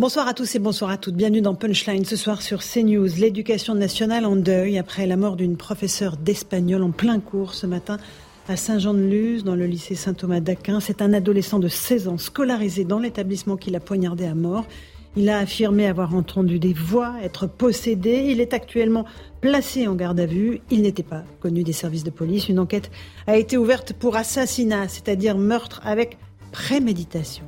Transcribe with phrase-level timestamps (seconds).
[0.00, 1.16] Bonsoir à tous et bonsoir à toutes.
[1.16, 3.08] Bienvenue dans Punchline ce soir sur CNews.
[3.18, 7.96] L'éducation nationale en deuil après la mort d'une professeure d'espagnol en plein cours ce matin
[8.46, 10.78] à Saint-Jean-de-Luz, dans le lycée Saint-Thomas d'Aquin.
[10.78, 14.66] C'est un adolescent de 16 ans scolarisé dans l'établissement qui l'a poignardé à mort.
[15.16, 18.22] Il a affirmé avoir entendu des voix, être possédé.
[18.28, 19.04] Il est actuellement
[19.40, 20.60] placé en garde à vue.
[20.70, 22.48] Il n'était pas connu des services de police.
[22.48, 22.92] Une enquête
[23.26, 26.18] a été ouverte pour assassinat, c'est-à-dire meurtre avec
[26.52, 27.46] préméditation.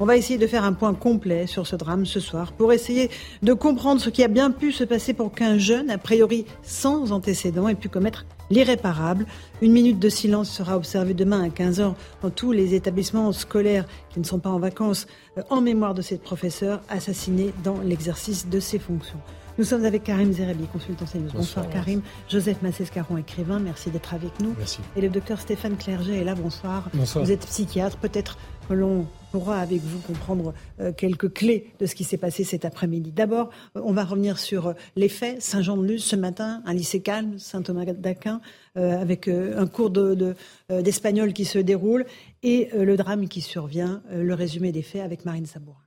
[0.00, 3.10] On va essayer de faire un point complet sur ce drame ce soir pour essayer
[3.42, 7.12] de comprendre ce qui a bien pu se passer pour qu'un jeune, a priori sans
[7.12, 9.26] antécédent, ait pu commettre l'irréparable.
[9.60, 14.18] Une minute de silence sera observée demain à 15h dans tous les établissements scolaires qui
[14.18, 15.06] ne sont pas en vacances
[15.38, 19.20] euh, en mémoire de cette professeure assassinée dans l'exercice de ses fonctions.
[19.58, 21.30] Nous sommes avec Karim Zerabi, consultant CNews.
[21.34, 22.00] Bonsoir, Karim.
[22.28, 24.54] Joseph Massescaron, écrivain, merci d'être avec nous.
[24.56, 24.80] Merci.
[24.96, 26.88] Et le docteur Stéphane Clerget est là, bonsoir.
[26.94, 27.24] Bonsoir.
[27.24, 31.94] Vous êtes psychiatre, peut-être que l'on pourra avec vous comprendre euh, quelques clés de ce
[31.94, 33.10] qui s'est passé cet après-midi.
[33.10, 35.40] D'abord, euh, on va revenir sur euh, les faits.
[35.42, 38.40] Saint-Jean-de-Luz, ce matin, un lycée calme, Saint-Thomas d'Aquin,
[38.74, 40.34] avec un cours de- de,
[40.80, 42.06] d'espagnol qui se déroule
[42.42, 44.02] et le drame qui survient.
[44.10, 45.78] Le résumé des faits avec Marine Sabourin.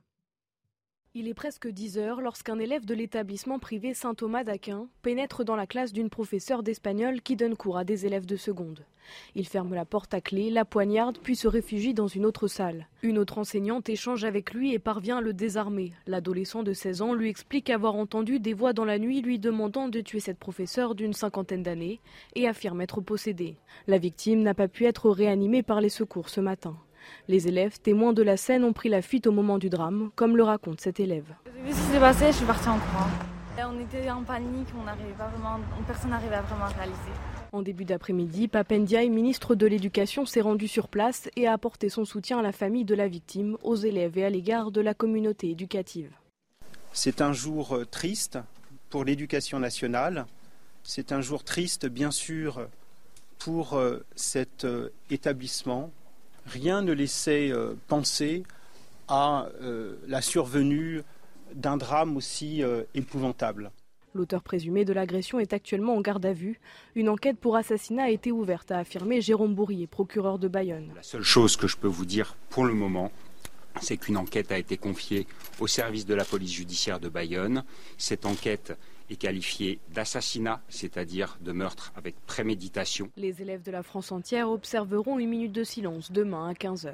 [1.18, 5.66] Il est presque 10 heures lorsqu'un élève de l'établissement privé Saint-Thomas d'Aquin pénètre dans la
[5.66, 8.84] classe d'une professeure d'espagnol qui donne cours à des élèves de seconde.
[9.34, 12.86] Il ferme la porte à clé, la poignarde, puis se réfugie dans une autre salle.
[13.02, 15.94] Une autre enseignante échange avec lui et parvient à le désarmer.
[16.06, 19.88] L'adolescent de 16 ans lui explique avoir entendu des voix dans la nuit lui demandant
[19.88, 21.98] de tuer cette professeure d'une cinquantaine d'années
[22.34, 23.56] et affirme être possédé.
[23.86, 26.76] La victime n'a pas pu être réanimée par les secours ce matin.
[27.28, 30.36] Les élèves témoins de la scène ont pris la fuite au moment du drame, comme
[30.36, 31.34] le raconte cet élève.
[31.44, 33.10] J'ai vu ce qui s'est passé, je suis partie en courant.
[33.58, 37.12] Et on était en panique, on n'arrivait pas vraiment, personne n'arrivait à vraiment réaliser.
[37.52, 42.04] En début d'après-midi, Papendiaï, ministre de l'Éducation, s'est rendu sur place et a apporté son
[42.04, 45.50] soutien à la famille de la victime, aux élèves et à l'égard de la communauté
[45.50, 46.10] éducative.
[46.92, 48.38] C'est un jour euh, triste
[48.90, 50.26] pour l'éducation nationale.
[50.82, 52.68] C'est un jour triste, bien sûr,
[53.38, 55.90] pour euh, cet euh, établissement.
[56.46, 58.44] Rien ne laissait euh, penser
[59.08, 61.02] à euh, la survenue
[61.54, 63.70] d'un drame aussi euh, épouvantable.
[64.14, 66.58] L'auteur présumé de l'agression est actuellement en garde à vue.
[66.94, 70.90] Une enquête pour assassinat a été ouverte, a affirmé Jérôme Bourrier, procureur de Bayonne.
[70.96, 73.12] La seule chose que je peux vous dire pour le moment,
[73.82, 75.26] c'est qu'une enquête a été confiée
[75.60, 77.62] au service de la police judiciaire de Bayonne.
[77.98, 78.72] Cette enquête
[79.10, 83.10] est qualifiée d'assassinat, c'est-à-dire de meurtre avec préméditation.
[83.16, 86.92] Les élèves de la France entière observeront une minute de silence demain à 15h.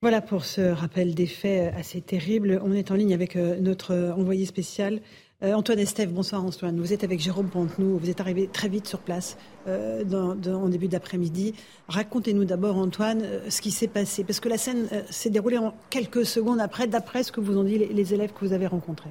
[0.00, 2.60] Voilà pour ce rappel des faits assez terribles.
[2.64, 5.00] On est en ligne avec euh, notre euh, envoyé spécial.
[5.44, 6.78] Euh, Antoine Estève, bonsoir Antoine.
[6.80, 7.98] Vous êtes avec Jérôme Pontenou.
[7.98, 9.36] Vous êtes arrivé très vite sur place
[9.68, 11.54] euh, dans- dans- en début d'après-midi.
[11.86, 14.24] Racontez-nous d'abord, Antoine, euh, ce qui s'est passé.
[14.24, 17.56] Parce que la scène euh, s'est déroulée en quelques secondes après, d'après ce que vous
[17.56, 19.10] ont dit les, les élèves que vous avez rencontrés.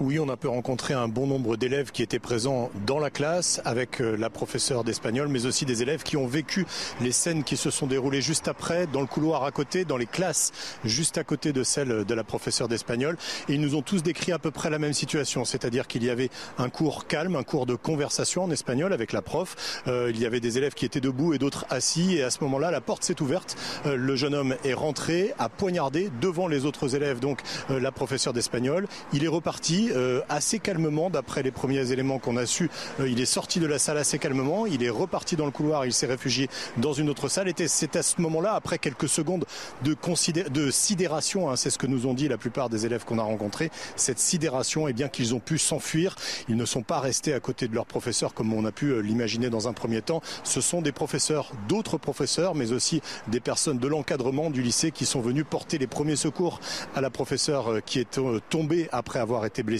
[0.00, 3.60] Oui, on a pu rencontrer un bon nombre d'élèves qui étaient présents dans la classe
[3.64, 6.66] avec euh, la professeure d'espagnol, mais aussi des élèves qui ont vécu
[7.00, 10.06] les scènes qui se sont déroulées juste après, dans le couloir à côté, dans les
[10.06, 10.52] classes
[10.84, 13.16] juste à côté de celle de la professeure d'espagnol.
[13.48, 16.10] Et ils nous ont tous décrit à peu près la même situation, c'est-à-dire qu'il y
[16.10, 19.82] avait un cours calme, un cours de conversation en espagnol avec la prof.
[19.88, 22.14] Euh, il y avait des élèves qui étaient debout et d'autres assis.
[22.14, 23.56] Et à ce moment-là, la porte s'est ouverte.
[23.84, 28.32] Euh, le jeune homme est rentré, a poignardé devant les autres élèves, donc la professeure
[28.32, 28.86] d'espagnol.
[29.12, 32.70] Il est reparti euh, assez calmement, d'après les premiers éléments qu'on a su.
[33.00, 34.66] Euh, il est sorti de la salle assez calmement.
[34.66, 35.86] Il est reparti dans le couloir.
[35.86, 37.48] Il s'est réfugié dans une autre salle.
[37.48, 39.46] Et c'est à ce moment-là, après quelques secondes
[39.82, 43.22] de, sidération, hein, c'est ce que nous ont dit la plupart des élèves qu'on a
[43.22, 46.16] rencontrés, cette sidération, eh bien qu'ils ont pu s'enfuir.
[46.48, 49.00] Ils ne sont pas restés à côté de leur professeur comme on a pu euh,
[49.00, 50.22] l'imaginer dans un premier temps.
[50.44, 55.06] Ce sont des professeurs, d'autres professeurs, mais aussi des personnes de l'encadrement du lycée qui
[55.06, 56.60] sont venus porter les premiers secours
[56.94, 58.20] à la professeure qui est
[58.50, 59.77] tombée après avoir été blessée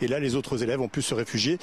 [0.00, 1.58] Et là, les autres élèves ont pu se réfugier.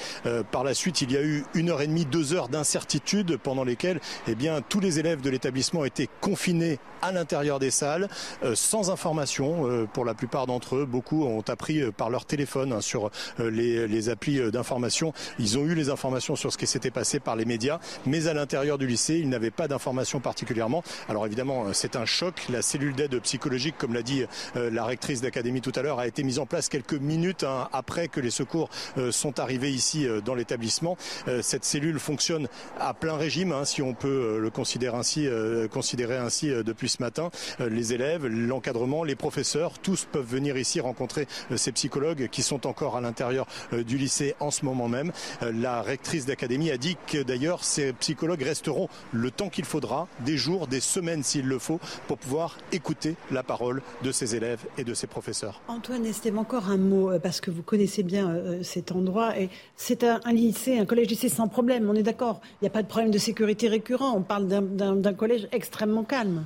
[0.50, 3.64] par la suite, il y a eu une heure et demie, deux heures d'incertitude pendant
[3.64, 8.08] lesquelles eh bien, tous les élèves de l'établissement étaient confinés à l'intérieur des salles,
[8.54, 10.84] sans information pour la plupart d'entre eux.
[10.84, 15.12] Beaucoup ont appris par leur téléphone hein, sur les, les applis d'information.
[15.38, 18.34] Ils ont eu les informations sur ce qui s'était passé par les médias, mais à
[18.34, 20.82] l'intérieur du lycée, ils n'avaient pas d'informations particulièrement.
[21.08, 22.46] Alors évidemment, c'est un choc.
[22.50, 24.24] La cellule d'aide psychologique, comme l'a dit
[24.56, 27.68] euh, la rectrice d'académie tout à l'heure, a été mise en place quelques minutes hein,
[27.78, 30.96] après que les secours euh, sont arrivés ici euh, dans l'établissement.
[31.42, 32.48] Cette cellule fonctionne
[32.78, 37.30] à plein régime, hein, si on peut le considérer ainsi, ainsi depuis ce matin.
[37.60, 41.26] Les élèves, l'encadrement, les professeurs, tous peuvent venir ici rencontrer
[41.56, 45.12] ces psychologues qui sont encore à l'intérieur du lycée en ce moment même.
[45.40, 50.36] La rectrice d'académie a dit que d'ailleurs ces psychologues resteront le temps qu'il faudra, des
[50.36, 54.84] jours, des semaines s'il le faut, pour pouvoir écouter la parole de ses élèves et
[54.84, 55.60] de ses professeurs.
[55.68, 59.38] Antoine Esteve, encore un mot, euh, parce que connaissez bien euh, cet endroit.
[59.38, 62.40] Et c'est un, lycée, un collège lycée sans problème, on est d'accord.
[62.60, 64.14] Il n'y a pas de problème de sécurité récurrent.
[64.16, 66.44] On parle d'un collège extrêmement calme.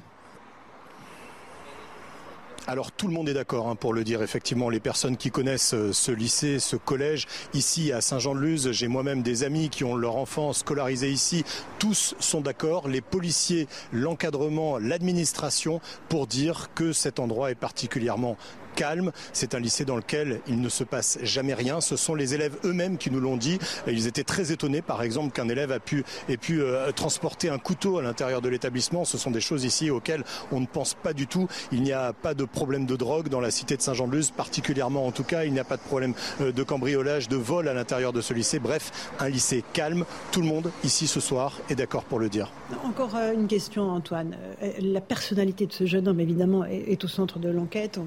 [2.69, 4.23] Alors tout le monde est d'accord hein, pour le dire.
[4.23, 9.23] Effectivement, les personnes qui connaissent euh, ce lycée, ce collège, ici à Saint-Jean-de-Luz, j'ai moi-même
[9.23, 11.45] des amis qui ont leur enfant scolarisé ici.
[11.81, 18.37] Tous sont d'accord, les policiers, l'encadrement, l'administration, pour dire que cet endroit est particulièrement
[18.75, 19.13] calme.
[19.33, 21.81] C'est un lycée dans lequel il ne se passe jamais rien.
[21.81, 23.59] Ce sont les élèves eux-mêmes qui nous l'ont dit.
[23.87, 27.59] Ils étaient très étonnés, par exemple, qu'un élève a pu, ait pu euh, transporter un
[27.59, 29.05] couteau à l'intérieur de l'établissement.
[29.05, 31.49] Ce sont des choses ici auxquelles on ne pense pas du tout.
[31.71, 35.13] Il n'y a pas de problème de drogue dans la cité de Saint-Jean-de-Luz, particulièrement en
[35.13, 35.45] tout cas.
[35.45, 38.35] Il n'y a pas de problème euh, de cambriolage, de vol à l'intérieur de ce
[38.35, 38.59] lycée.
[38.59, 40.05] Bref, un lycée calme.
[40.31, 42.53] Tout le monde ici ce soir est d'accord pour le dire.
[42.85, 44.37] Encore euh, une question, Antoine.
[44.81, 47.99] La personnalité de ce jeune homme, évidemment, est au centre de l'enquête.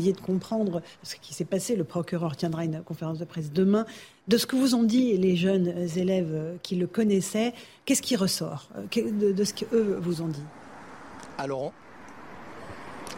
[0.00, 1.76] De comprendre ce qui s'est passé.
[1.76, 3.86] Le procureur tiendra une conférence de presse demain.
[4.28, 7.52] De ce que vous ont dit les jeunes élèves qui le connaissaient,
[7.84, 8.68] qu'est-ce qui ressort?
[8.94, 10.42] De, ce qu'eux vous ont dit?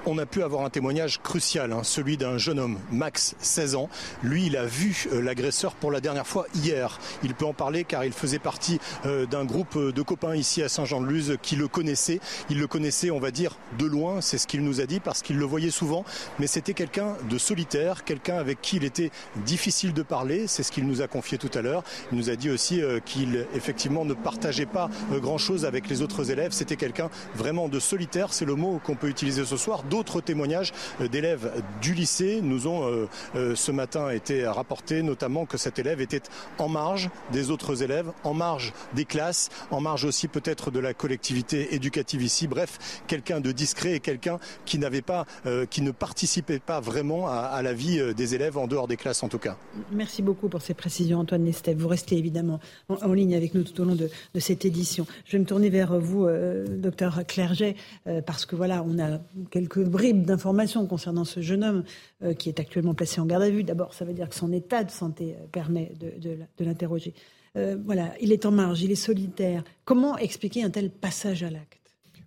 [0.04, 3.88] On a pu avoir un témoignage crucial, hein, celui d'un jeune homme, Max, 16 ans.
[4.22, 6.98] Lui, il a vu euh, l'agresseur pour la dernière fois hier.
[7.22, 10.68] Il peut en parler car il faisait partie euh, d'un groupe de copains ici à
[10.68, 12.20] Saint-Jean-de-Luz qui le connaissaient.
[12.50, 15.22] Il le connaissait, on va dire, de loin, c'est ce qu'il nous a dit, parce
[15.22, 16.04] qu'il le voyait souvent.
[16.38, 19.10] Mais c'était quelqu'un de solitaire, quelqu'un avec qui il était
[19.44, 21.82] difficile de parler, c'est ce qu'il nous a confié tout à l'heure.
[22.12, 26.30] Il nous a dit aussi euh, qu'il, effectivement, ne partageait pas grand-chose avec les autres
[26.30, 26.52] élèves.
[26.52, 30.72] C'était quelqu'un vraiment de solitaire, c'est le mot qu'on peut utiliser ce soir d'autres témoignages
[31.00, 31.50] euh, d'élèves
[31.80, 36.22] du lycée nous ont euh, euh, ce matin été rapportés, notamment que cet élève était
[36.58, 40.94] en marge des autres élèves, en marge des classes, en marge aussi peut-être de la
[40.94, 42.46] collectivité éducative ici.
[42.46, 45.26] Bref, quelqu'un de discret et quelqu'un qui n'avait pas,
[45.70, 49.28] qui ne participait pas vraiment à, la vie des élèves en dehors des classes en
[49.28, 49.56] tout cas.
[49.92, 51.76] Merci beaucoup pour ces précisions, Antoine Nestev.
[51.78, 55.06] Vous restez évidemment en, ligne avec nous tout au long de, cette édition.
[55.24, 56.28] Je vais me tourner vers vous,
[56.68, 57.76] docteur Clerget,
[58.26, 59.18] parce que voilà, on a
[59.50, 61.84] quelques bribes d'informations concernant ce jeune homme
[62.22, 63.64] euh, qui est actuellement placé en garde à vue.
[63.64, 67.14] D'abord, ça veut dire que son état de santé euh, permet de, l'interroger.
[67.56, 69.64] Euh, voilà, il est en marge, il est solitaire.
[69.84, 71.80] Comment expliquer un tel passage à l'acte?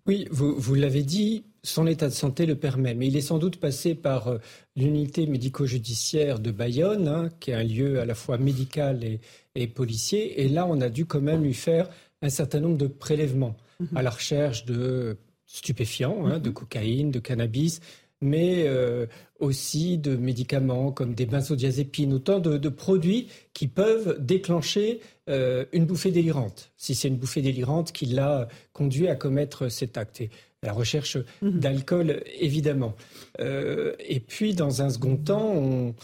[0.07, 3.57] Oui, vous, l'avez dit, son état de santé le permet, mais il est sans doute
[3.57, 4.39] passé par
[4.75, 10.41] l'unité médico-judiciaire de Bayonne, hein, qui est un lieu à la fois médical et, policier.
[10.41, 11.89] Et là, on a dû quand même lui faire
[12.23, 13.97] un certain nombre de prélèvements mhm.
[13.97, 15.17] à la recherche de
[15.49, 16.53] stupéfiants, hein, de mhm.
[16.53, 17.81] cocaïne, de cannabis,
[18.21, 19.07] mais euh,
[19.39, 24.99] aussi de médicaments comme des benzodiazépines, autant de, produits qui peuvent déclencher
[25.29, 29.97] euh, une bouffée délirante, si c'est une bouffée délirante qui l'a conduit à commettre cet
[29.97, 30.21] acte.
[30.21, 30.29] Et
[30.61, 31.59] la recherche mhm.
[31.59, 32.93] d'alcool, évidemment.
[33.39, 35.95] Euh, et puis, dans un second temps, on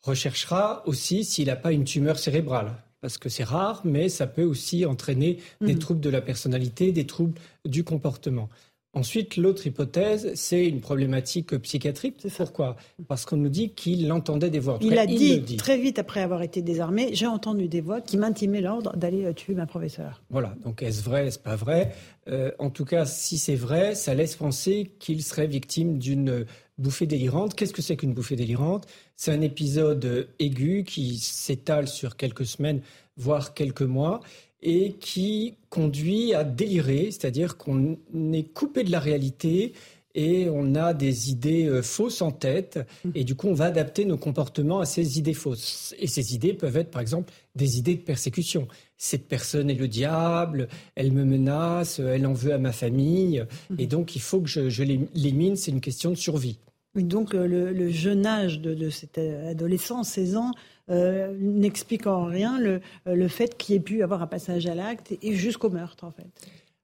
[0.00, 4.44] recherchera aussi s'il n'a pas une tumeur cérébrale parce que c'est rare, mais ça peut
[4.44, 5.78] aussi entraîner des mhm.
[5.78, 8.48] troubles de la personnalité, des troubles du comportement.
[8.94, 12.24] Ensuite, l'autre hypothèse, c'est une problématique psychiatrique.
[12.36, 12.76] Pourquoi?
[13.08, 14.78] Parce qu'on nous dit qu'il entendait des voix.
[14.80, 18.60] Il a dit, très vite après avoir été désarmé, j'ai entendu des voix qui m'intimaient
[18.60, 20.22] l'ordre d'aller euh, tuer ma professeure.
[20.30, 21.92] Voilà, donc est-ce vrai, est-ce pas vrai?
[22.28, 26.46] Euh, En tout cas, si c'est vrai, ça laisse penser qu'il serait victime d'une
[26.78, 27.54] bouffée délirante.
[27.54, 28.86] Qu'est-ce que c'est qu'une bouffée délirante?
[29.16, 32.80] C'est un épisode aigu qui s'étale sur quelques semaines,
[33.16, 34.20] voire quelques mois,
[34.64, 37.98] et qui conduit à délirer, c'est-à-dire qu'on
[38.32, 39.74] est coupé de la réalité
[40.14, 43.10] et on a des idées euh, fausses en tête mmh.
[43.14, 45.94] et du coup on va adapter nos comportements à ces idées fausses.
[45.98, 48.68] Et ces idées peuvent être par exemple des idées de persécution.
[48.96, 53.74] Cette personne est le diable, elle me menace, elle en veut à ma famille mmh.
[53.78, 56.58] et donc il faut que je, je l'élimine, c'est une question de survie.
[56.94, 60.52] Donc le, jeune âge de, de cet adolescent, 16 ans,
[60.88, 65.14] n'explique en rien le, le fait qu'il y ait pu avoir un passage à l'acte
[65.22, 66.26] et jusqu'au meurtre, en fait.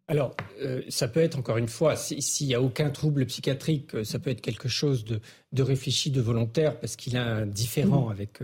[0.09, 0.35] Alors,
[0.89, 4.41] ça peut être, encore une fois, s'il n'y a aucun trouble psychiatrique, ça peut être
[4.41, 5.21] quelque chose de,
[5.53, 8.13] de réfléchi, de volontaire, parce qu'il a un différent mmh.
[8.13, 8.39] avec,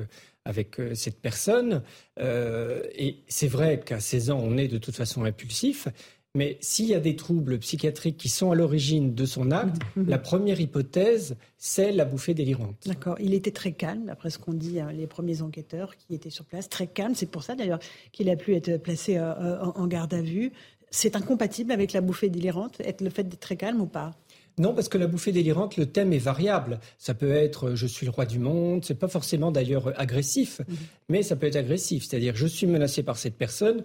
[0.45, 1.83] avec cette personne.
[2.21, 5.89] et c'est vrai qu'à 16 ans, on est de toute façon impulsif.
[6.37, 10.07] Mais s'il y a des troubles psychiatriques qui sont à l'origine de son acte, mhm,
[10.07, 12.77] la première hypothèse, c'est la bouffée délirante.
[12.85, 13.17] D'accord.
[13.21, 16.45] Il était très calme, d'après ce qu'ont dit hein, les premiers enquêteurs qui étaient sur
[16.45, 16.69] place.
[16.69, 17.15] Très calme.
[17.15, 17.79] C'est pour ça d'ailleurs
[18.13, 20.53] qu'il a pu être placé euh, euh, en garde à vue.
[20.91, 24.15] C'est incompatible avec la bouffée délirante, être le fait d'être très calme ou pas?
[24.59, 26.81] Non, parce que la bouffée délirante, le thème est variable.
[26.99, 30.77] Ça peut être je suis le roi du monde, c'est pas forcément d'ailleurs agressif, mhm.
[31.09, 32.05] mais ça peut être agressif.
[32.05, 33.85] C'est-à-dire je suis menacé par cette personne,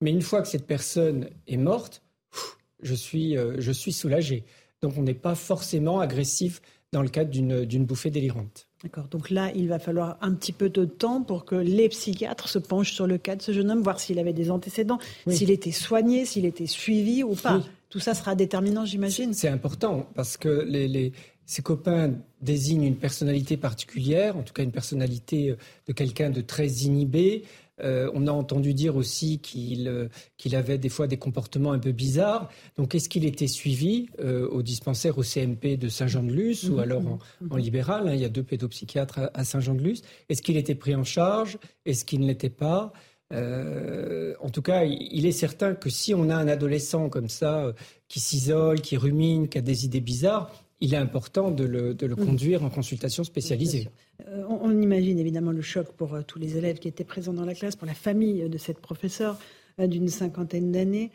[0.00, 2.02] mais une fois que cette personne est morte,
[2.82, 4.44] je suis, euh, je suis soulagé.
[4.82, 6.60] Donc on n'est pas forcément agressif
[6.92, 8.68] dans le cadre d'une bouffée délirante.
[8.82, 9.08] D'accord.
[9.08, 12.58] Donc là, il va falloir un petit peu de temps pour que les psychiatres se
[12.58, 15.72] penchent sur le cas de ce jeune homme, voir s'il avait des antécédents, s'il était
[15.72, 17.60] soigné, s'il était suivi ou pas.
[17.90, 19.34] Tout ça sera déterminant, j'imagine.
[19.34, 21.12] C'est important parce que les,
[21.44, 26.68] ses copains désignent une personnalité particulière, en tout cas une personnalité de quelqu'un de très
[26.68, 27.44] inhibé,
[27.82, 31.92] euh, on a entendu dire aussi euh, qu'il avait des fois des comportements un peu
[31.92, 32.48] bizarres.
[32.76, 36.78] Donc, est-ce qu'il était suivi euh, au dispensaire au CMP de Saint-Jean-de-Luz ou mhm.
[36.78, 37.58] alors en, mhm.
[37.58, 40.02] libéral hein, Il y a deux pédopsychiatres à, Saint-Jean-de-Luz.
[40.28, 41.58] Est-ce qu'il était pris en charge?
[41.84, 42.92] Est-ce qu'il ne l'était pas?
[43.30, 47.74] En tout cas, il est certain que si on a un adolescent comme ça,
[48.08, 52.16] qui s'isole, qui rumine, qui a des idées bizarres, il est important de le, mm.
[52.16, 53.88] conduire en consultation spécialisée.
[54.26, 57.44] Euh, on, imagine évidemment le choc pour euh, tous les élèves qui étaient présents dans
[57.44, 59.38] la classe, pour la famille de cette professeure
[59.78, 61.10] euh, d'une cinquantaine d'années.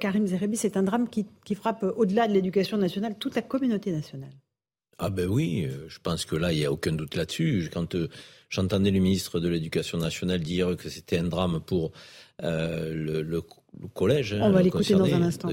[0.00, 4.32] Karim Zerebi, c'est un drame qui, frappe au-delà de l'éducation nationale toute la communauté nationale.
[4.98, 7.70] Ah ben oui, je pense que là, il n'y a aucun doute là-dessus.
[7.72, 7.96] Quand
[8.48, 11.92] j'entendais le ministre de l'Éducation nationale dire que c'était un drame pour
[12.40, 13.40] le,
[13.94, 14.34] collège.
[14.40, 15.48] On va l'écouter dans un instant.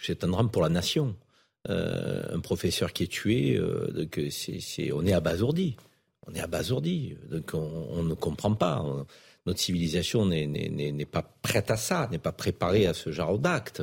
[0.00, 1.14] c'est un drame pour la nation.
[1.70, 5.76] Euh, un professeur qui est tué, euh, c'est, on est abasourdi.
[6.26, 7.16] On est abasourdi.
[7.30, 8.84] Donc on, ne comprend pas.
[9.46, 13.82] notre civilisation n'est, pas prête à ça, n'est pas préparée à ce genre d'acte.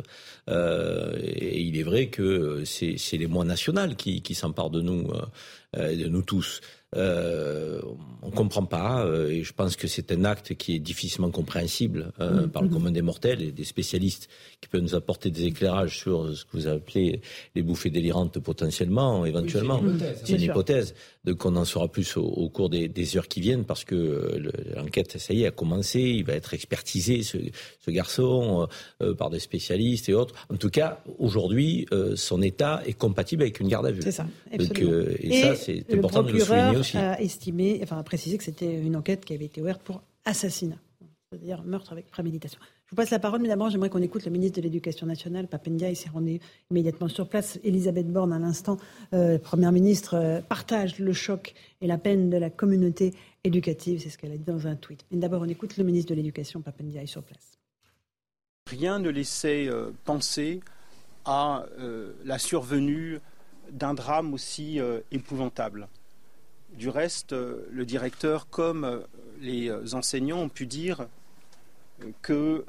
[0.50, 5.12] Euh, et il est vrai que c'est, les mois nationaux qui, qui s'emparent de nous,
[5.76, 6.62] de nous tous.
[6.98, 7.80] Euh,
[8.22, 11.32] on ne comprend pas, euh, et je pense que c'est un acte qui est difficilement
[11.32, 12.50] compréhensible euh, mm-hmm.
[12.50, 14.28] par le commun des mortels et des spécialistes
[14.60, 17.22] qui peuvent nous apporter des éclairages sur ce que vous appelez
[17.56, 19.82] les bouffées délirantes potentiellement, éventuellement.
[20.26, 20.94] c'est une hypothèse.
[21.24, 24.42] Donc on en saura plus au, cours des, heures qui viennent parce que
[24.76, 26.00] l'enquête, ça y est, a commencé.
[26.00, 27.38] Il va être expertisé, ce,
[27.90, 28.68] garçon,
[29.18, 30.34] par des spécialistes et autres.
[30.52, 31.86] En tout cas, aujourd'hui,
[32.16, 34.02] son état est compatible avec une garde à vue.
[34.02, 38.44] C'est ça, et, ça, c'est important de le souligner a estimé, enfin a précisé que
[38.44, 40.78] c'était une enquête qui avait été ouverte pour assassinat,
[41.30, 42.60] c'est-à-dire meurtre avec préméditation.
[42.92, 45.48] Je vous passe la parole, mais d'abord j'aimerais qu'on écoute le ministre de l'Éducation nationale,
[45.48, 47.58] Papendia, il s'est rendu immédiatement sur place.
[47.64, 48.76] Elisabeth Borne, à l'instant,
[49.14, 53.14] euh, première ministre, euh, partage le choc et la peine de la communauté
[53.46, 55.06] éducative, c'est ce qu'elle a dit dans un tweet.
[55.10, 57.58] Mais d'abord on écoute le ministre de l'Éducation, Papendia, sur place.
[58.70, 60.60] Rien ne laissait euh, penser
[61.24, 61.64] à
[62.26, 63.20] la survenue
[63.72, 64.80] d'un drame aussi
[65.12, 65.88] épouvantable.
[66.74, 69.04] Du reste, le directeur comme
[69.40, 71.06] les enseignants ont pu dire
[72.22, 72.66] que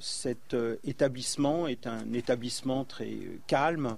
[0.00, 3.16] cet établissement est un établissement très
[3.46, 3.96] calme,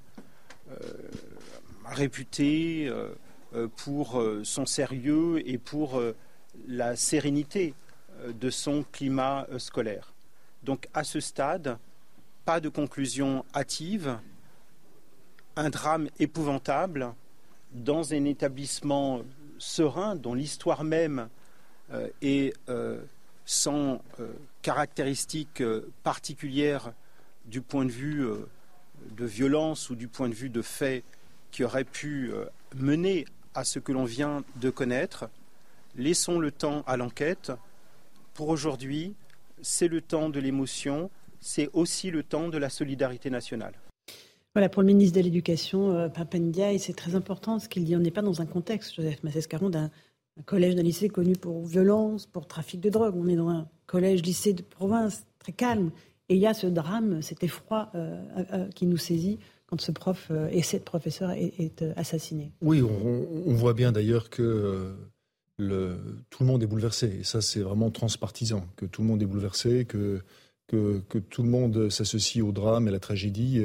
[1.85, 2.91] réputé
[3.77, 6.01] pour son sérieux et pour
[6.67, 7.75] la sérénité
[8.29, 10.13] de son climat scolaire.
[10.63, 11.79] Donc à ce stade,
[12.45, 14.19] pas de conclusion hâtive,
[15.57, 17.13] un drame épouvantable
[17.73, 19.23] dans un établissement
[19.59, 21.29] serein, dont l'histoire même
[21.93, 23.01] euh, est euh,
[23.51, 25.63] sans euh, caractéristiques
[26.03, 26.93] particulières
[27.47, 28.23] du point de vue
[29.17, 31.03] de violence ou du point de vue de faits
[31.51, 32.31] qui auraient pu
[32.77, 33.25] mener
[33.55, 35.31] à ce que l'on vient de connaître.
[35.97, 37.51] Laissons le temps à l'enquête.
[38.35, 39.15] Pour aujourd'hui,
[39.63, 43.73] c'est le temps de l'émotion, c'est aussi le temps de la solidarité nationale.
[44.55, 47.95] Voilà, pour le ministre de l'Éducation, euh, Papendia, et c'est très important ce qu'il dit.
[47.95, 49.91] On n'est pas dans un contexte, Joseph Massescaron, d'un
[50.45, 53.15] collège, d'un lycée connu pour violence, pour trafic de drogue.
[53.17, 55.91] On est dans un collège, lycée de province, très calme.
[56.29, 59.93] Et il y a ce drame, cet effroi euh, euh, qui nous saisit quand ce
[59.93, 62.53] prof et cette professeure est, assassiné.
[62.63, 64.95] Oui, on, voit bien d'ailleurs que
[65.59, 65.63] tout
[66.41, 67.19] le monde est bouleversé.
[67.21, 70.23] Et ça, c'est vraiment transpartisan, que tout le monde est bouleversé, que
[70.69, 73.63] tout le monde s'associe au drame et à la tragédie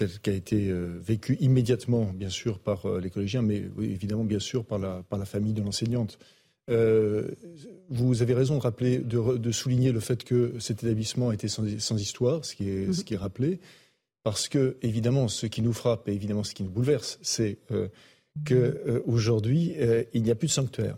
[0.00, 4.38] tel qu'a été euh, vécu immédiatement, bien sûr, par euh, les collégiens, mais évidemment, bien
[4.38, 6.18] sûr, par la, par la famille de l'enseignante.
[6.68, 12.44] vous avez raison de rappeler, de, souligner le fait que cet établissement était sans, histoire,
[12.44, 12.92] ce qui, est, mhm.
[12.94, 13.60] ce qui est rappelé,
[14.22, 17.58] parce que évidemment, ce qui nous frappe et évidemment ce qui nous bouleverse, c'est
[18.46, 19.74] qu'aujourd'hui,
[20.14, 20.96] il n'y a plus de sanctuaire.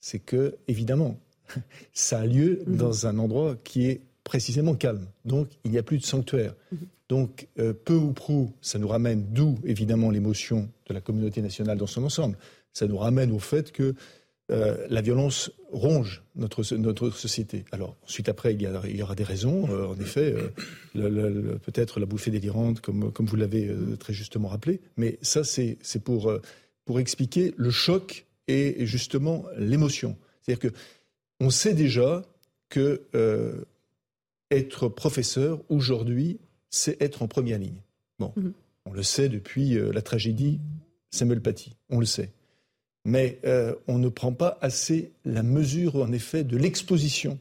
[0.00, 1.18] C'est que, évidemment,
[1.94, 2.76] ça a lieu mhm.
[2.76, 5.06] dans un endroit qui est précisément calme.
[5.24, 6.54] Donc, il n'y a plus de sanctuaire.
[6.72, 6.78] Mhm.
[7.08, 11.78] Donc, euh, peu ou prou, ça nous ramène, d'où évidemment l'émotion de la communauté nationale
[11.78, 12.36] dans son ensemble,
[12.72, 13.94] ça nous ramène au fait que
[14.50, 17.64] euh, la violence ronge notre, notre société.
[17.72, 19.68] Alors, ensuite, après, il y, aura des raisons.
[19.70, 20.34] Euh, en effet,
[20.94, 24.80] peut-être la bouffée délirante, comme, comme vous l'avez très justement rappelé.
[24.96, 26.32] Mais ça, c'est pour,
[26.84, 30.16] pour expliquer le choc et justement l'émotion.
[30.40, 30.76] C'est-à-dire que
[31.40, 32.24] on sait déjà
[32.70, 33.02] que
[34.50, 36.38] être professeur aujourd'hui,
[36.70, 37.80] c'est être en première ligne.
[38.18, 38.52] Bon, mhm.
[38.86, 40.60] on le sait depuis euh, la tragédie
[41.10, 42.32] Samuel Paty, on le sait.
[43.04, 47.38] Mais euh, on ne prend pas assez la mesure, en effet, de l'exposition,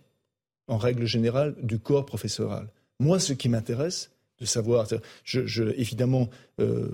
[0.67, 2.71] en règle générale, du corps professoral.
[2.99, 4.87] Moi, ce qui m'intéresse, de savoir,
[5.23, 6.29] je, évidemment,
[6.59, 6.89] euh,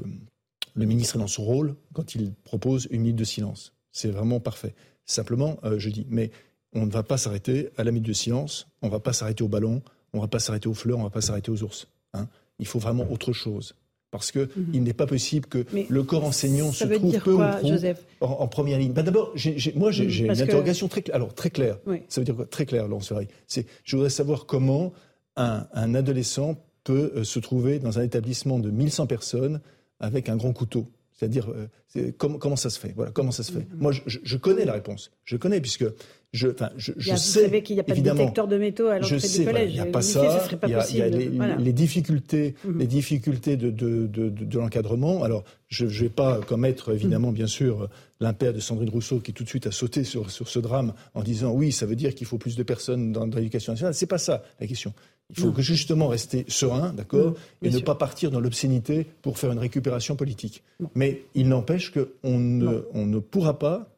[0.75, 3.74] le ministre est dans son rôle quand il propose une minute de silence.
[3.92, 4.74] C'est vraiment parfait.
[5.06, 6.32] Simplement, je dis, mais
[6.74, 9.44] on ne va pas s'arrêter à la minute de silence, on ne va pas s'arrêter
[9.44, 9.82] au ballon,
[10.13, 11.88] on ne va pas s'arrêter aux fleurs, on ne va pas s'arrêter aux ours.
[12.13, 12.27] Hein.
[12.60, 13.75] Il faut vraiment autre chose.
[14.13, 14.84] Parce qu'il mhm.
[14.84, 18.93] n'est pas possible que le corps enseignant se trouve peu ou prou en, première ligne.
[18.93, 19.34] Bah, d'abord,
[19.74, 20.25] moi, j'ai mhm.
[20.25, 21.79] une interrogation très, alors, très claire.
[22.10, 22.46] Ça veut dire quoi?
[22.46, 23.12] Très clair, Laurence
[23.48, 24.93] C'est, je voudrais savoir comment
[25.36, 29.62] un, adolescent peut euh, se trouver dans un établissement de 1100 personnes
[30.00, 30.86] avec un grand couteau.
[31.13, 31.51] C'est-à-dire,
[31.96, 32.93] euh, comment, ça se fait?
[32.96, 33.60] Voilà, comment ça se fait?
[33.60, 33.79] Mhm.
[33.79, 35.12] Moi, je, connais la réponse.
[35.24, 35.86] Je connais, puisque
[36.34, 37.42] je, enfin, je, je vous sais.
[37.44, 39.70] savez qu'il n'y a pas de détecteur de métaux à l'entrée du collège.
[39.70, 40.44] Il n'y a pas ça.
[40.63, 42.80] il y a, les, difficultés, mhm.
[42.80, 45.24] les difficultés de, de, de, de l'encadrement.
[45.24, 47.36] Alors, je ne vais pas commettre, évidemment, mhm.
[47.36, 47.88] bien sûr,
[48.20, 51.22] l'impair de Sandrine Rousseau qui tout de suite a sauté sur, sur ce drame en
[51.22, 53.94] disant oui, ça veut dire qu'il faut plus de personnes dans, dans l'éducation nationale.
[53.94, 54.92] C'est pas ça la question.
[55.30, 59.52] Il faut que justement rester serein, d'accord, et ne pas partir dans l'obscénité pour faire
[59.52, 60.63] une récupération politique.
[60.96, 63.93] Mais il n'empêche qu'on ne, on ne pourra pas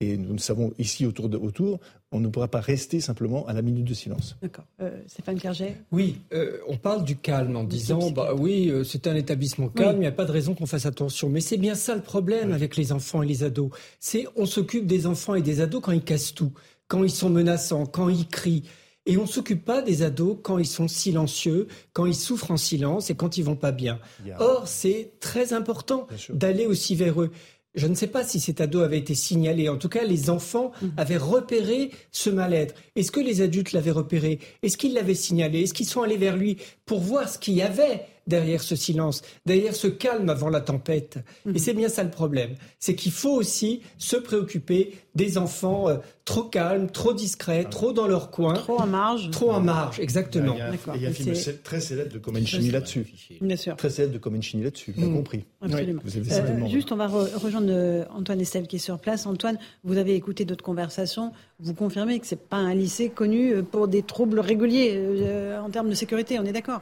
[0.00, 1.78] et nous le savons ici autour, de, autour,
[2.10, 4.36] on ne pourra pas rester simplement à la minute de silence.
[4.40, 4.64] D'accord.
[4.80, 9.06] Euh, Stéphane Clerget Oui, euh, on parle du calme en disant, bah oui, euh, c'est
[9.06, 11.28] un établissement calme, il n'y a pas de raison qu'on fasse attention.
[11.28, 13.70] Mais c'est bien ça le problème avec les enfants et les ados.
[13.98, 16.52] C'est on s'occupe des enfants et des ados quand ils cassent tout,
[16.88, 18.64] quand ils sont menaçants, quand ils crient.
[19.06, 22.56] Et on ne s'occupe pas des ados quand ils sont silencieux, quand ils souffrent en
[22.56, 23.98] silence et quand ils vont pas bien.
[24.38, 27.30] Or, c'est très important d'aller aussi vers eux.
[27.74, 29.68] Je ne sais pas si cet ado avait été signalé.
[29.68, 30.92] En tout cas, les enfants mhm.
[30.96, 32.74] avaient repéré ce mal-être.
[32.96, 34.40] Est-ce que les adultes l'avaient repéré?
[34.62, 35.62] Est-ce qu'ils l'avaient signalé?
[35.62, 39.20] Est-ce qu'ils sont allés vers lui pour voir ce qu'il y avait derrière ce silence,
[39.44, 41.18] derrière ce calme avant la tempête.
[41.44, 41.58] Et mhm.
[41.58, 42.54] c'est bien ça le problème.
[42.78, 47.68] C'est qu'il faut aussi se préoccuper des enfants euh, trop calmes, trop discrets, ah.
[47.68, 48.54] trop dans leur coin.
[48.54, 49.30] Trop en marge.
[49.30, 50.54] Trop en marge, exactement.
[50.94, 53.06] Il y a, un film très célèbre de Comencini là-dessus.
[53.40, 53.76] Bien sûr.
[53.76, 55.16] Très célèbre de Comencini là-dessus, vous avez mm.
[55.16, 55.44] compris.
[55.60, 56.02] Absolument.
[56.06, 59.26] Euh, juste, on va rejoindre euh, Antoine Estelle qui est sur place.
[59.26, 61.32] Antoine, vous avez écouté d'autres conversations.
[61.58, 64.98] Vous confirmez que ce n'est pas un lycée connu pour des troubles réguliers
[65.62, 66.80] en termes de sécurité, on est d'accord?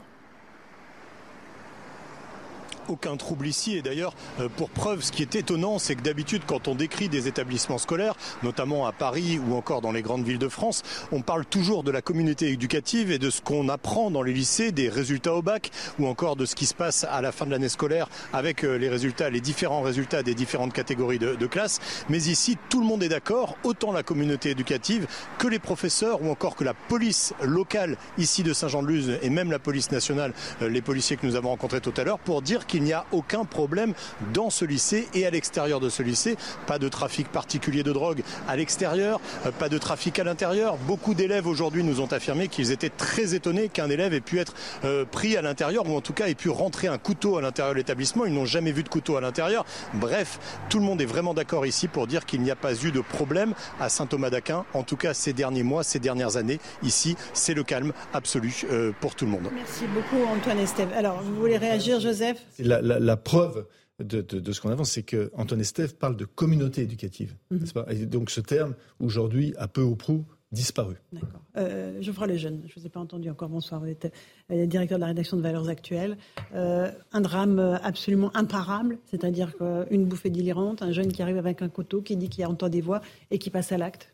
[2.89, 3.75] Aucun trouble ici.
[3.77, 7.09] Et d'ailleurs, euh, pour preuve, ce qui est étonnant, c'est que d'habitude, quand on décrit
[7.09, 11.21] des établissements scolaires, notamment à Paris ou encore dans les grandes villes de France, on
[11.21, 14.89] parle toujours de la communauté éducative et de ce qu'on apprend dans les lycées, des
[14.89, 17.69] résultats au bac ou encore de ce qui se passe à la fin de l'année
[17.69, 21.79] scolaire avec euh, les résultats, les différents résultats des différentes catégories de, de classe.
[22.09, 26.29] Mais ici, tout le monde est d'accord, autant la communauté éducative que les professeurs ou
[26.29, 30.81] encore que la police locale ici de Saint-Jean-de-Luz et même la police nationale, euh, les
[30.81, 33.45] policiers que nous avons rencontrés tout à l'heure, pour dire qu'il il n'y a aucun
[33.45, 33.93] problème
[34.33, 36.37] dans ce lycée et à l'extérieur de ce lycée.
[36.65, 40.77] Pas de trafic particulier de drogue à l'extérieur, euh, pas de trafic à l'intérieur.
[40.87, 44.55] Beaucoup d'élèves aujourd'hui nous ont affirmé qu'ils étaient très étonnés qu'un élève ait pu être
[44.85, 47.73] euh, pris à l'intérieur ou en tout cas ait pu rentrer un couteau à l'intérieur
[47.73, 48.25] de l'établissement.
[48.25, 49.65] Ils n'ont jamais vu de couteau à l'intérieur.
[49.93, 50.39] Bref,
[50.69, 53.01] tout le monde est vraiment d'accord ici pour dire qu'il n'y a pas eu de
[53.01, 54.65] problème à Saint-Thomas d'Aquin.
[54.73, 58.93] En tout cas, ces derniers mois, ces dernières années, ici, c'est le calme absolu euh,
[58.99, 59.49] pour tout le monde.
[59.53, 60.89] Merci beaucoup Antoine Estève.
[60.97, 62.37] Alors, vous voulez réagir, Joseph?
[62.69, 63.65] La, preuve
[63.99, 67.59] de, ce qu'on avance, c'est que Antoine Estève parle de communauté éducative, mhm.
[67.59, 67.85] n'est-ce pas?
[67.89, 70.95] Et donc ce terme, aujourd'hui, a peu ou prou disparu.
[71.13, 71.41] D'accord.
[71.57, 73.49] Euh, Geoffroy Lejeune, je ne vous ai pas entendu encore.
[73.49, 73.81] Bonsoir.
[73.81, 74.11] Vous êtes
[74.51, 76.17] euh, directeur de la rédaction de Valeurs Actuelles.
[76.55, 79.53] Euh, un drame absolument imparable, c'est-à-dire
[79.91, 82.81] une bouffée délirante, un jeune qui arrive avec un couteau, qui dit qu'il entend des
[82.81, 84.11] voix et qui passe à l'acte.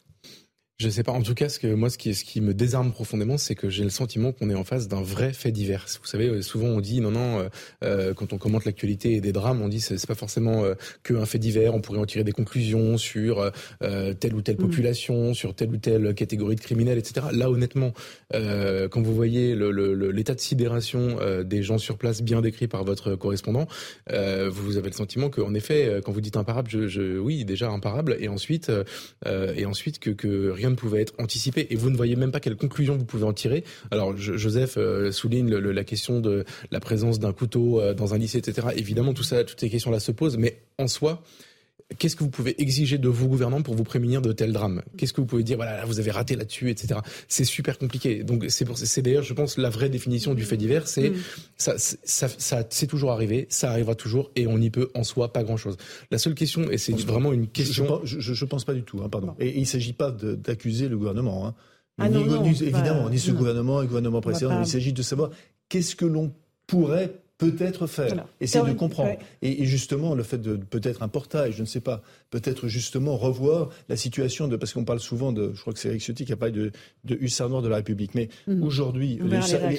[0.77, 1.13] Je sais pas.
[1.13, 3.69] En tout cas, ce que moi, ce qui, ce qui me désarme profondément, c'est que
[3.69, 5.85] j'ai le sentiment qu'on est en face d'un vrai fait divers.
[6.01, 7.39] Vous savez, euh, souvent on dit non, non.
[7.39, 7.49] Euh,
[7.85, 11.25] euh, quand on commente l'actualité et des drames, on dit c'est, pas forcément euh, qu'un
[11.25, 11.73] fait divers.
[11.73, 13.51] On pourrait en tirer des conclusions sur
[13.83, 14.67] euh, telle ou telle mm.
[14.67, 17.27] population, sur telle ou telle catégorie de criminels, etc.
[17.31, 17.93] Là, honnêtement,
[18.33, 22.83] quand vous voyez le, le, l'état de sidération des gens sur place, bien décrit par
[22.83, 23.67] votre correspondant,
[24.09, 28.17] vous avez le sentiment qu'en effet, quand vous dites imparable, je, je, oui, déjà imparable,
[28.19, 28.71] et ensuite,
[29.25, 32.39] et ensuite que, que rien ne pouvait être anticipé et vous ne voyez même pas
[32.39, 33.63] quelles conclusions vous pouvez en tirer.
[33.91, 38.38] Alors Joseph euh, souligne la question de la présence d'un couteau euh, dans un lycée,
[38.38, 38.67] etc.
[38.75, 41.23] Évidemment, tout ça, toutes ces questions-là se posent, mais en soi,
[41.99, 44.81] Qu'est-ce que vous pouvez exiger de vos gouvernants pour vous prémunir de tels drames?
[44.97, 46.99] Qu'est-ce que vous pouvez dire Voilà, vous avez raté là-dessus, etc.
[47.27, 48.23] C'est super compliqué.
[48.23, 51.15] Donc c'est c'est d'ailleurs, je pense, la vraie définition du fait divers, c'est mm.
[51.57, 55.31] ça, ça, ça c'est toujours arrivé, ça arrivera toujours, et on n'y peut en soi
[55.31, 55.77] pas grand-chose.
[56.09, 59.01] La seule question, et c'est vraiment une question, je, je, je, pense pas du tout,
[59.03, 59.35] hein, pardon.
[59.39, 61.47] Et, il il s'agit pas d'accuser le gouvernement.
[61.47, 61.55] Hein.
[61.97, 64.59] Ah ni, non, évidemment, ni ce gouvernement, ni le gouvernement précédent.
[64.59, 65.31] Il s'agit de savoir
[65.69, 66.33] qu'est-ce que l'on
[66.67, 69.17] pourrait peut-être faire, essayer de comprendre.
[69.41, 73.69] Et, justement, le fait de peut-être un portail, je ne sais pas, peut-être justement revoir
[73.89, 76.34] la situation de, parce qu'on parle souvent de, je crois que c'est Eric Ciotti qui
[76.34, 76.71] a parlé de,
[77.03, 78.63] de hussards noirs de la République, mais mhm.
[78.63, 79.19] aujourd'hui,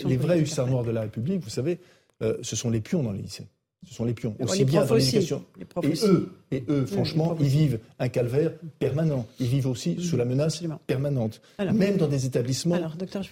[0.05, 1.79] les, vrais hussards noirs de la République, vous savez,
[2.23, 3.49] euh, ce sont les pions dans les lycées.
[3.85, 5.45] Ce sont les pions, aussi bien dans l'éducation.
[5.83, 9.27] Et eux, et eux, franchement, ils vivent un calvaire permanent.
[9.39, 11.41] Ils vivent aussi sous la menace permanente,
[11.73, 13.23] même dans des établissements alors, docteur,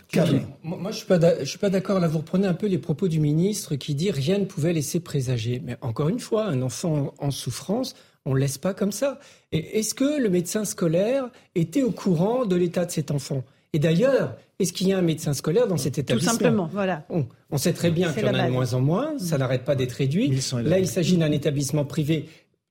[0.62, 1.98] Moi, je ne suis pas d'accord.
[1.98, 5.00] Là, vous reprenez un peu les propos du ministre qui dit rien ne pouvait laisser
[5.00, 5.60] présager.
[5.64, 9.18] Mais encore une fois, un enfant en souffrance, on ne laisse pas comme ça.
[9.52, 13.44] Et est-ce que le médecin scolaire était au courant de l'état de cet enfant?
[13.74, 16.30] Et d'ailleurs, est-ce qu'il y a un médecin scolaire dans cet établissement?
[16.30, 17.04] Tout simplement, voilà.
[17.10, 19.74] On, sait très bien qu'il y en a de moins en moins, ça n'arrête pas
[19.74, 20.32] d'être réduit.
[20.62, 22.26] Là, il s'agit d'un établissement privé.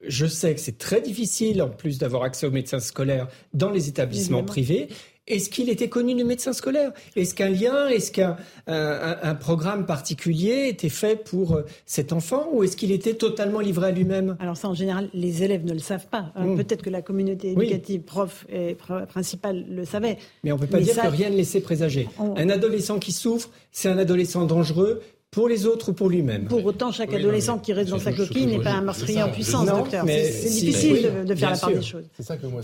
[0.07, 3.89] Je sais que c'est très difficile, en plus d'avoir accès aux médecins scolaires dans les
[3.89, 4.87] établissements privés.
[5.25, 6.91] Est-ce qu'il était connu du médecin scolaire?
[7.15, 8.35] Est-ce qu'un lien, est-ce qu'un
[8.67, 13.87] un, programme particulier était fait pour euh, cet enfant ou est-ce qu'il était totalement livré
[13.87, 14.35] à lui-même?
[14.39, 16.31] Alors ça, en général, les élèves ne le savent pas.
[16.35, 16.57] Mmh.
[16.57, 18.75] Peut-être que la communauté éducative, prof et
[19.07, 20.17] principale le savait.
[20.43, 22.09] Mais on ne peut pas dire que rien ne laissait présager.
[22.19, 25.01] Un adolescent qui souffre, c'est un adolescent dangereux
[25.33, 26.45] pour les autres ou pour lui-même.
[26.45, 29.65] Pour autant, chaque adolescent qui reste dans sa coquille n'est pas un meurtrier en puissance,
[29.65, 30.05] docteur.
[30.07, 32.03] C'est difficile de, faire la part des choses.
[32.15, 32.61] C'est ça que moi,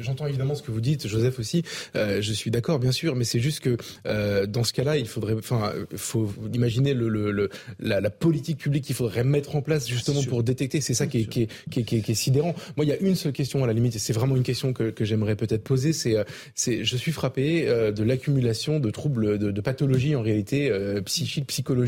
[0.00, 1.64] j'entends évidemment ce que vous dites, Joseph aussi.
[1.96, 3.76] Euh, je suis d'accord, bien sûr, mais c'est juste que
[4.06, 7.50] euh, dans ce cas-là, il faudrait, enfin, faut imaginer le, le,
[7.80, 10.80] la, la, politique publique qu'il faudrait mettre en place justement pour détecter.
[10.80, 12.54] C'est ça qui est, qui, est, qui, est, qui est, sidérant.
[12.76, 14.72] Moi, il y a une seule question à la limite, et c'est vraiment une question
[14.72, 15.92] que, que j'aimerais peut-être poser.
[15.92, 16.24] C'est, euh,
[16.54, 20.70] c'est, je suis frappé de l'accumulation de troubles, de, de pathologies en réalité
[21.04, 21.79] psychiques, psychologiques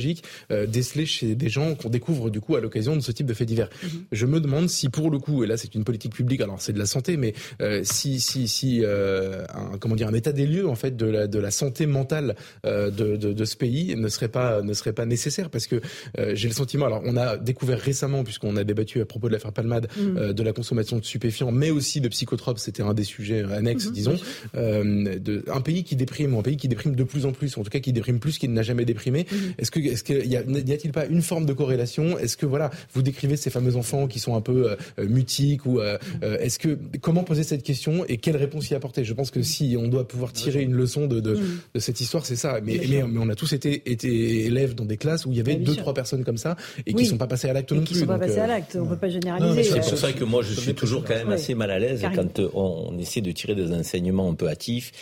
[0.50, 3.34] euh, décelés chez des gens qu'on découvre du coup à l'occasion de ce type de
[3.34, 3.68] faits divers.
[3.82, 3.90] Mhm.
[4.12, 6.72] Je me demande si pour le coup, et là c'est une politique publique, alors c'est
[6.72, 10.46] de la santé, mais euh, si si si euh, un, comment dire un état des
[10.46, 13.94] lieux en fait de la de la santé mentale euh, de, de, de, ce pays
[13.96, 15.80] ne serait pas ne serait pas nécessaire parce que
[16.18, 16.86] euh, j'ai le sentiment.
[16.86, 20.32] Alors on a découvert récemment puisqu'on a débattu à propos de l'affaire Palmade mhm.
[20.32, 22.58] de la consommation de stupéfiants, mais aussi de psychotropes.
[22.58, 23.92] C'était un des sujets annexes, mhm.
[23.92, 24.16] disons.
[24.54, 27.70] de, un pays qui déprime, un pays qui déprime de plus en plus, en tout
[27.70, 29.26] cas qui déprime plus qu'il n'a jamais déprimé.
[29.58, 32.18] Est-ce que est-ce qu'il y, a-t-il pas une forme de corrélation?
[32.18, 35.80] Est-ce que voilà, vous décrivez ces fameux enfants qui sont un peu euh, mutiques ou
[35.80, 39.04] euh, euh, est-ce que comment poser cette question et quelle réponse y apporter?
[39.04, 41.38] Je pense que si on doit pouvoir tirer une leçon de, de,
[41.74, 42.60] de cette histoire, c'est ça.
[42.62, 45.56] Mais, mais, on a tous été, été élèves dans des classes où il y avait
[45.56, 47.94] deux trois personnes comme ça et qui ne sont pas passées à l'acte non plus.
[47.94, 48.76] Qui sont pas passées à l'acte.
[48.80, 49.62] On peut pas généraliser.
[49.64, 52.40] C'est pour ça que moi je suis toujours quand même assez mal à l'aise quand
[52.54, 54.92] on essaie de tirer des enseignements un peu hâtifs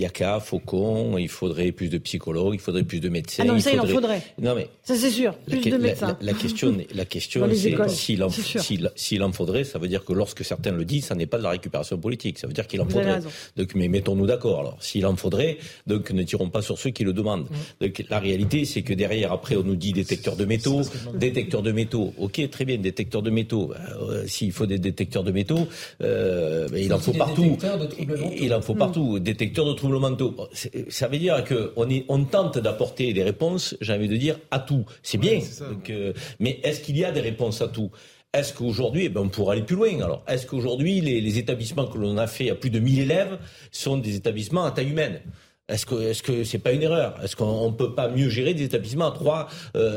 [0.00, 3.42] il y a qu'à Faucon, il faudrait plus de psychologues, il faudrait plus de médecins.
[3.46, 4.22] Ah non, ça, il, en faudrait.
[4.40, 4.66] Non, mais.
[4.82, 5.34] Ça, c'est sûr.
[5.46, 6.16] Plus de médecins.
[6.22, 8.30] La, question, la question, c'est s'il en,
[8.96, 11.42] s'il en faudrait, ça veut dire que lorsque certains le disent, ça n'est pas de
[11.42, 12.38] la récupération politique.
[12.38, 13.20] Ça veut dire qu'il en faudrait.
[13.58, 14.60] Donc, mais mettons-nous d'accord.
[14.60, 17.50] Alors, s'il en faudrait, donc ne tirons pas sur ceux qui le demandent.
[17.50, 17.84] Mm.
[17.84, 20.80] Donc, la réalité, c'est que derrière, après, on nous dit détecteur de métaux,
[21.12, 22.14] détecteur de métaux.
[22.16, 23.74] Ok, très bien, détecteur de métaux.
[24.00, 25.68] Euh, s'il faut des détecteurs de métaux,
[26.02, 27.58] euh, il en faut partout.
[28.40, 29.18] Il en faut partout.
[29.18, 29.74] Détecteur de
[30.88, 34.84] ça veut dire qu'on on tente d'apporter des réponses, j'ai envie de dire, à tout.
[35.02, 35.40] C'est bien.
[35.90, 37.90] Euh, mais est-ce qu'il y a des réponses à tout?
[38.32, 40.00] Est-ce qu'aujourd'hui, eh ben, on pourrait aller plus loin?
[40.02, 43.38] Alors Est-ce qu'aujourd'hui, les, établissements que l'on a fait à plus de 1000 élèves
[43.72, 45.20] sont des établissements à taille humaine?
[45.68, 47.14] Est-ce que est-ce que c'est pas une erreur?
[47.22, 49.48] Est-ce qu'on peut pas mieux gérer des établissements à 3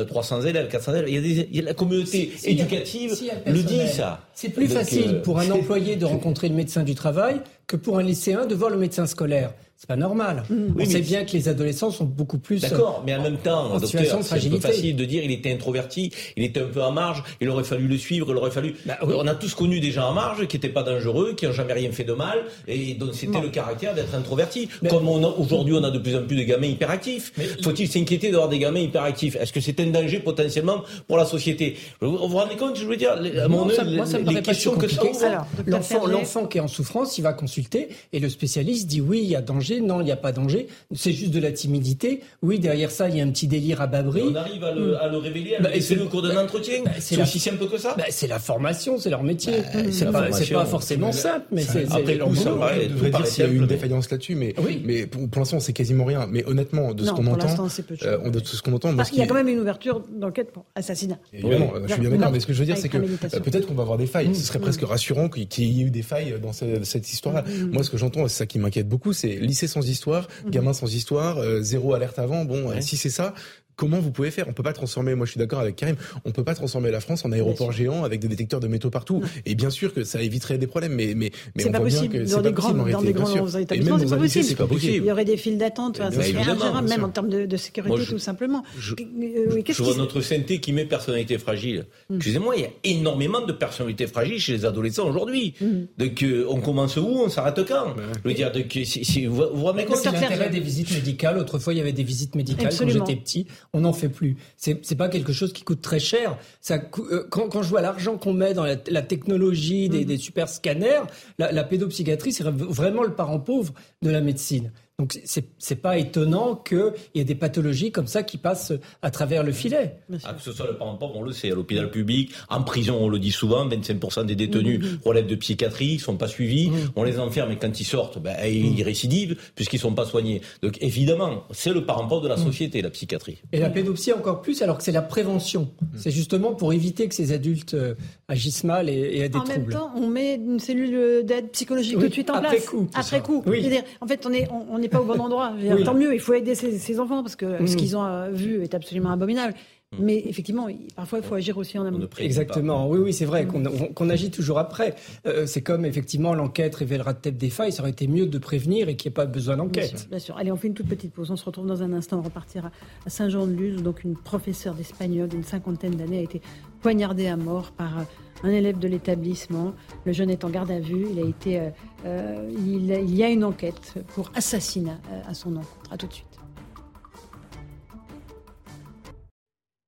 [0.08, 1.10] 300 euh, élèves, 400 élèves?
[1.10, 4.21] Il y, a des, il y a la communauté éducative le dit ça.
[4.36, 7.97] C'est plus facile euh, pour un employé de rencontrer le médecin du travail que pour
[7.97, 9.53] un lycéen de voir le médecin scolaire.
[9.84, 10.43] C'est pas normal.
[10.50, 10.80] Mmh.
[10.80, 12.62] On sait bien que les adolescents sont beaucoup plus.
[12.62, 16.10] D'accord, mais en même temps, docteur, c'est un peu facile de dire il était introverti,
[16.38, 18.76] il était un peu en marge, il aurait fallu le suivre, il aurait fallu.
[18.86, 21.52] Bah, on a tous connu des gens en marge qui n'étaient pas dangereux, qui n'ont
[21.52, 24.69] jamais rien fait de mal, et dont c'était le caractère d'être introverti.
[24.89, 27.34] Comme aujourd'hui, on a de plus en plus de gamins hyperactifs.
[27.62, 29.36] Faut-il s'inquiéter d'avoir des gamins hyperactifs?
[29.36, 31.76] Est-ce que c'est un danger potentiellement pour la société?
[32.00, 33.19] Vous vous rendez compte Je veux dire,
[33.50, 35.46] mon ça, moi, ça me les questions que ça.
[35.65, 39.36] L'enfant qui est en souffrance, il va consulter, et le spécialiste dit oui, il y
[39.36, 42.22] a danger non, il n'y a pas danger, c'est juste de la timidité.
[42.42, 44.24] Oui, derrière ça, il y a un petit délire à Babri.
[44.24, 46.82] on arrive à le, à le révéler, à bah, c'est le cours d'un bah, entretien.
[46.84, 47.96] Bah, c'est aussi simple que ça.
[47.98, 49.62] Bah, c'est la formation, c'est leur métier.
[49.74, 52.42] Bah, c'est pas, pas, forcément simple, mais c'est leur boulot.
[52.46, 55.74] On devrait dire s'il y a eu une défaillance là-dessus, mais, mais pour, l'instant, c'est
[55.74, 56.28] quasiment rien.
[56.30, 57.68] Mais honnêtement, de ce qu'on entend,
[58.04, 61.18] euh, de ce qu'on entend, il y a quand même une ouverture d'enquête pour assassinat.
[61.34, 62.32] Évidemment, je suis bien d'accord.
[62.32, 64.30] Mais ce que je veux dire, c'est que euh, peut-être qu'on va avoir des failles.
[64.30, 64.36] Mm.
[64.36, 67.44] Ce serait presque rassurant qu'il y ait eu des failles dans cette histoire-là.
[67.44, 67.72] Mm.
[67.72, 70.52] Moi, ce que j'entends, c'est ça qui m'inquiète beaucoup, c'est lycée sans histoire, Mhm.
[70.52, 72.44] gamin sans histoire, euh, zéro alerte avant.
[72.46, 73.34] Bon, si c'est ça,
[73.76, 74.48] comment vous pouvez faire?
[74.48, 77.00] On peut pas transformer, moi je suis d'accord avec Karim, on peut pas transformer la
[77.00, 79.22] France en aéroport géant avec des détecteurs de métaux partout.
[79.46, 82.26] Et bien sûr que ça éviterait des problèmes, mais mais mais on voit bien que
[82.26, 82.92] c'est pas possible.
[82.92, 84.94] Dans grands établissements, c'est pas, possible.
[84.94, 88.20] Il y aurait des files d'attente, ça serait ingérable, même en termes de, sécurité tout
[88.20, 88.64] simplement.
[88.78, 91.86] Je, euh, vois notre santé qui met personnalité fragile.
[92.10, 92.16] Mm.
[92.16, 95.54] Excusez-moi, il y a énormément de personnalités fragiles chez les adolescents aujourd'hui.
[95.62, 95.66] Mm.
[95.98, 97.96] Donc euh, on commence où On s'arrête quand?
[98.24, 98.52] Je veux dire,
[98.86, 101.38] si, vous vous rendez compte l'intérêt des visites médicales.
[101.38, 104.38] Autrefois, il y avait des visites médicales quand j'étais petit on n'en fait plus.
[104.56, 106.38] C'est, c'est pas quelque chose qui coûte très cher.
[106.62, 110.06] Ça, euh, quand, quand je vois l'argent qu'on met dans la, technologie des, mm.
[110.06, 111.02] des, super scanners,
[111.40, 114.72] la, la pédopsychiatrie, c'est vraiment le parent pauvre de la médecine.
[114.99, 119.10] Donc c'est c'est pas étonnant qu'il y ait des pathologies comme ça qui passent à
[119.10, 119.97] travers le filet.
[120.23, 122.99] Ah, que ce soit le parent pauvre, on le sait, à l'hôpital public, en prison,
[123.01, 126.69] on le dit souvent, 25% des détenus mmh, relèvent de psychiatrie, ils sont pas suivis,
[126.69, 126.91] mmh.
[126.95, 130.41] on les enferme et quand ils sortent, ben, ils récidivent puisqu'ils sont pas soignés.
[130.62, 133.41] Donc évidemment, c'est le parent pauvre de la société, la psychiatrie.
[133.51, 135.71] Et la pédopsie encore plus, alors que c'est la prévention.
[135.95, 137.95] C'est justement pour éviter que ces adultes euh,
[138.27, 139.51] agissent mal et, et aient des troubles.
[139.51, 142.69] En même temps, on met une cellule d'aide psychologique tout de suite en après place.
[142.69, 143.43] Coup, après coup.
[143.47, 143.67] Oui.
[143.99, 145.54] En fait, on est on, n'est pas au bon endroit.
[145.84, 147.76] Tant mieux, il faut aider ces, enfants parce que ce mm.
[147.76, 149.54] qu'ils ont euh, vu est absolument abominable.
[149.99, 150.03] Mm.
[150.03, 152.08] Mais effectivement, parfois, il faut agir aussi en amont.
[152.19, 152.88] Exactement.
[152.89, 153.93] Oui, oui, c'est vrai mm.
[153.93, 154.95] qu'on agit toujours après.
[155.25, 157.71] Euh, c'est comme, effectivement, l'enquête révélera peut-être des failles.
[157.71, 160.08] Ça aurait été mieux de prévenir et qu'il n'y ait pas besoin d'enquête.
[160.10, 160.38] Bien, sûr.
[160.38, 161.32] Allez, on fait une toute petite pause.
[161.32, 162.19] On se retrouve dans un instant.
[162.19, 162.71] On repartira
[163.06, 166.41] à Saint-Jean-de-Luz, donc une professeure d'espagnol d'une cinquantaine d'années a été
[166.82, 168.03] poignardée à mort par euh,
[168.43, 169.73] un élève de l'établissement.
[170.06, 171.08] Le jeune est en garde à vue.
[171.12, 171.71] Il, a été,
[172.06, 175.91] euh, il, y a une enquête pour assassinat à son encontre.
[175.91, 176.33] À tout de suite.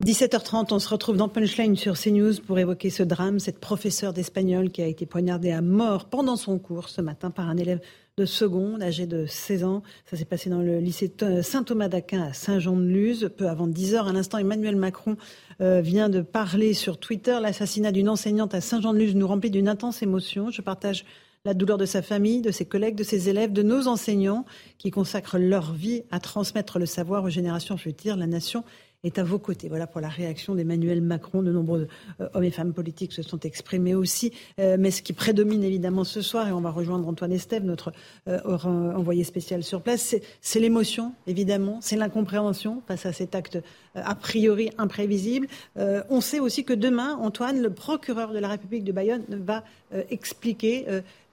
[0.03, 4.69] 17h30, on se retrouve dans Punchline sur CNews pour évoquer ce drame, cette professeure d'espagnol
[4.69, 7.79] qui a été poignardée à mort pendant son cours ce matin par un élève
[8.17, 9.83] de seconde, âgé de 16 ans.
[10.05, 11.09] Ça s'est passé dans le lycée
[11.41, 14.07] Saint-Thomas d'Aquin à Saint-Jean-de-Luz, peu avant 10 heures.
[14.09, 15.15] À l'instant, Emmanuel Macron
[15.61, 17.37] euh, vient de parler sur Twitter.
[17.41, 20.51] L'assassinat d'une enseignante à Saint-Jean-de-Luz nous remplit d'une intense émotion.
[20.51, 21.05] Je partage
[21.45, 24.45] la douleur de sa famille, de ses collègues, de ses élèves, de nos enseignants
[24.77, 28.17] qui consacrent leur vie à transmettre le savoir aux générations futures.
[28.17, 28.65] La nation
[29.05, 29.69] est à vos côtés.
[29.69, 31.41] Voilà pour la réaction d'Emmanuel Macron.
[31.41, 31.87] De nombreux
[32.19, 34.33] euh, hommes et femmes politiques se sont exprimés aussi.
[34.59, 37.93] Euh, mais ce qui prédomine évidemment ce soir, et on va rejoindre Antoine Estève, notre
[38.27, 43.59] euh, envoyé spécial sur place, c'est l'émotion, évidemment, c'est l'incompréhension face à cet acte
[43.93, 45.47] a priori imprévisible.
[45.75, 49.63] on sait aussi que demain, Antoine, le procureur de la République de Bayonne, va
[50.09, 50.85] expliquer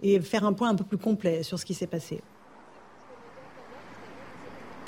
[0.03, 2.21] et faire un point un peu plus complet sur ce qui s'est passé.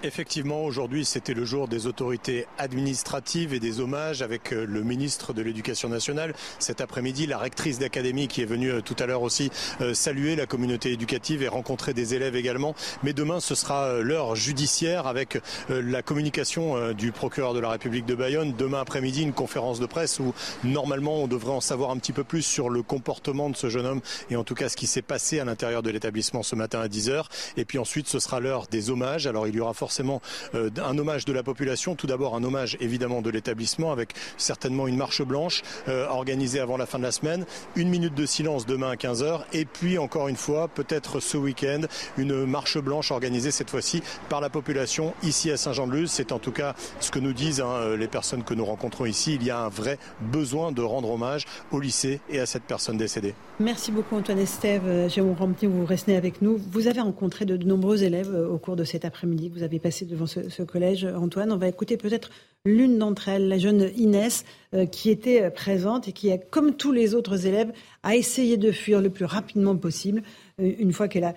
[0.05, 5.33] Effectivement, aujourd'hui, c'était le jour des autorités administratives et des hommages avec euh, le ministre
[5.33, 6.35] de l'Éducation nationale.
[6.59, 10.37] Cet après-midi, la rectrice d'académie qui est venue euh, tout à l'heure aussi euh, saluer
[10.37, 12.75] la communauté éducative et rencontrer des élèves également.
[13.03, 15.39] Mais demain, ce sera l'heure judiciaire avec
[15.71, 18.53] la communication du procureur de la République de Bayonne.
[18.59, 22.25] Demain après-midi, une conférence de presse où normalement on devrait en savoir un petit peu
[22.25, 25.03] plus sur le comportement de ce jeune homme et en tout cas ce qui s'est
[25.03, 27.25] passé à l'intérieur de l'établissement ce matin à 10h.
[27.57, 29.27] Et puis ensuite, ce sera l'heure des hommages.
[29.27, 30.21] Alors il y aura forcément forcément
[30.57, 31.95] euh, un hommage de la population.
[31.95, 36.77] Tout d'abord un hommage évidemment de l'établissement avec certainement une marche blanche euh, organisée avant
[36.77, 40.27] la fin de la semaine, une minute de silence demain à 15h et puis encore
[40.27, 41.83] une fois peut-être ce week-end
[42.19, 46.11] une marche blanche organisée cette fois-ci par la population ici à Saint-Jean-de-Luz.
[46.11, 49.05] C'est en tout cas ce que nous disent hein, euh, les personnes que nous rencontrons
[49.05, 49.37] ici.
[49.37, 52.97] Il y a un vrai besoin de rendre hommage au lycée et à cette personne
[52.97, 53.35] décédée.
[53.61, 55.09] Merci beaucoup Antoine Estève.
[55.09, 56.59] Jérôme Rampty, vous restez avec nous.
[56.73, 59.53] Vous avez rencontré de, nombreux élèves au cours de cet après-midi.
[59.85, 61.53] Passé devant ce, collège, Antoine.
[61.53, 62.31] On va écouter peut-être
[62.65, 66.91] l'une d'entre elles, la jeune Inès, euh, qui était présente et qui, a, comme tous
[66.91, 67.71] les autres élèves,
[68.03, 70.23] a essayé de fuir le plus rapidement possible
[70.59, 71.35] une fois qu'elle a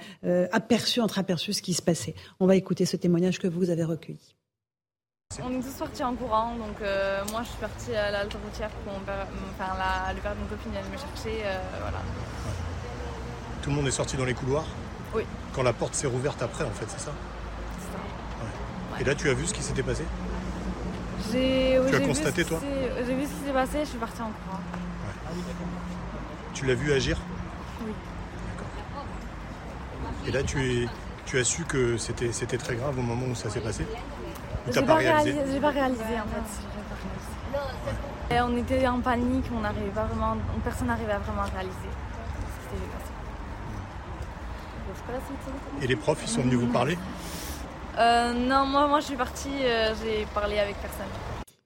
[0.51, 2.13] aperçu, entreaperçu ce qui se passait.
[2.39, 4.35] On va écouter ce témoignage que vous avez recueilli.
[5.43, 6.79] On est tous partis en courant, donc
[7.31, 10.39] moi je suis partie à la routière pour mon père, enfin, la, le père de
[10.41, 11.41] mon copine elle me chercher,
[11.81, 12.01] voilà.
[13.63, 14.67] Tout le monde est sorti dans les couloirs?
[15.15, 15.23] Oui.
[15.53, 17.11] Quand la porte s'est rouverte après, en fait, C'est ça?
[18.99, 20.03] Et là, tu as vu ce qui s'était passé
[21.31, 21.79] J'ai.
[21.89, 22.59] Tu as constaté, toi
[23.05, 24.59] J'ai vu ce qui s'est passé, je suis partie en courant.
[26.53, 27.17] Tu l'as vu agir
[27.85, 27.91] Oui.
[28.49, 29.05] D'accord.
[30.25, 30.87] Et là, tu, es,
[31.25, 33.85] tu as su que c'était, très grave au moment où ça s'est passé
[34.67, 38.35] Ou t'as pas, réalisé, J'ai pas réalisé, en fait.
[38.35, 41.89] Et on était en panique, on n'arrivait pas vraiment, personne n'arrivait à vraiment réaliser.
[45.81, 46.97] Et les profs, ils sont venus vous parler
[47.99, 51.07] euh, Non, moi, moi je suis partie, euh, j'ai parlé avec personne.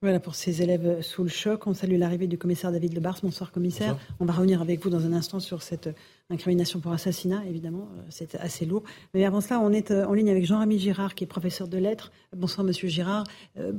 [0.02, 1.68] Voilà pour ces élèves sous le choc.
[1.68, 3.20] On salue l'arrivée du commissaire David Lebars.
[3.22, 3.98] Bonsoir commissaire.
[4.20, 5.90] On va revenir avec vous dans un instant sur cette
[6.32, 7.88] incrimination pour assassinat, évidemment.
[7.98, 8.82] Euh, c'est assez lourd.
[9.14, 12.12] Mais avant cela, on est en ligne avec Jean-Rémy Girard, qui est professeur de lettres.
[12.36, 13.26] Bonsoir monsieur Girard.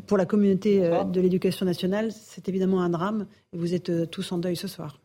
[0.07, 3.27] Pour la communauté de l'éducation nationale, c'est évidemment un drame.
[3.53, 5.02] Vous êtes tous en deuil ce soir.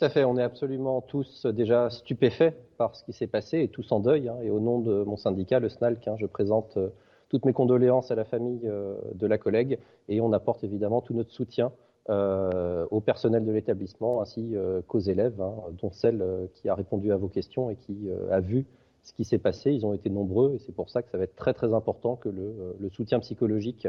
[0.00, 3.68] Tout à fait, on est absolument tous déjà stupéfaits par ce qui s'est passé et
[3.68, 4.30] tous en deuil.
[4.30, 4.38] Hein.
[4.42, 6.88] et au nom de mon syndicat, le SNALC, hein, je présente euh,
[7.28, 11.12] toutes mes condoléances à la famille euh, de la collègue et on apporte évidemment tout
[11.12, 11.70] notre soutien
[12.08, 14.54] euh, au personnel de l'établissement ainsi
[14.86, 18.64] qu'aux élèves, hein, dont celle qui a répondu à vos questions et qui a vu
[19.02, 19.70] ce qui s'est passé.
[19.70, 22.16] Ils ont été nombreux et c'est pour ça que ça va être très très important
[22.16, 23.86] que le soutien psychologique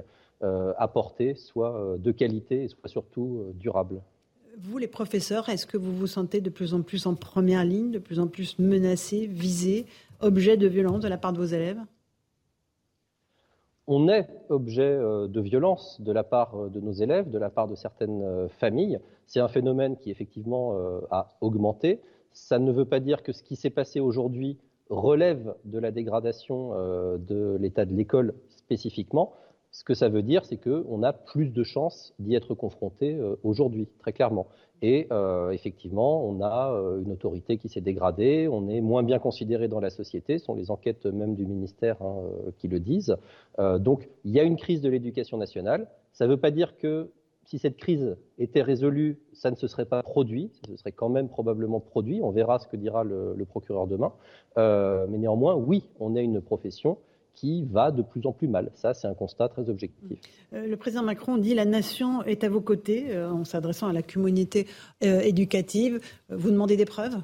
[0.78, 4.02] apporté soit de qualité et soit surtout durable.
[4.58, 7.92] Vous, les professeurs, est-ce que vous vous sentez de plus en plus en première ligne,
[7.92, 9.86] de plus en plus menacés, visés,
[10.20, 11.80] objet de violence de la part de vos élèves?
[13.88, 17.50] On est objet euh, de violence de la part euh, de nos élèves, de la
[17.50, 19.00] part de certaines euh, familles.
[19.26, 20.76] C'est un phénomène qui effectivement
[21.10, 22.02] a augmenté.
[22.34, 24.58] Ça ne veut pas dire que ce qui s'est passé aujourd'hui
[24.90, 26.72] relève de la dégradation
[27.18, 29.32] de l'état de l'école spécifiquement.
[29.72, 33.36] Ce que ça veut dire, c'est qu'on a plus de chances d'y être confronté euh,
[33.44, 34.48] aujourd'hui, très clairement.
[34.82, 39.18] Et euh, effectivement, on a euh, une autorité qui s'est dégradée, on est moins bien
[39.18, 42.18] considéré dans la société, ce sont les enquêtes même du ministère hein,
[42.58, 43.16] qui le disent.
[43.80, 45.88] donc il y a une crise de l'éducation nationale.
[46.14, 47.10] Ça ne veut pas dire que
[47.46, 51.10] si cette crise était résolue, ça ne se serait pas produit, ça se serait quand
[51.10, 52.20] même probablement produit.
[52.22, 54.12] On verra ce que dira le, le procureur demain.
[54.58, 56.98] mais néanmoins, oui, on est une profession
[57.34, 58.72] qui va de plus en plus mal.
[58.76, 60.20] Ça, c'est un constat très objectif.
[60.54, 63.94] Euh, le président Macron dit la nation est à vos côtés euh, en s'adressant à
[63.94, 64.68] la communauté
[65.04, 66.00] euh, éducative.
[66.30, 67.18] Vous demandez des preuves?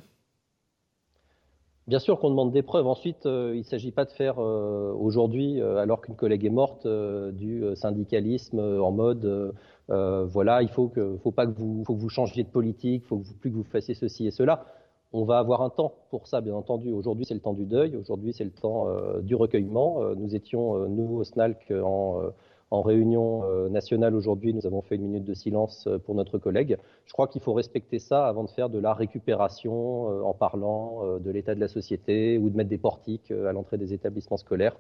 [1.88, 2.86] Bien sûr qu'on demande des preuves.
[2.86, 8.60] Ensuite, il ne s'agit pas de faire aujourd'hui, alors qu'une collègue est morte, du syndicalisme
[8.60, 9.54] en mode
[9.88, 13.08] voilà, il faut que, faut pas que vous, faut que vous changiez de politique, il
[13.08, 14.66] faut plus que vous fassiez ceci et cela.
[15.14, 16.92] On va avoir un temps pour ça, bien entendu.
[16.92, 17.96] Aujourd'hui, c'est le temps du deuil.
[17.96, 20.04] Aujourd'hui, c'est le temps euh, du recueillement.
[20.04, 22.22] Euh, nous étions, euh, nous, au SNALC, en,
[22.70, 24.54] en réunion nationale aujourd'hui.
[24.54, 26.78] Nous avons fait une minute de silence pour notre collègue.
[27.06, 31.32] Je crois qu'il faut respecter ça avant de faire de la récupération en parlant de
[31.32, 34.76] l'état de la société ou de mettre des portiques à l'entrée des établissements scolaires.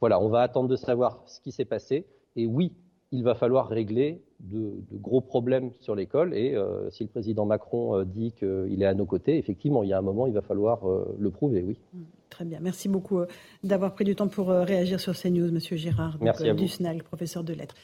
[0.00, 2.06] Voilà, on va attendre de savoir ce qui s'est passé.
[2.34, 2.72] Et oui,
[3.10, 6.34] il va falloir régler de, gros problèmes sur l'école.
[6.34, 9.88] Et euh, si le président Macron euh, dit qu'il est à nos côtés, effectivement, il
[9.88, 11.78] y a un moment, il va falloir euh, le prouver, oui.
[11.92, 11.98] Mmh,
[12.30, 12.58] très bien.
[12.60, 13.20] Merci beaucoup
[13.64, 16.50] d'avoir pris du temps pour réagir sur CNews, Monsieur Girard, Merci
[17.02, 17.74] professeur de lettres.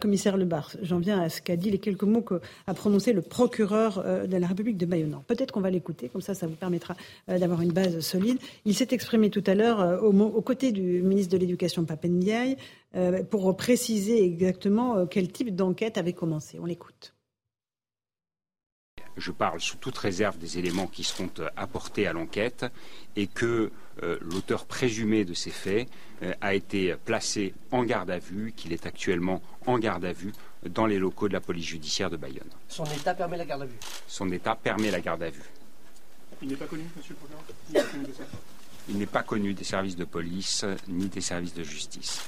[0.00, 4.02] Commissaire Lebar, j'en viens à ce qu'a dit les quelques mots qu'a prononcé le procureur
[4.26, 5.18] de la République de Bayonne.
[5.26, 6.96] Peut-être qu'on va l'écouter, comme ça, ça vous permettra
[7.28, 8.38] d'avoir une base solide.
[8.64, 12.56] Il s'est exprimé tout à l'heure aux côtés du ministre de l'Éducation, Papendiaï,
[12.96, 16.58] euh, pour préciser exactement euh, quel type d'enquête avait commencé.
[16.58, 17.15] On l'écoute.
[19.16, 22.66] Je parle sous toute réserve des éléments qui seront euh, apportés à l'enquête
[23.16, 23.70] et que
[24.20, 25.88] l'auteur présumé de ces faits
[26.42, 30.34] a été placé en garde à vue, qu'il est actuellement en garde à vue
[30.68, 32.50] dans les locaux de la police judiciaire de Bayonne.
[32.68, 35.50] Son état permet la garde à vue Son état permet la garde à vue.
[36.42, 37.26] Il n'est pas connu, monsieur le
[37.72, 37.86] procureur?
[38.88, 42.20] Il n'est pas connu des services de police ni des services de justice.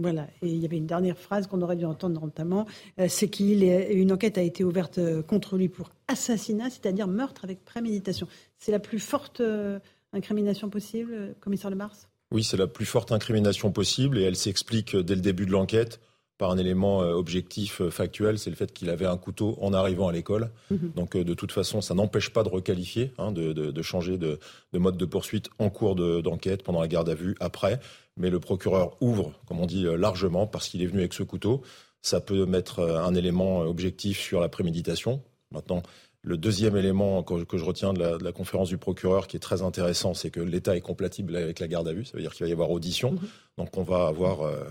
[0.00, 2.66] Voilà, et il y avait une dernière phrase qu'on aurait dû entendre notamment,
[2.98, 7.64] euh, c'est qu'une enquête a été ouverte euh, contre lui pour assassinat, c'est-à-dire meurtre avec
[7.66, 8.26] préméditation.
[8.58, 9.78] C'est la plus forte euh,
[10.14, 12.08] incrimination possible, commissaire Le Mars?
[12.32, 16.00] Oui, c'est la plus forte incrimination possible et elle s'explique dès le début de l'enquête
[16.40, 19.74] par un élément euh, objectif euh, factuel, c'est le fait qu'il avait un couteau en
[19.74, 20.50] arrivant à l'école.
[20.70, 20.92] Mhm.
[20.96, 24.38] Donc de toute façon, ça n'empêche pas de requalifier, hein, de, changer de,
[24.72, 27.78] mode de poursuite en cours d'enquête, pendant la garde à vue, après.
[28.20, 31.62] Mais le procureur ouvre, comme on dit, largement parce qu'il est venu avec ce couteau.
[32.02, 35.22] Ça peut mettre un élément objectif sur la préméditation.
[35.50, 35.82] Maintenant,
[36.22, 40.12] le deuxième élément que, je retiens de la, conférence du procureur qui est très intéressant,
[40.12, 42.04] c'est que l'État est compatible avec la garde à vue.
[42.04, 43.12] Ça veut dire qu'il va y avoir audition.
[43.12, 43.20] Mhm.
[43.58, 44.62] Donc on va avoir, euh,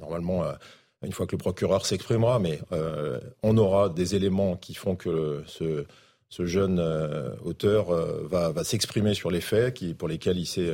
[0.00, 0.52] normalement, euh,
[1.02, 5.42] une fois que le procureur s'exprimera, mais euh, on aura des éléments qui font que
[5.46, 5.84] ce,
[6.38, 6.80] jeune
[7.44, 7.90] auteur
[8.26, 10.72] va, s'exprimer sur les faits qui, pour lesquels il, est,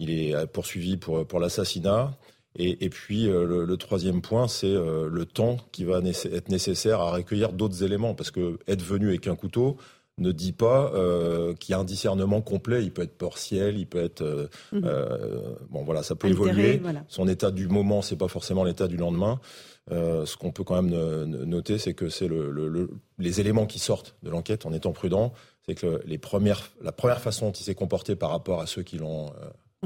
[0.00, 2.10] il est poursuivi pour, pour l'assassinat.
[2.56, 7.12] Et, puis euh, le, troisième point, c'est euh, le temps qui va être nécessaire à
[7.12, 9.76] recueillir d'autres éléments, parce que être venu avec un couteau
[10.18, 12.82] ne dit pas euh, qu'il y a un discernement complet.
[12.82, 14.82] Il peut être partiel, il peut être mhm.
[15.70, 16.82] bon voilà, ça peut évoluer.
[17.06, 19.40] Son état du moment, c'est pas forcément l'état du lendemain.
[19.88, 24.28] ce qu'on peut quand même noter, c'est que c'est le, les éléments qui sortent de
[24.30, 25.32] l'enquête en étant prudent,
[25.66, 28.82] c'est que les premières, la première façon dont il s'est comporté par rapport à ceux
[28.82, 29.32] qui l'ont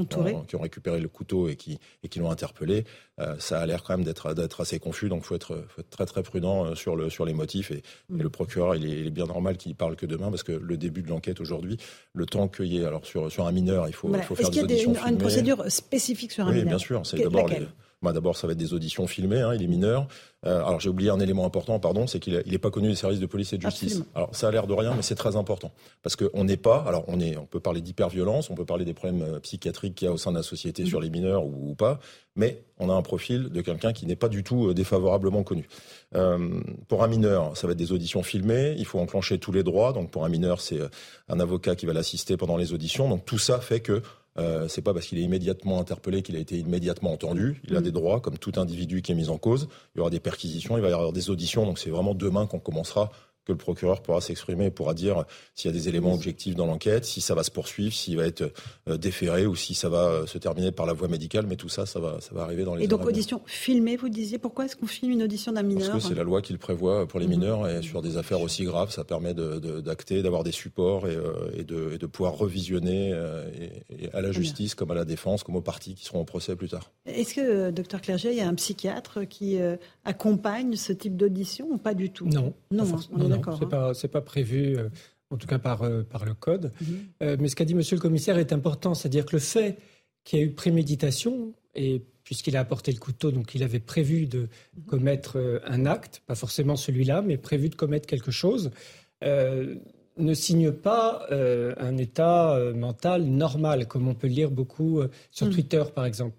[0.03, 2.83] qui ont récupéré le couteau et qui, et qui l'ont interpellé,
[3.19, 5.07] euh, ça a l'air quand même d'être, d'être assez confus.
[5.07, 7.71] Donc, il faut être, faut être très très prudent euh, sur, le, sur les motifs.
[7.71, 8.21] Et, mm.
[8.21, 11.09] le procureur, il est, bien normal qu'il parle que demain, parce que le début de
[11.09, 11.77] l'enquête aujourd'hui,
[12.13, 14.49] le temps qu'il y ait, alors sur, sur un mineur, il faut, il faut faire
[14.49, 14.91] des auditions.
[14.91, 17.05] Est-ce qu'il y a une, procédure spécifique sur un mineur Oui, bien sûr.
[17.05, 17.49] C'est d'abord
[18.01, 20.07] bah, d'abord, ça va être des auditions filmées, hein, il est mineur.
[20.45, 23.19] Euh, alors j'ai oublié un élément important, pardon, c'est qu'il n'est pas connu des services
[23.19, 24.03] de police et de justice.
[24.13, 25.71] Alors ça a l'air de rien, mais c'est très important.
[26.03, 28.93] Parce qu'on n'est pas, alors on, est, on peut parler d'hyperviolence, on peut parler des
[28.93, 31.73] problèmes euh, psychiatriques qu'il y a au sein de la société sur les mineurs ou,
[31.73, 31.99] pas,
[32.35, 35.67] mais on a un profil de quelqu'un qui n'est pas du tout euh, défavorablement connu.
[36.87, 39.93] pour un mineur, ça va être des auditions filmées, il faut enclencher tous les droits.
[39.93, 40.79] Donc pour un mineur, c'est
[41.27, 43.09] un avocat qui va l'assister pendant les auditions.
[43.09, 44.01] Donc tout ça fait que
[44.37, 47.61] euh, c'est pas parce qu'il est immédiatement interpellé qu'il a été immédiatement entendu.
[47.67, 47.83] Il a mm.
[47.83, 49.67] des droits, comme tout individu qui est mis en cause.
[49.95, 51.65] Il y aura des perquisitions, il va y avoir des auditions.
[51.65, 53.11] Donc c'est vraiment demain qu'on commencera
[53.45, 55.23] que le procureur pourra s'exprimer, pourra dire
[55.53, 58.25] s'il y a des éléments objectifs dans l'enquête, si ça va se poursuivre, s'il va
[58.25, 58.51] être
[58.89, 61.45] euh, déféré ou si ça va euh, se terminer par la voie médicale.
[61.47, 62.85] Mais tout ça, ça va, ça va arriver dans les.
[62.85, 64.39] Et donc audition filmée, vous disiez.
[64.39, 66.59] Pourquoi est-ce qu'on filme une audition d'un mineur Parce que c'est la loi qui le
[66.59, 67.31] prévoit pour les mhm.
[67.31, 71.63] mineurs et sur des affaires aussi graves, ça permet d'acter, d'avoir des supports et, euh,
[71.63, 73.09] de, de, pouvoir revisionner
[73.89, 76.55] et, à la justice comme à la défense, comme aux parties qui seront au procès
[76.55, 76.91] plus tard.
[77.05, 79.57] Est-ce que, docteur Clerget, il y a un psychiatre qui
[80.03, 82.27] accompagne ce type d'audition ou pas du tout?
[82.27, 82.53] Non.
[82.71, 83.57] Non, hein, est d'accord.
[83.57, 84.09] C'est hein.
[84.11, 84.89] pas, pas prévu, euh,
[85.29, 86.71] en tout cas par, euh, par le code.
[86.81, 86.97] Mhm.
[87.23, 89.77] Euh, mais ce qu'a dit Monsieur le Commissaire est important, c'est-à-dire que le fait
[90.23, 94.25] qu'il y ait eu préméditation et puisqu'il a apporté le couteau, donc il avait prévu
[94.25, 94.41] de
[94.77, 94.85] mhm.
[94.87, 98.71] commettre un acte, pas forcément celui-là, mais prévu de commettre quelque chose,
[99.21, 105.53] ne signe pas un état mental normal, comme on peut le lire beaucoup sur mhm.
[105.53, 106.35] Twitter, par exemple.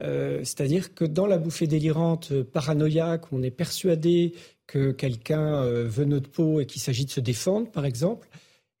[0.00, 4.34] C'est-à-dire que dans la bouffée délirante, paranoïaque, on est persuadé
[4.66, 8.28] que quelqu'un euh, veut notre peau et qu'il s'agit de se défendre, par exemple,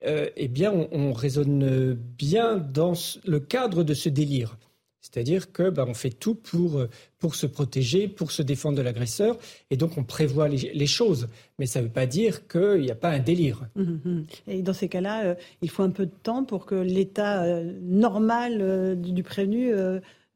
[0.06, 2.92] euh, eh bien, on, raisonne bien dans
[3.24, 4.58] le cadre de ce délire.
[5.00, 8.82] C'est-à-dire que bah, on fait tout pour, euh, pour se protéger, pour se défendre de
[8.82, 9.38] l'agresseur,
[9.70, 11.28] et donc on prévoit les, choses.
[11.58, 13.66] Mais ça ne veut pas dire qu'il n'y a pas un délire.
[13.76, 14.26] Mmh, mmh.
[14.48, 19.22] Et dans ces cas-là, il faut un peu de temps pour que l'état normal du
[19.22, 19.72] prévenu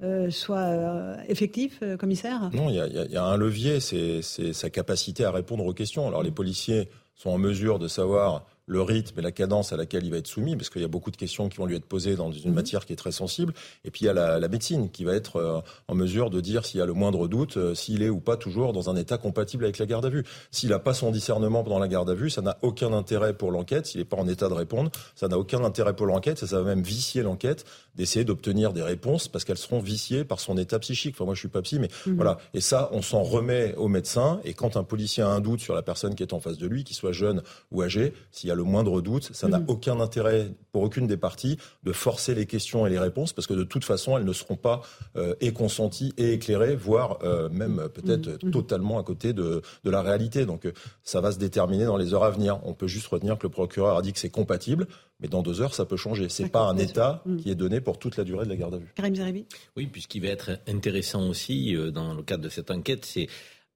[0.01, 2.51] euh, soit euh, effectif, euh, commissaire?
[2.53, 6.07] Non, il y, a, un levier, c'est sa capacité à répondre aux questions.
[6.07, 10.04] Alors les policiers sont en mesure de savoir le rythme et la cadence à laquelle
[10.04, 11.86] il va être soumis, parce qu'il y a beaucoup de questions qui vont lui être
[11.86, 12.54] posées dans une mhm.
[12.54, 13.54] matière qui est très sensible.
[13.84, 16.64] Et puis il y a la, médecine qui va être euh, en mesure de dire
[16.64, 19.18] s'il y a le moindre doute, euh, s'il est ou pas toujours dans un état
[19.18, 20.24] compatible avec la garde à vue.
[20.50, 23.50] S'il n'a pas son discernement pendant la garde à vue, ça n'a aucun intérêt pour
[23.50, 23.86] l'enquête.
[23.86, 26.38] S'il n'est pas en état de répondre, ça n'a aucun intérêt pour l'enquête.
[26.38, 27.64] Ça, ça va même vicier l'enquête
[27.94, 31.14] d'essayer d'obtenir des réponses parce qu'elles seront viciées par son état psychique.
[31.16, 32.16] Enfin, moi, je suis pas psy, mais mhm.
[32.16, 32.38] voilà.
[32.54, 34.40] Et ça, on s'en remet au médecin.
[34.44, 36.66] Et quand un policier a un doute sur la personne qui est en face de
[36.66, 37.42] lui, qu'il soit jeune
[37.72, 39.66] ou âgé, s'il y a le moindre doute, ça n'a mhm.
[39.68, 43.54] aucun intérêt pour aucune des parties de forcer les questions et les réponses parce que
[43.54, 44.82] de toute façon, elles ne seront pas
[45.16, 48.50] euh, et consenties et éclairées, voire euh, même peut-être mhm.
[48.50, 50.44] totalement à côté de, de la réalité.
[50.44, 50.72] Donc euh,
[51.04, 52.61] ça va se déterminer dans les heures à venir.
[52.64, 54.88] On peut juste retenir que le procureur a dit que c'est compatible,
[55.20, 56.28] mais dans deux heures, ça peut changer.
[56.28, 57.36] C'est pas un état mhm.
[57.38, 58.92] qui est donné pour toute la durée de la garde à vue.
[58.96, 59.46] Karim Zeribi
[59.76, 63.28] Oui, puisqu'il va être intéressant aussi dans le cadre de cette enquête, c'est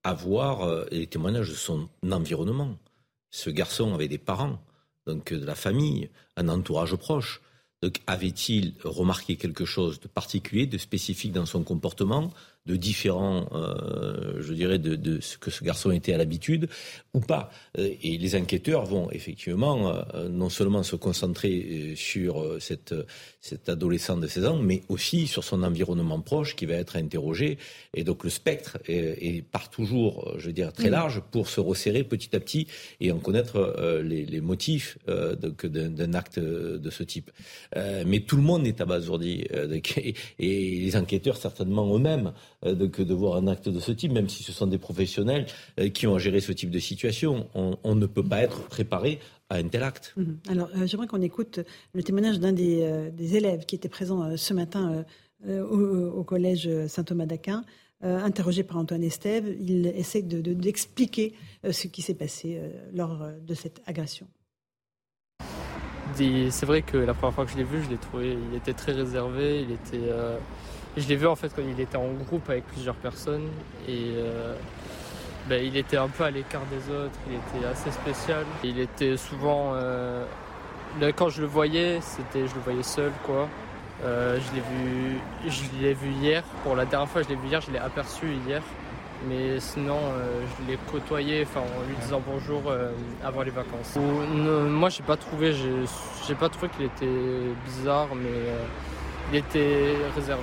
[0.02, 2.76] avoir les témoignages de son environnement.
[3.30, 4.58] Ce garçon avait des parents
[5.06, 7.40] donc de la famille, un entourage proche.
[8.06, 12.32] Avait-il remarqué quelque chose de particulier, de spécifique dans son comportement?
[12.66, 16.68] De différent, euh, je dirais, de, de, ce que ce garçon était à l'habitude
[17.12, 17.50] ou pas.
[17.76, 22.94] Euh, et les enquêteurs vont effectivement euh, non seulement se concentrer sur cette,
[23.40, 27.58] cet adolescent de 16 ans, mais aussi sur son environnement proche qui va être interrogé.
[27.94, 31.60] Et donc le spectre est, est part toujours, je veux dire, très large pour se
[31.60, 32.68] resserrer petit à petit
[33.00, 37.30] et en connaître les, les, motifs d'un acte de ce type.
[37.74, 39.44] mais tout le monde est abasourdi
[39.96, 43.92] et, et les enquêteurs certainement eux-mêmes euh, de, que de voir un acte de ce
[43.92, 45.46] type, même si ce sont des professionnels
[45.80, 47.48] euh, qui ont à gérer ce type de situation.
[47.54, 49.18] On, ne peut pas être préparé
[49.50, 50.14] à un tel acte.
[50.16, 50.38] Mhm.
[50.48, 51.60] Alors, euh, j'aimerais qu'on écoute
[51.92, 55.04] le témoignage d'un des, élèves qui était présent ce matin
[55.46, 57.64] au, collège Saint-Thomas d'Aquin.
[58.02, 62.60] interrogé par Antoine Estève, il essaie d'expliquer de, ce qui s'est passé
[62.92, 64.26] lors de cette agression.
[66.14, 68.74] C'est vrai que la première fois que je l'ai vu, je l'ai trouvé, il était
[68.74, 70.10] très réservé, il était,
[70.96, 73.48] je l'ai vu en fait quand il était en groupe avec plusieurs personnes
[73.88, 74.54] et euh,
[75.48, 78.44] ben, il était un peu à l'écart des autres, il était assez spécial.
[78.62, 80.24] Il était souvent, euh,
[81.16, 83.48] quand je le voyais, c'était, je le voyais seul quoi.
[84.04, 85.18] Euh, je l'ai vu,
[85.48, 86.42] je l'ai vu hier.
[86.62, 88.62] Pour la dernière fois, je l'ai vu hier, je l'ai aperçu hier.
[89.28, 89.98] Mais sinon,
[90.58, 92.72] je l'ai côtoyé, en lui disant bonjour
[93.22, 93.96] avant les vacances.
[93.96, 95.52] moi, j'ai pas trouvé,
[96.26, 98.40] j'ai pas trouvé qu'il était bizarre, mais
[99.32, 100.42] il était réservé.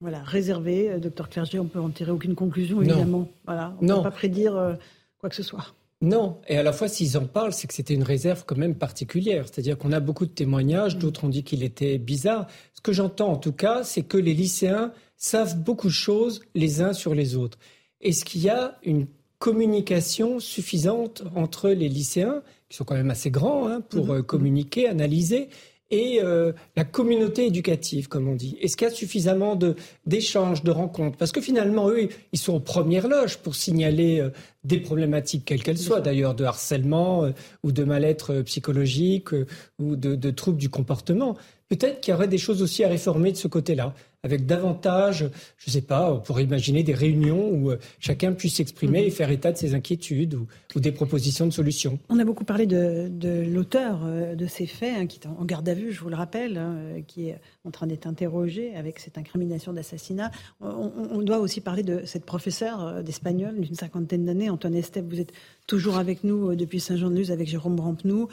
[0.00, 0.90] Voilà, réservé.
[0.90, 3.28] Euh, docteur Clerget, on peut en tirer aucune conclusion, évidemment.
[3.46, 4.74] Voilà, on ne peut pas prédire euh,
[5.18, 5.74] quoi que ce soit.
[6.00, 8.76] Non, et à la fois s'ils en parlent, c'est que c'était une réserve quand même
[8.76, 9.46] particulière.
[9.46, 10.98] C'est-à-dire qu'on a beaucoup de témoignages, mm.
[11.00, 12.46] d'autres ont dit qu'il était bizarre.
[12.74, 16.80] Ce que j'entends en tout cas, c'est que les lycéens savent beaucoup de choses les
[16.80, 17.58] uns sur les autres.
[18.00, 19.08] Est-ce qu'il y a une
[19.40, 24.18] communication suffisante entre les lycéens, qui sont quand même assez grands hein, pour mm-hmm.
[24.18, 25.48] euh, communiquer, analyser,
[25.90, 28.58] et euh, la communauté éducative, comme on dit.
[28.60, 29.58] Est-ce qu'il y a suffisamment
[30.06, 31.16] d'échanges, de rencontres?
[31.16, 34.30] Parce que finalement, eux, ils sont aux premières loges pour signaler euh,
[34.64, 36.00] des problématiques, quelles qu'elles soient.
[36.00, 37.30] D'ailleurs, de harcèlement euh,
[37.62, 39.30] ou de mal-être psychologique
[39.78, 41.36] ou de, de troubles du comportement.
[41.68, 45.70] Peut-être qu'il y aurait des choses aussi à réformer de ce côté-là avec davantage, je
[45.70, 49.30] ne sais pas, on pourrait imaginer des réunions où euh, chacun puisse s'exprimer et faire
[49.30, 50.48] état de ses inquiétudes ou,
[50.80, 52.00] des propositions de solutions.
[52.08, 53.08] On a beaucoup parlé de,
[53.48, 56.16] l'auteur euh, de ces faits, hein, qui est en garde à vue, je vous le
[56.16, 60.32] rappelle, hein, euh, qui est en train d'être interrogé avec cette incrimination d'assassinat.
[60.60, 65.04] On, doit aussi parler de cette professeure d'espagnol d'une cinquantaine d'années, Antoine Estep.
[65.08, 65.32] Vous êtes
[65.66, 68.28] toujours avec nous depuis Saint-Jean-de-Luz avec Jérôme Rampenou.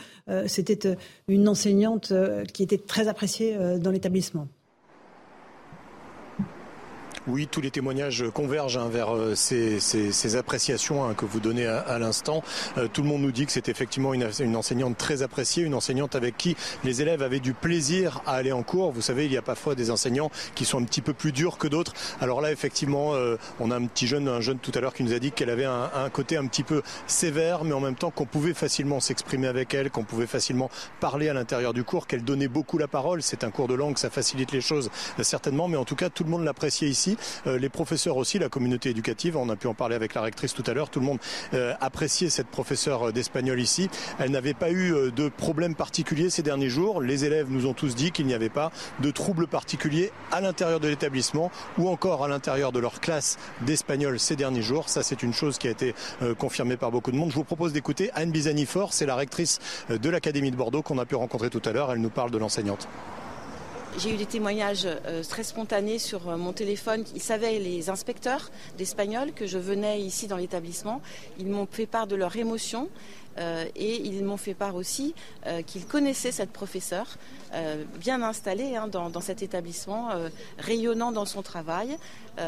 [0.45, 0.95] C'était
[1.27, 2.13] une enseignante
[2.53, 4.47] qui était très appréciée dans l'établissement.
[7.28, 11.97] Oui, tous les témoignages convergent hein, vers euh, ces, appréciations hein, que vous donnez à,
[11.97, 12.43] l'instant.
[12.78, 14.23] Euh, tout le monde nous dit que c'est effectivement une,
[14.55, 18.61] enseignante très appréciée, une enseignante avec qui les élèves avaient du plaisir à aller en
[18.61, 18.91] cours.
[18.91, 21.57] Vous savez, il y a parfois des enseignants qui sont un petit peu plus durs
[21.57, 21.93] que d'autres.
[22.21, 25.03] Alors là, effectivement, euh, on a un petit jeune, un jeune tout à l'heure qui
[25.03, 27.95] nous a dit qu'elle avait un, un, côté un petit peu sévère, mais en même
[27.95, 30.69] temps qu'on pouvait facilement s'exprimer avec elle, qu'on pouvait facilement
[30.99, 33.23] parler à l'intérieur du cours, qu'elle donnait beaucoup la parole.
[33.23, 34.91] C'est un cours de langue, ça facilite les choses
[35.23, 37.14] certainement, mais en tout cas, tout le monde l'appréciait ici.
[37.47, 40.53] Euh, les professeurs aussi, la communauté éducative, on a pu en parler avec la rectrice
[40.53, 41.20] tout à l'heure, tout le monde
[41.53, 43.89] euh, appréciait cette professeure d'espagnol ici.
[44.20, 47.01] Elle n'avait pas eu euh, de problème particulier ces derniers jours.
[47.01, 50.80] Les élèves nous ont tous dit qu'il n'y avait pas de troubles particuliers à l'intérieur
[50.80, 54.89] de l'établissement ou encore à l'intérieur de leur classe d'espagnol ces derniers jours.
[54.89, 55.93] Ça, c'est une chose qui a été
[56.38, 57.30] confirmée par beaucoup de monde.
[57.30, 59.59] Je vous propose d'écouter Anne Bizani-Fort, c'est la rectrice
[59.89, 61.91] de l'Académie de Bordeaux qu'on a pu rencontrer tout à l'heure.
[61.91, 62.88] Elle nous parle de l'enseignante.
[63.97, 67.05] J'ai eu des témoignages euh, très spontanés sur euh, mon téléphone.
[67.15, 71.01] Ils savaient, les inspecteurs d'espagnol, que je venais ici dans l'établissement.
[71.39, 72.89] Ils m'ont fait part de leur émotion.
[73.37, 75.13] Euh, et ils m'ont fait part aussi
[75.65, 77.17] qu'ils connaissaient cette professeure,
[77.99, 80.09] bien installée hein, dans, cet établissement,
[80.57, 81.97] rayonnant dans son travail.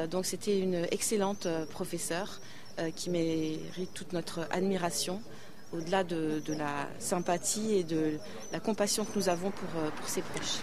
[0.10, 2.40] donc c'était une excellente professeure
[2.96, 5.22] qui mérite toute notre admiration
[5.74, 8.18] au-delà de, la sympathie et de
[8.54, 10.62] la compassion que nous avons pour ses proches.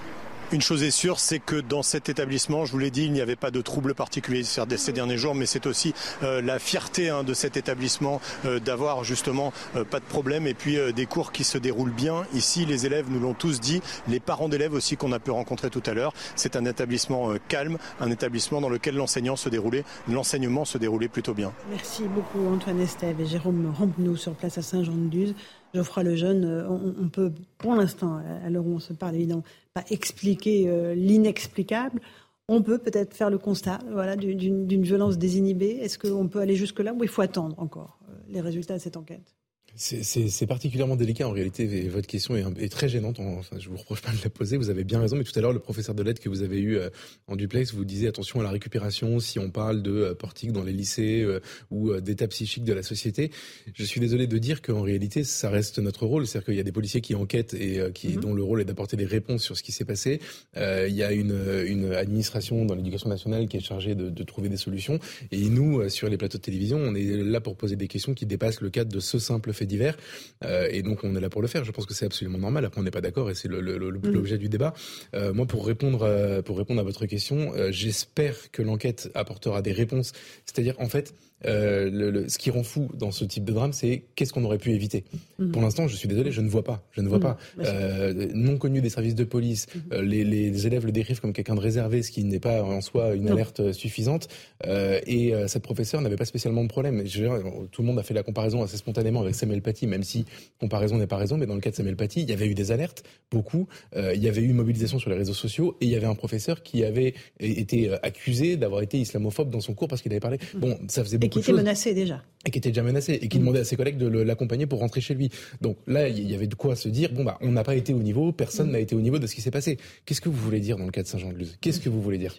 [0.53, 3.21] Une chose est sûre, c'est que dans cet établissement, je vous l'ai dit, il n'y
[3.21, 7.25] avait pas de troubles particuliers ces derniers jours, mais c'est aussi euh, la fierté hein,
[7.25, 11.45] de cet établissement euh, d'avoir justement euh, pas de problème et puis des cours qui
[11.45, 12.25] se déroulent bien.
[12.35, 15.71] Ici, les élèves nous l'ont tous dit, les parents d'élèves aussi qu'on a pu rencontrer
[15.71, 16.13] tout à l'heure.
[16.37, 21.35] C'est un établissement calme, un établissement dans lequel l'enseignant se déroulait, l'enseignement se déroulait plutôt
[21.35, 21.53] bien.
[21.71, 25.35] Merci beaucoup Antoine Estève et Jérôme Rampenou sur place à Saint-Jean-de-Luz.
[25.75, 29.43] Geoffroy Lejeune, euh, on, on peut, pour l'instant, à l'heure où on se parle évidemment,
[29.75, 32.01] pas expliquer euh, l'inexplicable.
[32.49, 35.79] On peut peut-être faire le constat voilà, d'une violence désinhibée.
[35.81, 38.97] Est-ce qu'on peut aller jusque-là ou il faut attendre encore euh, les résultats de cette
[38.97, 39.35] enquête?
[39.77, 41.89] C'est particulièrement délicat en réalité.
[41.89, 43.19] Votre question est, très gênante.
[43.19, 44.57] Enfin, je vous reproche pas de la poser.
[44.57, 45.17] Vous avez bien raison.
[45.17, 46.91] Mais tout à l'heure, le professeur de lettres que vous avez eu euh,
[47.27, 50.63] en duplex vous disait attention à la récupération si on parle de euh, portique dans
[50.63, 53.31] les lycées euh, ou d'état psychique de la société.
[53.75, 56.27] Je suis désolé de dire qu'en réalité, ça reste notre rôle.
[56.27, 58.21] C'est-à-dire qu'il y a des policiers qui enquêtent et qui mm-hmm.
[58.21, 60.21] dont le rôle est d'apporter des réponses sur ce qui s'est passé.
[60.57, 64.49] il y a une, une administration dans l'éducation nationale qui est chargée de, de, trouver
[64.49, 64.99] des solutions.
[65.33, 68.27] Et nous, sur les plateaux de télévision, on est là pour poser des questions qui
[68.27, 69.97] dépassent le cadre de ce simple fait divers.
[70.45, 71.65] Euh, et donc on est là pour le faire.
[71.65, 72.65] Je pense que c'est absolument normal.
[72.65, 73.59] Après on n'est pas d'accord et c'est mm.
[73.59, 74.75] l'objet du débat.
[75.15, 79.73] Euh, moi pour répondre euh, pour répondre à votre question, j'espère que l'enquête apportera des
[79.73, 80.13] réponses.
[80.45, 81.15] C'est-à-dire en fait
[81.47, 84.59] euh, le, ce qui rend fou dans ce type de drame, c'est qu'est-ce qu'on aurait
[84.59, 85.05] pu éviter.
[85.39, 85.53] Mhm.
[85.53, 86.83] Pour l'instant, je suis désolé, je ne vois pas.
[86.93, 87.25] Je ne vois mhm.
[87.25, 87.39] pas.
[87.61, 89.83] Euh, non connu des services de police, mhm.
[89.93, 92.81] euh, les, les, élèves le décrivent comme quelqu'un de réservé, ce qui n'est pas en
[92.81, 94.29] soi une alerte euh, suffisante.
[94.67, 97.03] Euh, et cette professeure n'avait pas spécialement de problème.
[97.07, 97.25] Je,
[97.71, 100.25] tout le monde a fait la comparaison assez spontanément avec Samuel Paty, même si
[100.59, 101.37] comparaison n'est pas raison.
[101.37, 103.69] Mais dans le cas de Samuel Paty, il y avait eu des alertes, beaucoup.
[103.97, 106.63] il y avait eu mobilisation sur les réseaux sociaux et il y avait un professeur
[106.63, 110.39] qui avait été accusé d'avoir été islamophobe dans son cours parce qu'il avait parlé.
[110.55, 112.23] Bon, ça faisait beaucoup qui était menacé déjà.
[112.47, 113.41] Et qui était déjà menacé et qui mm.
[113.41, 115.31] demandait à ses collègues de l'accompagner pour rentrer chez lui.
[115.61, 117.95] Donc là, il y avait de quoi se dire bon bah on n'a pas été
[117.95, 118.73] au niveau, personne mm.
[118.73, 119.79] n'a été au niveau de ce qui s'est passé.
[120.05, 121.59] Qu'est-ce que vous voulez dire dans le cas de Saint-Jean-de-Luz?
[121.61, 122.35] Qu'est-ce que vous voulez dire?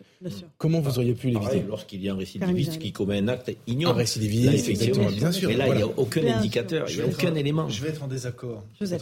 [0.58, 1.64] Comment vous auriez pu l'éviter?
[1.68, 3.96] Lorsqu'il y a un récidiviste qui commet un acte ignoble.
[3.96, 5.50] Un récidiviste, effectivement, bien sûr.
[5.50, 7.70] Mais là, il n'y a aucun indicateur, il n'y a aucun élément.
[7.70, 8.64] Je vais être en désaccord.
[8.82, 8.98] Euh,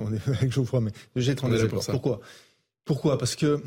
[0.00, 1.84] on est avec Geoffroy, mais je vais être en désaccord.
[1.86, 2.20] Pourquoi?
[2.84, 3.18] Pourquoi?
[3.18, 3.62] Parce que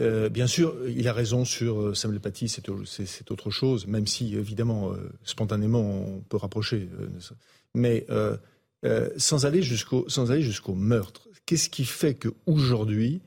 [0.00, 4.34] euh, bien sûr, il a raison sur euh, Samuel Paty, c'est autre chose, même si
[4.36, 6.88] évidemment, euh, spontanément, on peut rapprocher.
[7.74, 8.06] mais
[9.16, 13.20] sans aller jusqu'au sans aller jusqu'au meurtre, qu'est-ce qui fait qu'aujourd'hui,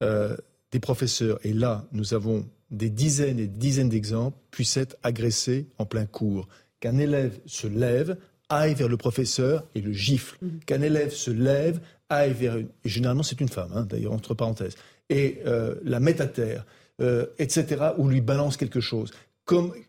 [0.00, 5.66] des professeurs, et là, nous avons des dizaines et des dizaines d'exemples, puissent être agressés
[5.78, 6.48] en plein cours,
[6.80, 8.16] qu'un élève se lève,
[8.48, 10.48] aille vers le professeur et le gifle, mmh.
[10.66, 12.68] qu'un élève se lève, aille vers une...
[12.84, 14.76] et généralement c'est une femme, hein, d'ailleurs entre parenthèses,
[15.08, 16.66] et euh, la met à terre,
[17.00, 19.12] euh, etc., ou lui balance quelque chose.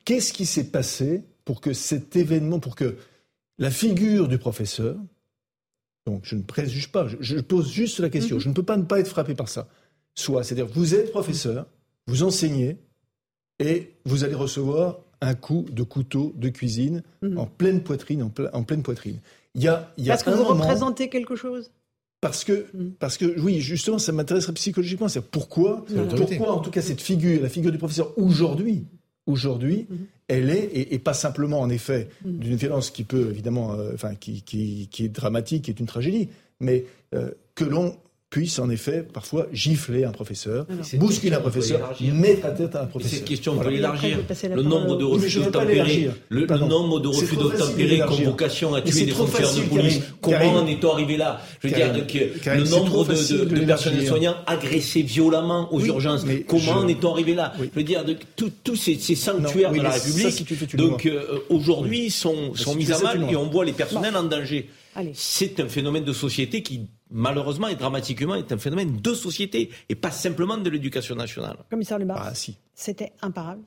[0.06, 2.98] qu'est-ce qui s'est passé pour que cet événement, pour que
[3.58, 4.98] la figure du professeur,
[6.06, 8.42] donc je ne préjuge pas, je, pose juste la question, mhm.
[8.42, 9.68] je ne peux pas ne pas être frappé par ça,
[10.16, 11.68] soit, c'est-à-dire vous êtes professeur,
[12.08, 12.78] vous enseignez,
[13.60, 17.38] et vous allez recevoir un coup de couteau de cuisine mhm.
[17.38, 19.20] en pleine poitrine, en, pleine poitrine.
[19.56, 21.72] Il y a, il y a Parce que vous représentez quelque chose?
[22.24, 22.92] Parce que, mm.
[23.00, 25.10] parce que, oui, justement, ça m'intéresserait psychologiquement.
[25.10, 28.86] C'est pourquoi, pourquoi, en tout cas, cette figure, la figure du professeur aujourd'hui,
[29.26, 29.98] aujourd'hui, mm-hmm.
[30.30, 32.40] elle est, et, pas simplement, en effet, mm.
[32.40, 35.86] d'une violence qui peut, évidemment, euh, enfin, qui, qui, qui, est dramatique, qui est une
[35.86, 36.30] tragédie,
[36.62, 37.98] mais euh, que l'on
[38.34, 40.66] puisse en effet parfois gifler un professeur,
[40.96, 43.20] bousculer un professeur, mettre à tête un professeur.
[43.20, 44.18] Cette question, on peut l'élargir.
[44.56, 49.12] Le nombre de refus d'obtempérer, le, nombre de refus d'obtempérer comme vocation à tuer des
[49.12, 50.02] fonctionnaires de police.
[50.20, 55.04] Comment en est-on arrivé là Je veux dire, que le nombre de, personnels soignants agressés
[55.04, 56.26] violemment aux urgences.
[56.48, 58.04] Comment en est-on arrivé là Je veux dire,
[58.36, 63.48] tous ces, sanctuaires de la République, donc euh, aujourd'hui, sont mis à mal et on
[63.48, 64.70] voit les personnels en danger.
[65.14, 69.96] C'est un phénomène de société qui, malheureusement et dramatiquement, est un phénomène de société et
[69.96, 71.58] pas simplement de l'éducation nationale.
[71.70, 72.58] Commissaire Lebar, ah, si.
[72.74, 73.64] c'était imparable?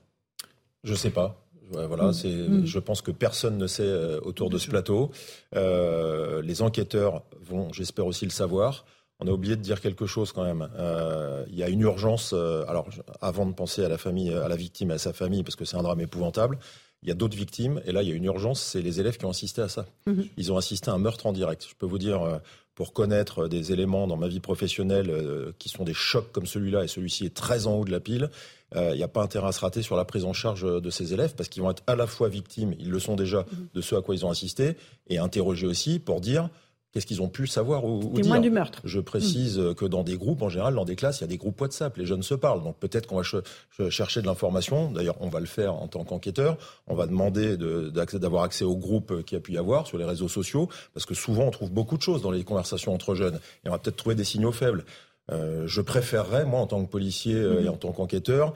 [0.85, 1.43] Je ne sais pas.
[1.71, 2.13] Voilà, mm.
[2.13, 2.29] c'est.
[2.29, 2.67] Mm.
[2.67, 5.11] Je pense que personne ne sait euh, autour de ce plateau.
[5.55, 8.85] Euh, les enquêteurs vont, j'espère aussi le savoir.
[9.19, 10.69] On a oublié de dire quelque chose quand même.
[10.79, 12.35] Euh, il y a une urgence.
[12.35, 12.89] alors,
[13.23, 15.65] avant de penser à la famille, à la victime et à sa famille, parce que
[15.65, 16.59] c'est un drame épouvantable,
[17.07, 19.17] il y a d'autres victimes, et là, il y a une urgence, c'est les élèves
[19.17, 19.87] qui ont assisté à ça.
[20.07, 20.27] Mhm.
[20.37, 21.65] Ils ont assisté à un meurtre en direct.
[21.71, 22.39] Je peux vous dire, euh,
[22.75, 26.83] pour connaître des éléments dans ma vie professionnelle euh, qui sont des chocs comme celui-là,
[26.83, 28.29] et celui-ci est très en haut de la pile,
[28.75, 30.91] euh, il n'y a pas intérêt à se rater sur la prise en charge de
[30.91, 33.69] ces élèves, parce qu'ils vont être à la fois victimes, ils le sont déjà, mhm.
[33.73, 34.77] de ce à quoi ils ont assisté,
[35.07, 36.51] et interrogés aussi pour dire
[36.97, 38.81] Qu'est-ce qu'ils ont pu savoir ou, ou dire du meurtre.
[38.85, 41.37] Je précise que dans des groupes, en général, dans des classes, il y a des
[41.37, 41.95] groupes WhatsApp.
[41.99, 42.65] Les jeunes se parlent.
[42.65, 44.91] Donc peut-être qu'on va chercher de l'information.
[44.91, 46.57] D'ailleurs, on va le faire en tant qu'enquêteur.
[46.87, 50.07] On va demander d'avoir accès aux groupes qu'il y a pu y avoir sur les
[50.07, 50.71] réseaux sociaux.
[50.95, 53.41] Parce que souvent, on trouve beaucoup de choses dans les conversations entre jeunes.
[53.67, 54.87] Et on va peut-être trouver des signaux faibles.
[55.33, 58.55] Euh, je préférerais, moi, en tant que policier euh, et en tant qu'enquêteur,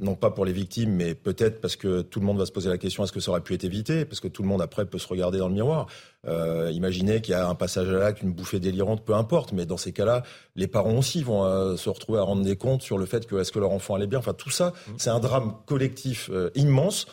[0.00, 2.68] non pas pour les victimes, mais peut-être parce que tout le monde va se poser
[2.68, 4.04] la question est-ce que ça aurait pu être évité?
[4.04, 5.86] Parce que tout le monde après peut se regarder dans le miroir.
[6.26, 9.52] Euh, imaginez qu'il y a un passage à l'acte, une bouffée délirante, peu importe.
[9.52, 10.22] Mais dans ces cas-là,
[10.56, 13.36] les parents aussi vont euh, se retrouver à rendre des comptes sur le fait que
[13.36, 14.20] est-ce que leur enfant allait bien?
[14.20, 14.92] Enfin, tout ça, mmh.
[14.98, 17.06] c'est un drame collectif euh, immense.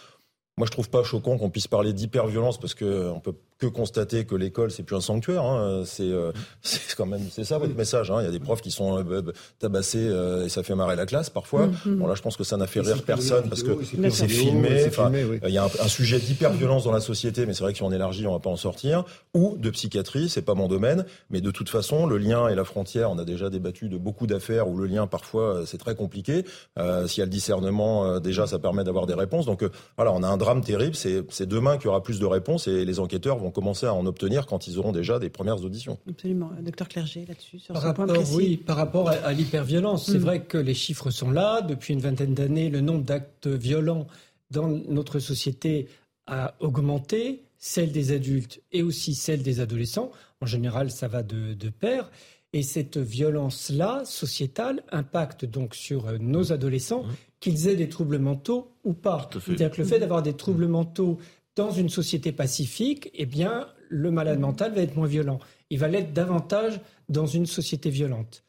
[0.58, 4.26] Moi, je trouve pas choquant qu'on puisse parler d'hyperviolence parce que on peut que constater
[4.26, 5.44] que l'école c'est plus un sanctuaire.
[5.44, 5.84] Hein.
[5.86, 6.32] C'est euh,
[6.62, 8.12] c'est quand même c'est ça votre message.
[8.12, 8.18] Hein.
[8.22, 9.22] Il y a des profs qui sont euh,
[9.60, 11.68] tabassés euh, et ça fait marrer la classe parfois.
[11.68, 11.96] Mm-hmm.
[11.96, 13.78] Bon là je pense que ça n'a fait rire personne parce que
[14.10, 14.86] c'est filmé.
[14.88, 17.78] Enfin, il y a un, sujet d'hyper violence dans la société, mais c'est vrai que
[17.78, 19.06] si on élargit on va pas en sortir.
[19.34, 22.66] Ou de psychiatrie, c'est pas mon domaine, mais de toute façon le lien et la
[22.66, 26.44] frontière, on a déjà débattu de beaucoup d'affaires où le lien parfois c'est très compliqué.
[26.78, 29.46] Euh, S'il y a le discernement, déjà ça permet d'avoir des réponses.
[29.46, 29.64] Donc
[29.96, 30.96] voilà, on a un drame terrible.
[30.96, 34.06] C'est demain qu'il y aura plus de réponses et les enquêteurs vont commencer à en
[34.06, 35.98] obtenir quand ils auront déjà des premières auditions.
[36.10, 36.52] Absolument.
[36.62, 38.36] Docteur Clerget, là-dessus, sur par ce rapport, point précis.
[38.36, 40.22] Oui, par rapport à, l'hyperviolence, c'est mm.
[40.22, 41.62] vrai que les chiffres sont là.
[41.62, 44.08] Depuis une vingtaine d'années, le nombre d'actes violents
[44.52, 45.88] dans notre société
[46.28, 50.12] a augmenté, celle des adultes et aussi celle des adolescents.
[50.42, 52.10] En général, ça va de, de pair.
[52.54, 57.04] Et cette violence-là, sociétale, impacte donc sur euh, nos adolescents,
[57.42, 59.30] qu'ils aient des troubles mentaux ou pas.
[59.34, 61.20] C'est-à-dire que le fait d'avoir des troubles mentaux
[61.56, 65.40] dans une société pacifique, eh bien, le malade mental va être moins violent.
[65.70, 66.80] Il va l'être davantage
[67.10, 68.44] dans une société violente.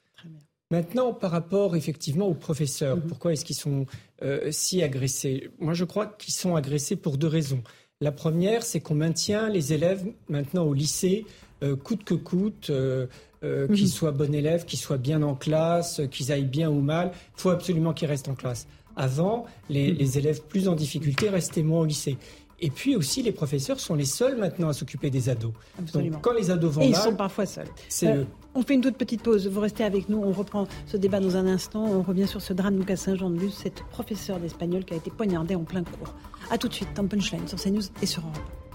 [0.73, 3.03] Maintenant, par rapport effectivement aux professeurs, mhm.
[3.05, 3.87] pourquoi est-ce qu'ils sont
[4.23, 5.51] euh, si agressés?
[5.61, 7.63] Moi, je crois qu'ils sont agressés pour deux raisons.
[8.01, 11.25] La première, c'est qu'on maintient les élèves maintenant au lycée,
[11.63, 13.07] euh, coûte que coûte, euh,
[13.43, 13.77] mhm.
[13.77, 17.13] qu'ils soient bons élèves, qu'ils soient bien en classe, qu'ils aillent bien ou mal.
[17.15, 18.67] Il faut absolument qu'ils restent en classe.
[18.97, 19.99] Avant, les, mhm.
[19.99, 22.19] les élèves plus en difficulté restaient moins au lycée.
[22.61, 25.53] Et puis aussi, les professeurs sont les seuls maintenant à s'occuper des ados.
[25.79, 26.15] Absolument.
[26.15, 27.69] Donc, quand les ados vont Et mal, ils sont parfois seuls.
[28.05, 29.47] Euh, on fait une toute petite pause.
[29.47, 30.23] Vous restez avec nous.
[30.23, 31.85] On reprend ce débat dans un instant.
[31.85, 35.65] On revient sur ce drame à Saint-Jean-de-Luz, cette professeure d'espagnol qui a été poignardée en
[35.65, 36.15] plein cours.
[36.51, 38.66] A tout de suite dans Punchline sur CNews et sur Europe.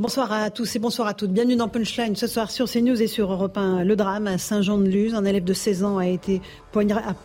[0.00, 1.32] Bonsoir à tous et bonsoir à toutes.
[1.32, 3.82] Bienvenue dans Punchline ce soir sur CNews et sur Europe 1.
[3.82, 5.12] Le drame à Saint-Jean-de-Luz.
[5.16, 6.40] Un élève de 16 ans a été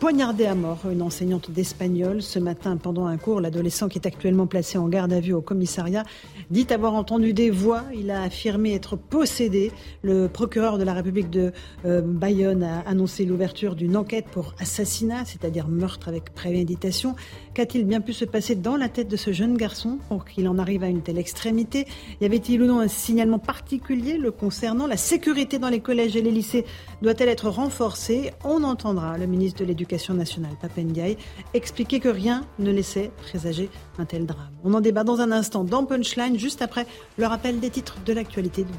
[0.00, 2.20] poignardé à mort une enseignante d'espagnol.
[2.20, 5.40] Ce matin, pendant un cours, l'adolescent qui est actuellement placé en garde à vue au
[5.40, 6.02] commissariat
[6.50, 7.84] dit avoir entendu des voix.
[7.94, 9.70] Il a affirmé être possédé.
[10.02, 11.52] Le procureur de la République de
[11.84, 17.14] euh, Bayonne a annoncé l'ouverture d'une enquête pour assassinat, c'est-à-dire meurtre avec préméditation.
[17.54, 20.58] Qu'a-t-il bien pu se passer dans la tête de ce jeune garçon pour qu'il en
[20.58, 21.86] arrive à une telle extrémité?
[22.20, 24.86] Y avait-il ou non un signalement particulier le concernant.
[24.86, 26.64] La sécurité dans les collèges et les lycées
[27.02, 28.32] doit-elle être renforcée?
[28.44, 31.16] On entendra le ministre de l'Éducation nationale, Papendiaï,
[31.52, 34.52] expliquer que rien ne laissait présager un tel drame.
[34.64, 36.86] On en débat dans un instant dans Punchline, juste après
[37.18, 38.72] le rappel des titres de l'actualité de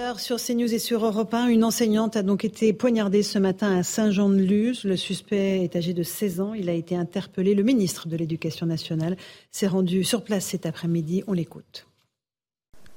[0.00, 3.76] 18 sur CNews et sur Europe 1, une enseignante a donc été poignardée ce matin
[3.76, 4.84] à Saint-Jean-de-Luz.
[4.84, 6.54] Le suspect est âgé de 16 ans.
[6.54, 7.54] Il a été interpellé.
[7.54, 9.18] Le ministre de l'Éducation nationale
[9.50, 11.22] s'est rendu sur place cet après-midi.
[11.26, 11.86] On l'écoute.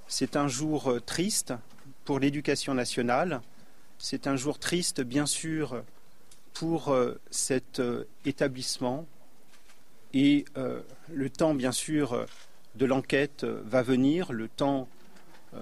[0.07, 1.53] C'est un jour euh, triste
[2.05, 3.41] pour l'éducation nationale.
[3.97, 5.83] C'est un jour triste, bien sûr,
[6.53, 9.05] pour euh, cet euh, établissement.
[10.13, 10.45] Et
[11.11, 12.27] le temps, bien sûr,
[12.75, 14.31] de l'enquête va venir.
[14.31, 14.87] Le temps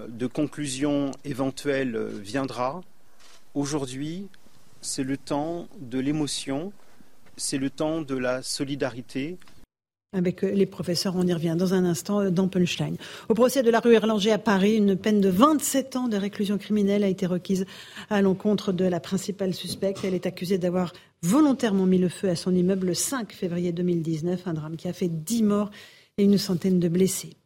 [0.08, 2.82] de conclusion éventuelle euh, viendra.
[3.54, 4.28] Aujourd'hui,
[4.80, 6.72] c'est le temps de l'émotion,
[7.36, 9.38] c'est le temps de la solidarité.
[10.14, 12.96] Avec euh, les professeurs, on y revient dans un instant dans Punchline.
[13.28, 16.58] Au procès de la rue Erlanger à Paris, une peine de 27 ans de réclusion
[16.58, 17.66] criminelle a été requise
[18.10, 20.04] à l'encontre de la principale suspecte.
[20.04, 24.46] Elle est accusée d'avoir volontairement mis le feu à son immeuble le 5 février 2019,
[24.46, 25.70] un drame qui a fait 10 morts
[26.18, 27.36] et une centaine de blessés.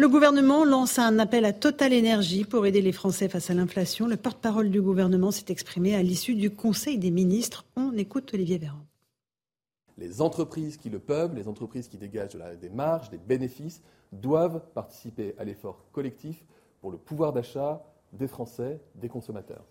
[0.00, 4.06] Le gouvernement lance un appel à Total Énergie pour aider les Français face à l'inflation.
[4.06, 7.64] Le porte-parole du gouvernement s'est exprimé à l'issue du Conseil des ministres.
[7.74, 8.78] On écoute Olivier Véran.
[9.96, 13.82] Les entreprises qui le peuvent, les entreprises qui dégagent des marges, des bénéfices,
[14.12, 16.44] doivent participer à l'effort collectif
[16.80, 17.82] pour le pouvoir d'achat
[18.12, 19.64] des Français, des consommateurs.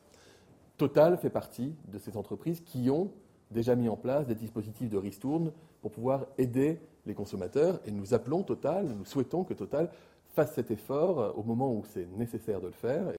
[0.76, 3.14] Total fait partie de ces entreprises qui ont
[3.50, 8.14] déjà mis en place des dispositifs de ristourne pour pouvoir aider les consommateurs et nous
[8.14, 9.90] appelons Total, nous souhaitons que Total
[10.38, 13.12] fasse cet effort euh, au moment où c'est nécessaire de le faire.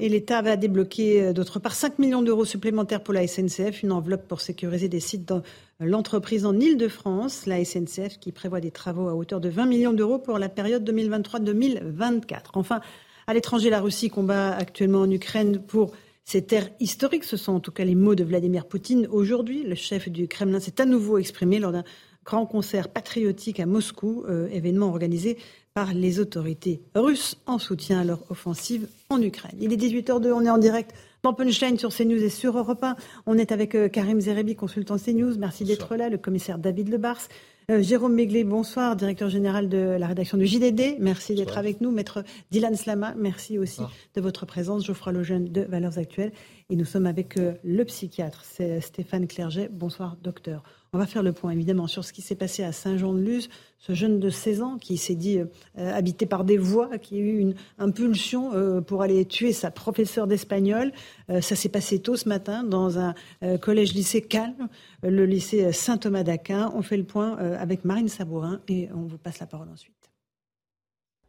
[0.00, 3.92] Et l'État va débloquer euh, d'autre part 5 millions d'euros supplémentaires pour la SNCF, une
[3.92, 5.42] enveloppe pour sécuriser des sites dans
[5.80, 7.44] l'entreprise en Ile-de-France.
[7.44, 10.88] La SNCF qui prévoit des travaux à hauteur de 20 millions d'euros pour la période
[10.90, 12.38] 2023-2024.
[12.54, 12.80] Enfin,
[13.26, 15.92] à l'étranger, la Russie combat actuellement en Ukraine pour
[16.24, 17.24] ses terres historiques.
[17.24, 19.62] Ce sont en tout cas les mots de Vladimir Poutine aujourd'hui.
[19.62, 21.84] Le chef du Kremlin s'est à nouveau exprimé lors d'un
[22.24, 25.38] grand concert patriotique à Moscou, euh, événement organisé
[25.74, 29.56] par les autorités russes en soutien à leur offensive en Ukraine.
[29.60, 30.92] Il est 18h02, on est en direct
[31.22, 32.96] dans Punchline sur CNews et sur Europe 1.
[33.26, 35.38] On est avec euh, Karim Zerebi, consultant CNews.
[35.38, 36.08] Merci d'être là.
[36.08, 37.28] Le commissaire David Lebars,
[37.70, 40.96] Euh, Jérôme Méglé, bonsoir, directeur général de la rédaction du JDD.
[40.98, 41.92] Merci d'être avec nous.
[41.92, 43.82] Maître Dylan Slama, merci aussi
[44.14, 44.84] de votre présence.
[44.84, 46.32] Geoffroy Lejeune de Valeurs Actuelles.
[46.70, 49.68] Et nous sommes avec euh, le psychiatre, c'est Stéphane Clerget.
[49.70, 50.64] Bonsoir, docteur.
[50.94, 54.20] On va faire le point évidemment sur ce qui s'est passé à Saint-Jean-de-Luz, ce jeune
[54.20, 57.54] de 16 ans qui s'est dit euh, habité par des voix, qui a eu une
[57.78, 60.92] impulsion euh, pour aller tuer sa professeure d'espagnol.
[61.30, 63.14] Euh, ça s'est passé tôt ce matin dans un
[63.62, 64.68] collège-lycée calme,
[65.02, 66.70] le lycée Saint-Thomas d'Aquin.
[66.74, 70.01] On fait le point avec Marine Sabourin et on vous passe la parole ensuite.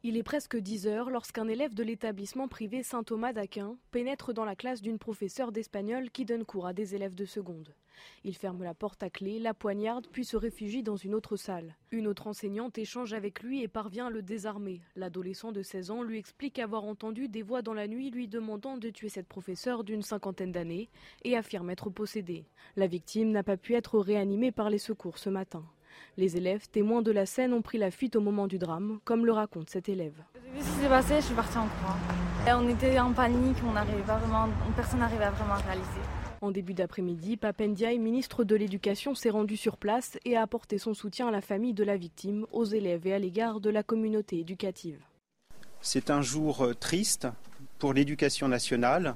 [0.06, 4.58] Il est presque 10 heures lorsqu'un élève de l'établissement privé Saint-Thomas d'Aquin pénètre dans la
[4.58, 7.74] classe d'une professeure d'espagnol qui donne cours à des élèves de seconde.
[8.26, 11.78] Il ferme la porte à clé, la poignarde, puis se réfugie dans une autre salle.
[11.90, 14.82] Une autre enseignante échange avec lui et parvient à le désarmer.
[14.98, 18.78] L'adolescent de 16 ans lui explique avoir entendu des voix dans la nuit lui demandant
[18.78, 20.90] de tuer cette professeure d'une cinquantaine d'années
[21.24, 22.44] et affirme être possédé.
[22.76, 25.64] La victime n'a pas pu être réanimée par les secours ce matin.
[26.18, 29.26] Les élèves, témoins de la scène, ont pris la fuite au moment du drame, comme
[29.26, 30.24] le raconte cet élève.
[30.36, 32.60] J'ai vu ce qui s'est passé, je suis partie en courant.
[32.60, 36.02] On était en panique, on pas vraiment, personne n'arrivait à vraiment réaliser.
[36.42, 40.94] En début d'après-midi, Papendiaï, ministre de l'Éducation, s'est rendu sur place et a apporté son
[40.94, 44.40] soutien à la famille de la victime, aux élèves et à l'égard de la communauté
[44.40, 45.00] éducative.
[45.80, 47.28] C'est un jour euh, triste
[47.80, 49.16] pour l'éducation nationale.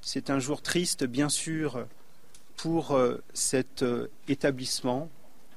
[0.00, 1.86] C'est un jour triste, bien sûr,
[2.56, 5.10] pour euh, cet euh, établissement,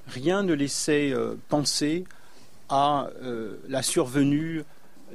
[0.07, 2.05] rien ne laissait euh, penser
[2.69, 4.63] à euh, la survenue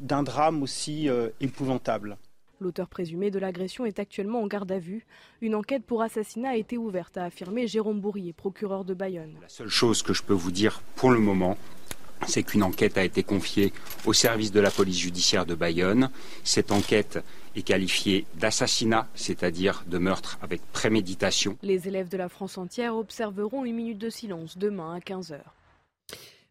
[0.01, 2.17] d'un drame aussi euh, épouvantable.
[2.61, 5.07] L'auteur présumé de l'agression est actuellement en garde à vue.
[5.41, 9.35] Une enquête pour assassinat a été ouverte, a affirmé Jérôme Bourrier, procureur de Bayonne.
[9.41, 11.57] La seule chose que je peux vous dire pour le moment,
[12.27, 13.73] c'est qu'une enquête a été confiée
[14.07, 16.11] au service de la police judiciaire de Bayonne.
[16.45, 17.19] Cette enquête
[17.57, 21.57] est qualifiée d'assassinat, c'est-à-dire de meurtre avec préméditation.
[21.63, 25.39] Les élèves de la France entière observeront une minute de silence demain à 15h.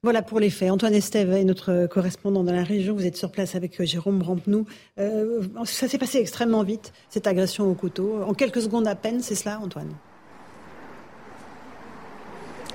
[0.02, 0.72] Voilà pour les faits.
[0.72, 2.96] Antoine Estève est notre correspondant dans la région.
[2.96, 4.66] Vous êtes sur place avec Jérôme Rampenou.
[4.98, 8.24] Euh, ça s'est passé extrêmement vite, cette agression au couteau.
[8.24, 9.94] En quelques secondes à peine, c'est cela, Antoine?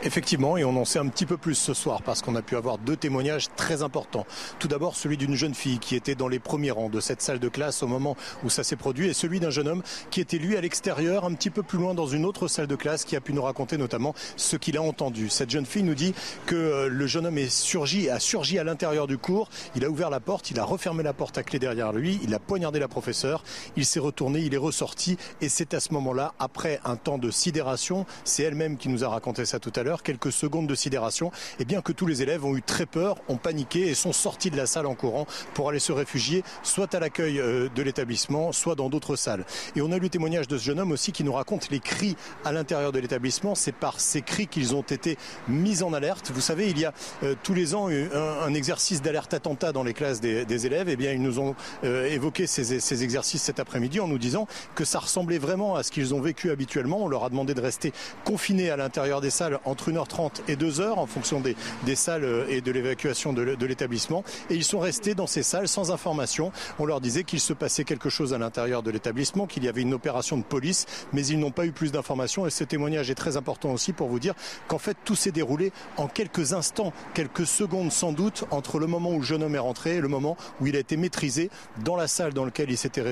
[0.06, 2.56] Effectivement, et on en sait un petit peu plus ce soir parce qu'on a pu
[2.56, 4.26] avoir deux témoignages très importants.
[4.58, 7.38] Tout d'abord, celui d'une jeune fille qui était dans les premiers rangs de cette salle
[7.38, 10.36] de classe au moment où ça s'est produit et celui d'un jeune homme qui était
[10.36, 13.16] lui à l'extérieur, un petit peu plus loin dans une autre salle de classe qui
[13.16, 15.30] a pu nous raconter notamment ce qu'il a entendu.
[15.30, 16.12] Cette jeune fille nous dit
[16.44, 19.88] que euh, le jeune homme est surgi, a surgi à l'intérieur du cours, il a
[19.88, 22.78] ouvert la porte, il a refermé la porte à clé derrière lui, il a poignardé
[22.78, 23.42] la professeure,
[23.74, 27.30] il s'est retourné, il est ressorti et c'est à ce moment-là, après un temps de
[27.30, 31.28] sidération, c'est elle-même qui nous a raconté ça tout à l'heure, quelques secondes de sidération,
[31.28, 34.12] et eh bien que tous les élèves ont eu très peur, ont paniqué et sont
[34.12, 37.82] sortis de la salle en courant pour aller se réfugier soit à l'accueil euh, de
[37.82, 39.44] l'établissement, soit dans d'autres salles.
[39.76, 41.80] Et on a eu le témoignage de ce jeune homme aussi qui nous raconte les
[41.80, 43.54] cris à l'intérieur de l'établissement.
[43.54, 45.16] C'est par ces cris qu'ils ont été
[45.48, 46.30] mis en alerte.
[46.34, 46.92] Vous savez, il y a
[47.22, 50.88] euh, tous les ans un, exercice d'alerte attentat dans les classes des, élèves.
[50.88, 54.18] Et eh bien, ils nous ont euh, évoqué ces, ces exercices cet après-midi en nous
[54.18, 57.04] disant que ça ressemblait vraiment à ce qu'ils ont vécu habituellement.
[57.04, 57.92] On leur a demandé de rester
[58.24, 62.46] confinés à l'intérieur des salles entre 1h30 et 2h en fonction des, des salles euh,
[62.48, 64.24] et de l'évacuation de, l'établissement.
[64.50, 66.52] Et ils sont restés dans ces salles sans information.
[66.78, 69.82] On leur disait qu'il se passait quelque chose à l'intérieur de l'établissement, qu'il y avait
[69.82, 72.46] une opération de police, mais ils n'ont pas eu plus d'informations.
[72.46, 74.34] Et ce témoignage est très important aussi pour vous dire
[74.68, 79.10] qu'en fait tout s'est déroulé en quelques instants, quelques secondes sans doute, entre le moment
[79.10, 81.50] où le jeune homme est rentré et le moment où il a été maîtrisé
[81.84, 83.02] dans la salle dans, laquelle il s'était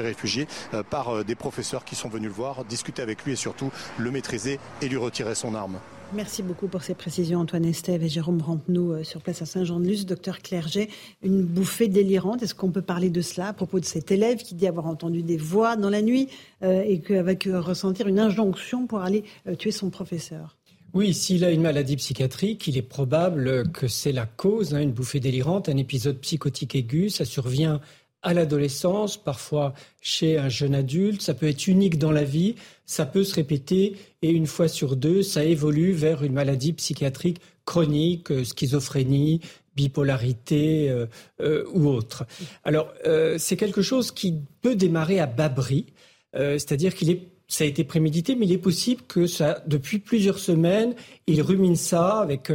[0.00, 3.36] réfugié euh, par euh, des professeurs qui sont venus le voir, discuter avec lui et
[3.36, 5.78] surtout le maîtriser et lui retirer son arme.
[6.14, 10.06] Merci beaucoup pour ces précisions, Antoine Estève et Jérôme Rampenou euh, sur place à Saint-Jean-de-Luz.
[10.06, 10.88] Docteur Clerget,
[11.22, 12.42] une bouffée délirante.
[12.42, 15.22] Est-ce qu'on peut parler de cela à propos de cet élève qui dit avoir entendu
[15.22, 16.28] des voix dans la nuit
[16.62, 19.24] euh, et qu'avec euh, ressentir une injonction pour aller
[19.58, 20.56] tuer son professeur?
[20.92, 24.92] Oui, s'il a une maladie psychiatrique, il est probable que c'est la cause, hein, une
[24.92, 27.10] bouffée délirante, un épisode psychotique aigu.
[27.10, 27.80] Ça survient
[28.24, 32.56] à l'adolescence, parfois chez un jeune adulte, ça peut être unique dans la vie,
[32.86, 37.40] ça peut se répéter et une fois sur deux, ça évolue vers une maladie psychiatrique
[37.64, 39.40] chronique, euh, schizophrénie,
[39.76, 41.06] bipolarité euh,
[41.40, 42.24] euh, ou autre.
[42.64, 42.92] Alors,
[43.38, 45.86] c'est quelque chose qui peut démarrer à bas bris,
[46.32, 50.38] c'est-à-dire qu'il est ça a été prémédité, mais il est possible que ça, depuis plusieurs
[50.38, 50.94] semaines,
[51.26, 52.50] il rumine ça avec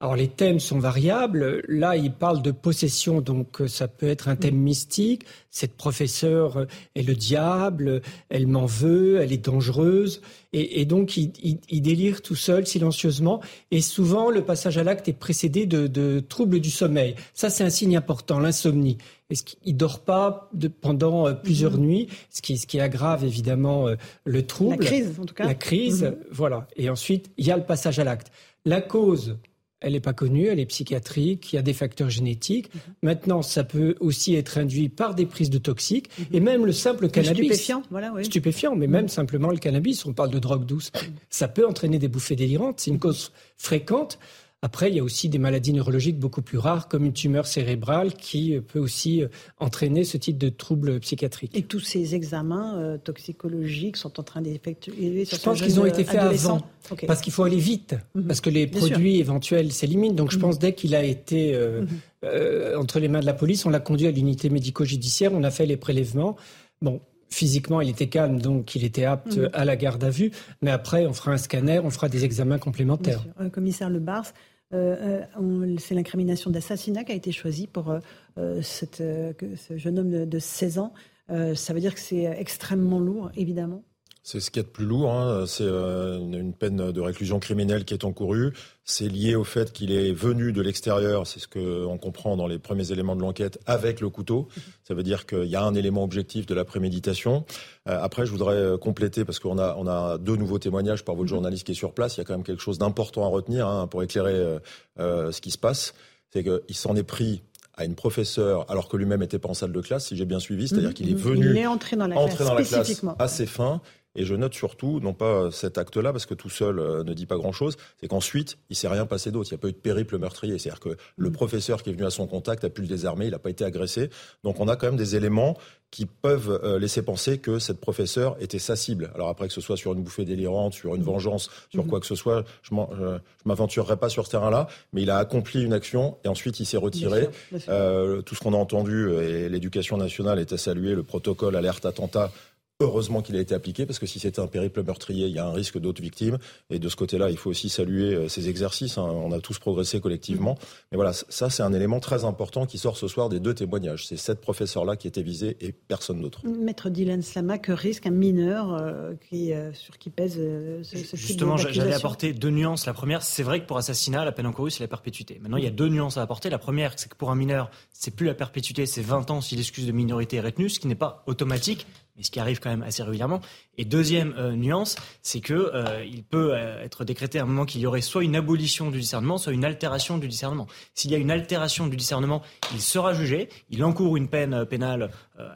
[0.00, 1.64] alors les thèmes sont variables.
[1.66, 4.62] Là, il parle de possession, donc euh, ça peut être un thème mm.
[4.62, 5.24] mystique.
[5.50, 10.20] Cette professeure est le diable, elle m'en veut, elle est dangereuse.
[10.52, 13.42] Et, donc il, délire tout seul, silencieusement.
[13.70, 17.16] Et souvent, le passage à l'acte est précédé de, troubles du sommeil.
[17.34, 18.98] Ça, c'est un signe important, l'insomnie.
[19.30, 20.48] Est-ce qu'il dort pas
[20.80, 21.80] pendant euh, plusieurs mm.
[21.80, 24.84] nuits, ce qui, ce qui aggrave évidemment euh, le trouble?
[24.84, 25.44] La crise, en tout cas.
[25.44, 26.16] La crise, mm-hmm.
[26.30, 26.68] voilà.
[26.76, 28.30] Et ensuite, il y a le passage à l'acte.
[28.64, 29.36] La cause,
[29.80, 32.74] elle n'est pas connue, elle est psychiatrique, il y a des facteurs génétiques.
[32.74, 32.80] Mhm.
[33.02, 36.26] Maintenant, ça peut aussi être induit par des prises de toxiques mhm.
[36.32, 37.44] et même le simple cannabis.
[37.46, 38.24] Stupéfiant, voilà, oui.
[38.24, 40.90] Stupéfiant, mais même simplement le cannabis, on parle de drogue douce,
[41.30, 44.18] ça peut entraîner des bouffées délirantes, c'est une cause fréquente.
[44.60, 48.14] Après, il y a aussi des maladies neurologiques beaucoup plus rares, comme une tumeur cérébrale,
[48.14, 49.28] qui peut aussi euh,
[49.58, 51.56] entraîner ce type de troubles psychiatriques.
[51.56, 56.02] Et tous ces examens euh, toxicologiques sont en train d'effectuer Je pense qu'ils ont été
[56.02, 56.60] faits avant,
[57.06, 58.26] parce qu'il faut aller vite, mhm.
[58.26, 60.14] parce que les produits éventuels s'éliminent.
[60.14, 60.42] Donc, je mhm.
[60.42, 61.82] pense dès qu'il a été euh,
[62.24, 62.80] mhm.
[62.80, 65.66] entre les mains de la police, on l'a conduit à l'unité médico-judiciaire, on a fait
[65.66, 66.34] les prélèvements.
[66.82, 67.00] Bon,
[67.30, 70.30] Physiquement, il était calme, donc il était apte à la garde à vue.
[70.62, 73.24] Mais après, on fera un scanner, on fera des examens complémentaires.
[73.38, 74.32] Le commissaire Le Bars,
[74.74, 80.26] euh, euh, c'est l'incrimination d'assassinat qui a été choisie pour euh, cette, ce jeune homme
[80.26, 80.92] de, 16 ans.
[81.28, 83.82] ça veut dire que c'est extrêmement lourd, évidemment.
[84.30, 85.10] C'est ce qu'il y a de plus lourd.
[85.10, 85.44] Hein.
[85.46, 88.52] C'est une peine de réclusion criminelle qui est encourue.
[88.84, 92.58] C'est lié au fait qu'il est venu de l'extérieur, c'est ce qu'on comprend dans les
[92.58, 94.48] premiers éléments de l'enquête, avec le couteau.
[94.86, 97.46] Ça veut dire qu'il y a un élément objectif de la préméditation.
[97.86, 101.64] après, je voudrais compléter, parce qu'on a, on a deux nouveaux témoignages par votre journaliste
[101.64, 102.18] qui est sur place.
[102.18, 104.58] Il y a quand même quelque chose d'important à retenir hein, pour éclairer
[105.00, 105.94] euh, ce qui se passe.
[106.34, 107.44] C'est qu'il s'en est pris
[107.78, 110.40] à une professeure alors que lui-même n'était pas en salle de classe, si j'ai bien
[110.40, 110.94] suivi, c'est-à-dire mhm.
[110.94, 113.80] qu'il est venu il est entré dans la classe, dans la classe à ses fins
[114.18, 117.24] et je note surtout, non pas cet acte-là, parce que tout seul euh, ne dit
[117.24, 119.48] pas grand-chose, c'est qu'ensuite, il s'est rien passé d'autre.
[119.50, 120.58] Il n'y a pas eu de périple meurtrier.
[120.58, 121.32] C'est-à-dire que le mm.
[121.32, 123.64] professeur qui est venu à son contact a pu le désarmer, il n'a pas été
[123.64, 124.10] agressé.
[124.42, 125.56] Donc on a quand même des éléments
[125.90, 129.10] qui peuvent euh, laisser penser que cette professeure était sa cible.
[129.14, 131.04] Alors après, que ce soit sur une bouffée délirante, sur une mm.
[131.04, 131.88] vengeance, sur mm.
[131.88, 135.62] quoi que ce soit, je ne m'aventurerai pas sur ce terrain-là, mais il a accompli
[135.62, 137.28] une action et ensuite il s'est retiré.
[137.68, 142.32] Euh, tout ce qu'on a entendu, et l'éducation nationale était saluée, le protocole alerte attentat
[142.80, 145.44] Heureusement qu'il a été appliqué, parce que si c'était un périple meurtrier, il y a
[145.44, 146.38] un risque d'autres victimes.
[146.70, 148.98] Et de ce côté-là, il faut aussi saluer euh, ces exercices.
[148.98, 149.02] Hein.
[149.02, 150.52] On a tous progressé collectivement.
[150.52, 150.66] Mm.
[150.92, 154.06] Mais voilà, ça, c'est un élément très important qui sort ce soir des deux témoignages.
[154.06, 156.46] C'est cette professeure-là qui était visée et personne d'autre.
[156.46, 161.56] Maître Dylan Slama, que risque un mineur euh, qui, euh, sur qui pèse ce, Justement,
[161.56, 162.86] j'allais apporter deux nuances.
[162.86, 165.40] La première, c'est vrai que pour assassinat, la peine encourue, c'est la perpétuité.
[165.42, 166.48] Maintenant, il y a deux nuances à apporter.
[166.48, 169.56] La première, c'est que pour un mineur, c'est plus la perpétuité, c'est 20 ans si
[169.56, 171.88] l'excuse de minorité est retenue, ce qui n'est pas automatique
[172.18, 173.40] mais ce qui arrive quand même assez régulièrement.
[173.78, 177.64] Et deuxième euh, nuance, c'est que euh, il peut euh, être décrété à un moment
[177.64, 180.66] qu'il y aurait soit une abolition du discernement, soit une altération du discernement.
[180.94, 182.42] S'il y a une altération du discernement,
[182.74, 185.10] il sera jugé, il encourt une peine pénale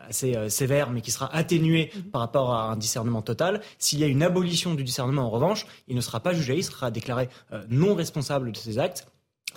[0.08, 2.02] assez sévère, mais qui sera atténuée mhm.
[2.04, 3.60] par rapport à un discernement total.
[3.78, 6.62] S'il y a une abolition du discernement, en revanche, il ne sera pas jugé, il
[6.62, 7.28] sera déclaré
[7.68, 9.06] non responsable de ses actes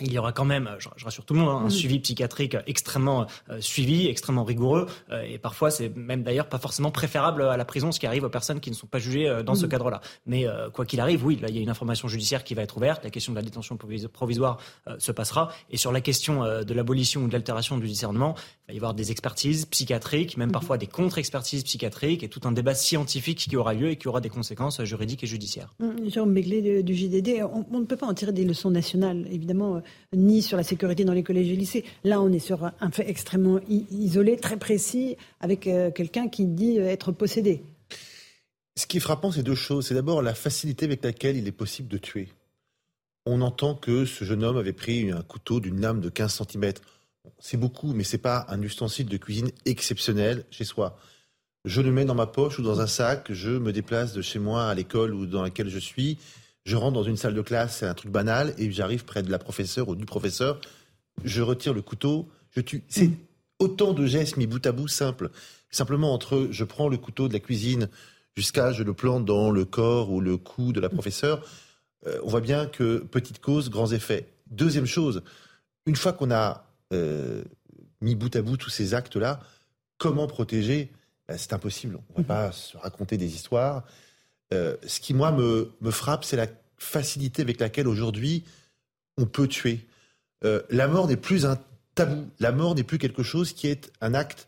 [0.02, 3.26] il y aura quand même, je, rassure tout le monde, hein, un suivi psychiatrique extrêmement
[3.50, 7.66] euh, suivi, extrêmement rigoureux, euh, et parfois c'est même d'ailleurs pas forcément préférable à la
[7.66, 10.02] prison, ce qui arrive aux personnes qui ne sont pas jugées euh, dans ce cadre-là.
[10.26, 12.78] Mais quoi qu'il arrive, oui, là il y a une information judiciaire qui va être
[12.78, 14.58] ouverte, la question de la détention provisoire
[14.98, 18.36] se passera, et sur la question de l'abolition ou de l'altération du discernement,
[18.68, 22.52] il va y avoir des expertises psychiatriques, même parfois des contre-expertises psychiatriques, et tout un
[22.52, 25.74] débat scientifique qui aura lieu et qui aura des conséquences juridiques et judiciaires.
[26.08, 29.82] Jérôme Begley du JDD, on, on ne peut pas en tirer des leçons nationales, évidemment
[30.14, 31.86] ni sur la sécurité dans les collèges et lycées.
[32.04, 36.80] Là, on est sur un fait extrêmement isolé, très précis, avec euh, quelqu'un qui dit
[36.80, 37.64] euh, être possédé.
[38.78, 39.88] Ce qui est frappant, c'est deux choses.
[39.88, 42.30] C'est d'abord la facilité avec laquelle il est possible de tuer.
[43.26, 46.74] On entend que ce jeune homme avait pris un couteau d'une lame de 15 cm.
[47.40, 50.98] C'est beaucoup, mais ce n'est pas un ustensile de cuisine exceptionnel chez soi.
[51.64, 54.38] Je le mets dans ma poche ou dans un sac, je me déplace de chez
[54.38, 56.20] moi à l'école ou dans laquelle je suis,
[56.66, 59.32] je rentre dans une salle de classe, c'est un truc banal, et j'arrive près de
[59.32, 60.60] la professeure ou du professeur,
[61.24, 62.84] je retire le couteau, je tue.
[62.88, 63.12] C'est
[63.60, 65.30] autant de gestes mis bout à bout simples.
[65.70, 67.90] Simplement entre je prends le couteau de la cuisine
[68.36, 71.42] jusqu'à je le plante dans le corps ou le cou de la professeure,
[72.08, 74.28] euh, on voit bien que petite cause, grands effets.
[74.48, 75.24] Deuxième chose,
[75.86, 77.44] une fois qu'on a euh,
[78.02, 79.40] mis bout à bout tous ces actes-là,
[79.98, 80.92] comment protéger?
[81.28, 82.00] Ben, C'est impossible.
[82.16, 83.84] On ne va pas se raconter des histoires.
[84.54, 88.44] Euh, ce qui, moi, me, frappe, c'est la facilité avec laquelle aujourd'hui
[89.18, 89.80] on peut tuer.
[90.44, 91.58] Euh, la mort n'est plus un
[91.96, 92.28] tabou.
[92.40, 94.48] La mort n'est plus quelque chose qui est un acte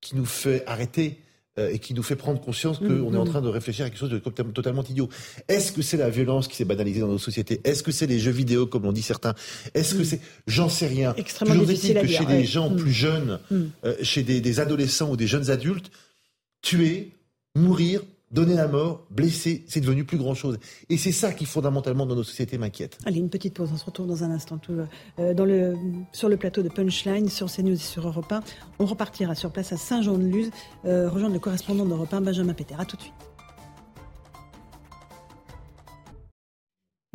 [0.00, 1.18] qui nous fait arrêter
[1.58, 3.28] euh, et qui nous fait prendre conscience qu'on est en mm-hmm.
[3.28, 5.10] train de réfléchir à quelque chose de totalement idiot.
[5.48, 7.60] Est-ce que c'est la violence qui s'est banalisée dans nos sociétés?
[7.64, 9.34] Est-ce que c'est les jeux vidéo, comme l'ont dit certains?
[9.74, 10.04] Est-ce que mm.
[10.04, 10.20] c'est...
[10.46, 11.12] J'en sais rien.
[11.16, 13.40] Extrêmement difficile que chez des gens plus jeunes,
[14.02, 15.90] chez des adolescents ou des jeunes adultes,
[16.62, 17.10] tuer,
[17.56, 20.58] mourir, donner la mort, blesser, c'est devenu plus grand-chose.
[20.88, 22.98] Et c'est ça qui, fondamentalement, dans nos sociétés, m'inquiète.
[23.04, 25.74] Allez, une petite pause, on se retrouve dans un instant euh,
[26.12, 28.42] sur le plateau de Punchline, sur CNews et sur Europe 1.
[28.78, 30.50] On repartira sur place à Saint-Jean-de-Luz,
[30.84, 32.74] euh, rejoindre le correspondant d'Europe 1, Benjamin Péter.
[32.78, 33.29] À tout de suite.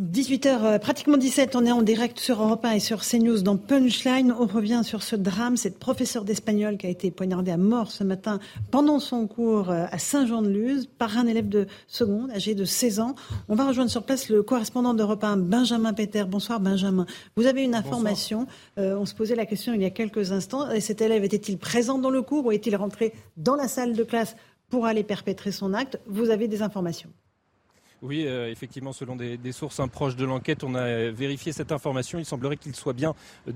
[0.02, 3.56] 18h, euh, pratiquement 17, on est en direct sur Europe 1 et sur CNews dans
[3.56, 4.36] Punchline.
[4.38, 8.04] On revient sur ce drame, cette professeure d'espagnol qui a été poignardée à mort ce
[8.04, 8.40] matin
[8.72, 13.16] pendant son cours euh, à Saint-Jean-de-Luz par un élève de seconde âgé de 16 ans.
[13.48, 16.26] On va rejoindre sur place le correspondant d'Europe 1, Benjamin Peter.
[16.28, 17.06] Bonsoir Benjamin.
[17.38, 20.70] Vous avez une information, euh, on se posait la question il y a quelques instants,
[20.72, 24.04] et cet élève était-il présent dans le cours ou est-il rentré dans la salle de
[24.04, 24.36] classe
[24.68, 26.02] pour aller perpétrer son acte?
[26.06, 27.12] Vous avez des informations
[28.06, 32.20] oui, euh, effectivement, selon des, sources proches de l'enquête, on a vérifié cette information.
[32.20, 33.16] Il semblerait qu'il soit bien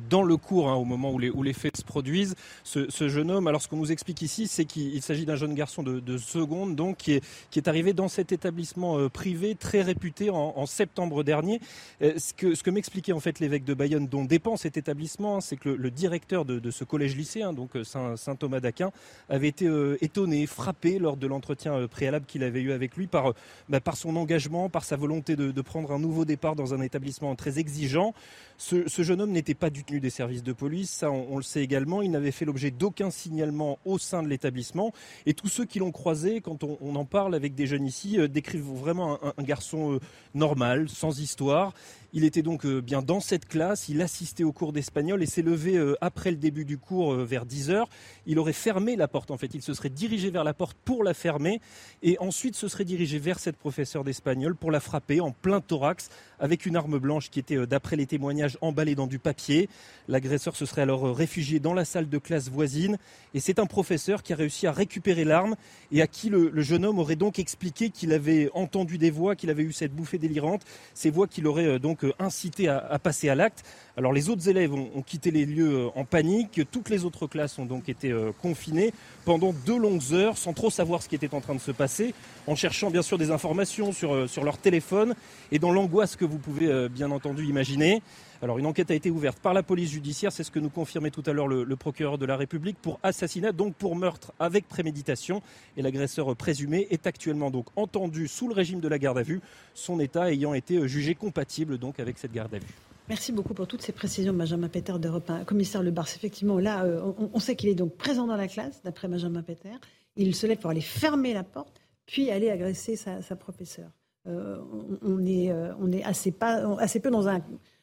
[0.09, 2.35] dans le cours hein, au moment où les, faits se produisent.
[2.63, 5.83] Ce, jeune homme, alors ce qu'on nous explique ici, c'est qu'il s'agit d'un jeune garçon
[5.83, 11.23] de, seconde, donc qui est, arrivé dans cet établissement euh, privé très réputé en, septembre
[11.23, 11.59] dernier.
[12.01, 15.57] Euh, ce que, m'expliquait en fait l'évêque de Bayonne, dont dépend cet établissement, hein, c'est
[15.57, 18.91] que le, directeur de, ce collège-lycée, hein, donc Saint, Thomas d'Aquin,
[19.29, 19.69] avait été
[20.01, 23.33] étonné, frappé lors de l'entretien préalable qu'il avait eu avec lui par,
[23.67, 24.38] bah, par son engagement
[24.71, 28.13] par sa volonté de, prendre un nouveau départ dans un établissement très exigeant.
[28.57, 31.61] Ce, jeune homme n'était pas du tenu des services de police, ça on, le sait
[31.61, 32.01] également.
[32.01, 34.93] Il n'avait fait l'objet d'aucun signalement au sein de l'établissement.
[35.25, 38.27] Et tous ceux qui l'ont croisé, quand on, en parle avec des jeunes ici, euh,
[38.27, 39.99] décrivent vraiment un, garçon euh,
[40.33, 41.73] normal, sans histoire.
[42.11, 45.43] Il était donc euh, bien dans cette classe, il assistait au cours d'espagnol et s'est
[45.43, 47.87] levé euh, après le début du cours euh, vers 10 heures.
[48.25, 51.03] Il aurait fermé la porte en fait, il se serait dirigé vers la porte pour
[51.03, 51.61] la fermer
[52.01, 56.09] et ensuite se serait dirigé vers cette professeure d'espagnol pour la frapper en plein thorax
[56.39, 59.69] avec une arme blanche qui était d'après les témoignages emballée dans du papier.
[60.07, 62.97] L'agresseur se serait alors réfugié dans la salle de classe voisine
[63.35, 65.55] et c'est un professeur qui a réussi à récupérer l'arme
[65.91, 69.35] et à qui le, le jeune homme aurait donc expliqué qu'il avait entendu des voix,
[69.35, 70.63] qu'il avait eu cette bouffée délirante,
[70.95, 73.63] ces voix qu'il aurait donc incité à, passer à l'acte.
[73.97, 76.61] Alors les autres élèves ont, quitté les lieux euh, en panique.
[76.71, 78.93] Toutes les autres classes ont donc été euh, confinées
[79.25, 82.13] pendant deux longues heures sans trop savoir ce qui était en train de se passer,
[82.47, 85.15] en cherchant bien sûr des informations sur, euh, sur leur téléphone
[85.51, 88.01] et dans l'angoisse que vous pouvez bien entendu imaginer.
[88.41, 91.11] Alors une enquête a été ouverte par la police judiciaire, c'est ce que nous confirmait
[91.11, 95.41] tout à l'heure le, procureur de la République pour assassinat, donc pour meurtre avec préméditation.
[95.75, 99.41] Et l'agresseur présumé est actuellement donc entendu sous le régime de la garde à vue,
[99.73, 102.75] son état ayant été jugé compatible donc avec cette garde à vue.
[103.09, 105.43] Merci beaucoup pour toutes ces précisions, Benjamin Peter d'Europe 1.
[105.43, 108.83] Commissaire Le Bars, effectivement, là, euh, on, sait qu'il est donc présent dans la classe,
[108.83, 109.71] d'après Benjamin Peter.
[110.15, 113.89] Il se lève pour aller fermer la porte, puis aller agresser sa, professeure.
[114.27, 114.59] Euh,
[115.01, 115.73] on, est, euh,
[116.03, 117.41] assez peu dans un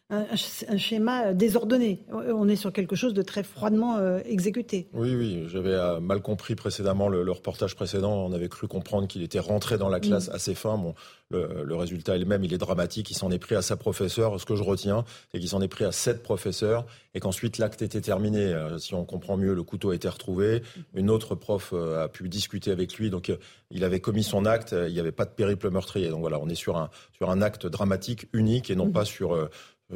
[0.08, 0.36] un,
[0.76, 2.04] schéma désordonné.
[2.12, 4.88] On est sur quelque chose de très froidement euh, exécuté.
[4.92, 8.12] Oui, oui, j'avais euh, mal compris précédemment le, reportage précédent.
[8.12, 10.34] On avait cru comprendre qu'il était rentré dans la classe mm.
[10.34, 10.78] assez fin.
[10.78, 10.94] Bon,
[11.30, 13.10] le, résultat est le même, il est dramatique.
[13.10, 14.40] Il s'en est pris à sa professeure.
[14.40, 17.82] Ce que je retiens, c'est qu'il s'en est pris à sept professeurs et qu'ensuite l'acte
[17.82, 18.44] était terminé.
[18.44, 20.62] Euh, si on comprend mieux, le couteau a été retrouvé.
[20.94, 23.10] Une autre prof a pu discuter avec lui.
[23.10, 23.32] Donc,
[23.72, 24.72] il avait commis son acte.
[24.86, 26.10] Il n'y avait pas de périple meurtrier.
[26.10, 28.92] Donc voilà, on est sur un, sur un acte dramatique, unique et non mm.
[28.92, 29.48] pas sur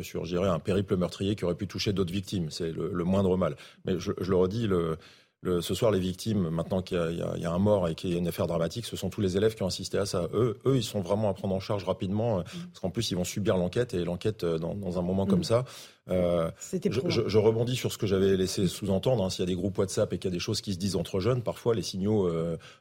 [0.03, 2.51] sur, je dirais, un périple meurtrier qui aurait pu toucher d'autres victimes.
[2.51, 3.57] C'est le, moindre mal.
[3.85, 4.97] Mais je, je le redis, le,
[5.43, 8.29] ce soir, les victimes, maintenant qu'il y, a un mort et qu'il y a une
[8.29, 10.29] affaire dramatique, ce sont tous les élèves qui ont assisté à ça.
[10.35, 12.67] Eux, eux ils sont vraiment à prendre en charge rapidement, euh, mm.
[12.69, 15.45] parce qu'en plus, ils vont subir l'enquête, et l'enquête, euh, dans, un moment comme mm.
[15.45, 15.65] ça,
[16.09, 19.25] euh, je, rebondis sur ce que j'avais laissé sous-entendre.
[19.25, 19.31] Hein.
[19.31, 20.97] S'il y a des groupes WhatsApp et qu'il y a des choses qui se disent
[20.97, 22.31] entre jeunes, parfois les signaux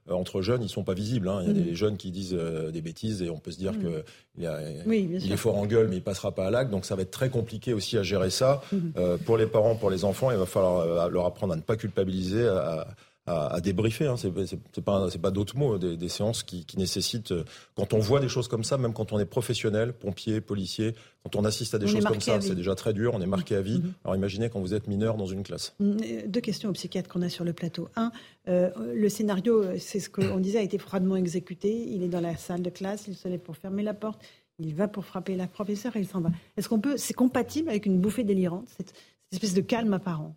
[0.10, 1.28] entre jeunes, ils sont pas visibles.
[1.28, 1.42] Hein.
[1.44, 1.64] Il y a mm.
[1.64, 4.04] des jeunes qui disent des bêtises et on peut se dire qu'il
[4.38, 6.72] il est fort en gueule, mais il passera pas à l'acte.
[6.72, 8.62] Donc ça va être très compliqué aussi à gérer ça.
[9.26, 12.48] pour les parents, pour les enfants, il va falloir leur apprendre à ne pas culpabiliser,
[12.48, 12.88] à, à,
[13.62, 14.08] débriefer.
[14.08, 14.16] Hein.
[14.18, 17.44] C'est pas, pas d'autres mots, des, séances qui, nécessitent, euh,
[17.76, 21.36] quand on voit des choses comme ça, même quand on est professionnel, pompier, policier, quand
[21.36, 23.62] on assiste à des choses comme ça, c'est déjà très dur, on est marqué à
[23.62, 23.80] vie.
[23.80, 23.94] Mm-hmm.
[24.06, 25.76] Alors imaginez quand vous êtes mineur dans une classe.
[25.80, 27.90] Mm, euh, deux questions aux psychiatres qu'on a sur le plateau.
[27.96, 28.12] Un,
[28.48, 31.86] euh, le scénario, c'est ce qu'on disait, a été froidement exécuté.
[31.90, 34.22] Il est dans la salle de classe, il se lève pour fermer la porte.
[34.60, 36.32] Il va pour frapper la professeure et il s'en va.
[36.58, 38.94] Est-ce qu'on peut, c'est compatible avec une bouffée délirante, cette
[39.32, 40.36] espèce de calme apparent?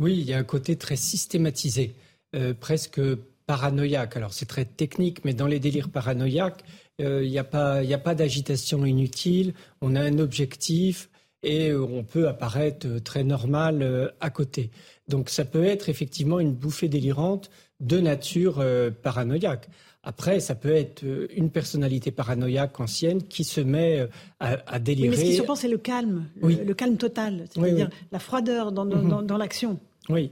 [0.00, 1.94] Oui, il y a un côté très systématisé.
[2.36, 3.00] Euh, presque
[3.46, 4.16] paranoïaque.
[4.16, 6.62] Alors c'est très technique, mais dans les délires paranoïaques,
[7.00, 11.10] euh, il n'y a pas, pas d'agitation inutile, on a un objectif
[11.42, 14.70] et on peut apparaître très normal euh, à côté.
[15.08, 17.50] Donc ça peut être effectivement une bouffée délirante
[17.80, 18.64] de nature
[19.02, 19.68] paranoïaque.
[20.04, 21.02] Après, ça peut être
[21.34, 24.06] une personnalité paranoïaque ancienne qui se met
[24.38, 25.08] à, délirer.
[25.08, 28.84] Oui, mais ce qui surprend, c'est le calme, le, calme total, c'est-à-dire la froideur dans,
[28.84, 29.80] dans, dans l'action.
[30.08, 30.30] Oui.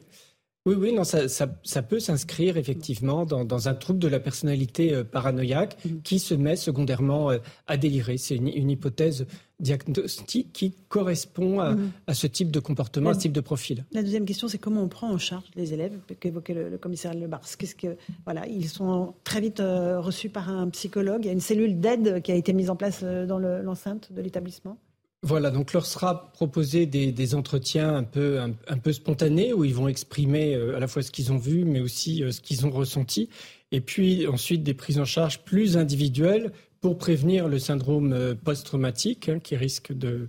[0.68, 5.02] Oui, oui, non, ça, ça, peut s'inscrire effectivement dans, un trouble de la personnalité euh,
[5.02, 6.02] paranoïaque mm-hmm.
[6.02, 8.18] qui se met secondairement euh, à délirer.
[8.18, 9.26] C'est une, hypothèse
[9.60, 12.12] diagnostique qui correspond à, mm-hmm.
[12.12, 13.86] ce type de comportement, à ce type de profil.
[13.92, 17.14] La deuxième question, c'est comment on prend en charge les élèves qu'évoquait le, le, commissaire
[17.14, 17.40] Lebars.
[17.56, 17.96] Qu'est-ce que
[18.26, 21.22] voilà, ils sont très vite euh, reçus par un psychologue.
[21.22, 24.20] Il y a une cellule d'aide qui a été mise en place dans l'enceinte de
[24.20, 24.76] l'établissement.
[25.22, 29.88] Voilà, donc leur sera proposé des, entretiens un peu, un, peu spontanés où ils vont
[29.88, 32.70] exprimer euh, à la fois ce qu'ils ont vu, mais aussi euh, ce qu'ils ont
[32.70, 33.28] ressenti.
[33.72, 39.28] Et puis ensuite des prises en charge plus individuelles pour prévenir le syndrome euh, post-traumatique
[39.28, 40.28] hein, qui risque de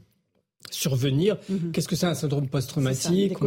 [0.71, 1.37] survenir.
[1.49, 1.71] Mhm.
[1.71, 3.37] Qu'est-ce que c'est un syndrome post-traumatique?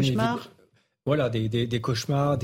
[1.05, 2.39] Voilà, des, des, cauchemars,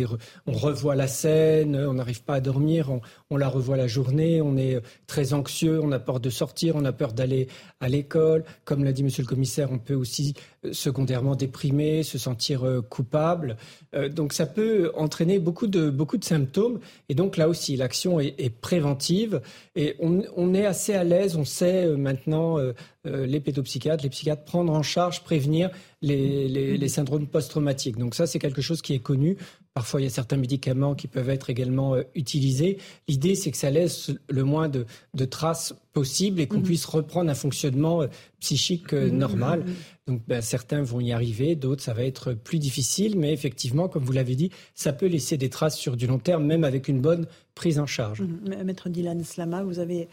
[0.46, 2.90] on revoit la scène, on n'arrive pas à dormir,
[3.30, 6.84] on, la revoit la journée, on est très anxieux, on a peur de sortir, on
[6.84, 7.46] a peur d'aller
[7.78, 8.44] à l'école.
[8.64, 10.34] Comme l'a dit Monsieur le Commissaire, on peut aussi
[10.64, 13.56] euh, secondairement déprimer, se sentir euh, coupable.
[13.94, 16.80] Euh, donc ça peut entraîner beaucoup de, beaucoup de symptômes.
[17.08, 19.40] Et donc là aussi, l'action est, préventive.
[19.76, 22.56] Et on, est assez à l'aise, on sait maintenant,
[23.04, 25.70] les pédopsychiatres, les psychiatres, prendre en charge, prévenir
[26.02, 27.96] les, les syndromes post-traumatiques.
[27.96, 29.36] Donc ça, c'est quelque chose qui est connu.
[29.78, 32.78] Parfois, il y a certains médicaments qui peuvent être également euh, utilisés.
[33.06, 34.84] L'idée, c'est que ça laisse le moins de,
[35.26, 36.64] traces possibles et qu'on mhm.
[36.64, 38.08] puisse reprendre un fonctionnement euh,
[38.40, 39.18] psychique euh, mhm.
[39.18, 39.60] normal.
[39.60, 39.74] Mhm.
[40.08, 43.16] Donc, ben, certains vont y arriver, d'autres, ça va être plus difficile.
[43.16, 46.44] Mais effectivement, comme vous l'avez dit, ça peut laisser des traces sur du long terme,
[46.44, 48.24] même avec une bonne prise en charge.
[48.64, 50.08] Maître Dylan Slama, vous avez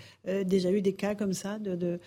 [0.45, 1.99] déjà eu des cas comme ça de, de,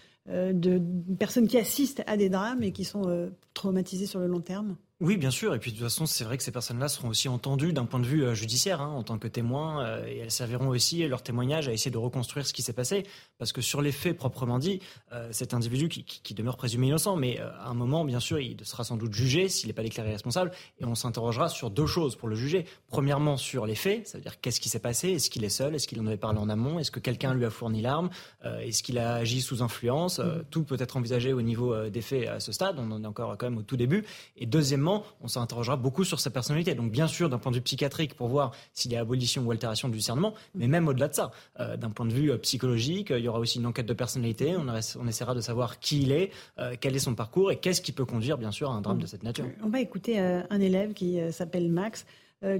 [1.19, 5.17] personnes qui assistent à des drames et qui sont traumatisées sur le long terme oui,
[5.17, 5.55] bien sûr.
[5.55, 8.01] Et puis de toute façon, c'est vrai que ces personnes-là seront aussi entendues d'un point
[8.01, 11.23] de vue euh, judiciaire, hein, en tant que témoins, euh, et elles serviront aussi leur
[11.23, 13.05] témoignage à essayer de reconstruire ce qui s'est passé.
[13.39, 14.81] Parce que sur les faits proprement dit,
[15.13, 18.83] euh, cet individu qui, demeure présumé innocent, mais à un moment, bien sûr, il sera
[18.83, 20.51] sans doute jugé s'il n'est pas déclaré responsable,
[20.81, 22.65] et on s'interrogera sur deux choses pour le juger.
[22.89, 25.77] Premièrement, sur les faits, ça veut dire qu'est-ce qui s'est passé, est-ce qu'il est seul,
[25.77, 28.11] est-ce qu'il en avait parlé en amont, est-ce que quelqu'un lui a fourni l'arme,
[28.45, 30.19] est-ce qu'il a agi sous influence?
[30.19, 30.45] Mm.
[30.51, 32.77] Tout peut être envisagé au niveau des faits à ce stade.
[32.79, 34.05] On en est encore quand même au tout début.
[34.37, 34.88] Et deuxièmement,
[35.21, 36.75] on s'interrogera beaucoup sur sa personnalité.
[36.75, 39.51] Donc bien sûr, d'un point de vue psychiatrique, pour voir s'il y a abolition ou
[39.51, 43.09] altération du discernement, mais même au-delà de ça, euh, d'un point de vue euh, psychologique,
[43.11, 44.55] il y aura aussi une enquête de personnalité.
[44.57, 47.93] On, essaiera de savoir qui il est, euh, quel est son parcours et qu'est-ce qui
[47.93, 49.47] peut conduire, bien sûr, à un drame de cette nature.
[49.63, 52.07] On va écouter un élève qui s'appelle Max.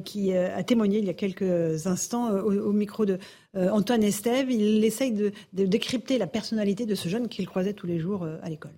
[0.05, 3.19] qui a témoigné il y a quelques instants au, micro de
[3.55, 4.51] Antoine Estève.
[4.51, 8.49] Il essaye de, décrypter la personnalité de ce jeune qu'il croisait tous les jours à
[8.49, 8.75] l'école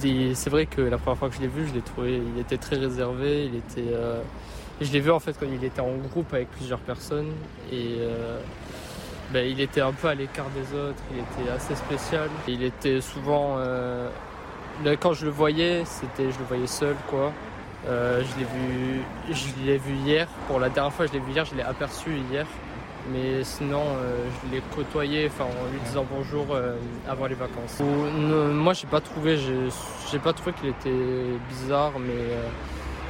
[0.00, 2.56] c'est vrai que la première fois que je l'ai vu, je l'ai trouvé, il était
[2.56, 3.46] très réservé.
[3.46, 4.20] Il était, euh,
[4.80, 7.32] je l'ai vu en fait quand il était en groupe avec plusieurs personnes
[7.70, 8.40] et euh,
[9.32, 11.02] ben, il était un peu à l'écart des autres.
[11.12, 12.28] Il était assez spécial.
[12.48, 14.08] Il était souvent, euh,
[15.00, 17.32] quand je le voyais, c'était, je le voyais seul quoi.
[17.86, 20.26] je l'ai vu, je l'ai vu hier.
[20.48, 21.44] Pour la dernière fois, je l'ai vu hier.
[21.44, 22.46] Je l'ai aperçu hier.
[23.12, 26.76] Mais sinon, euh, je l'ai côtoyé enfin, en lui disant bonjour euh,
[27.08, 27.80] avant les vacances.
[27.80, 32.48] moi, j'ai pas trouvé, j'ai pas trouvé qu'il était bizarre, mais euh,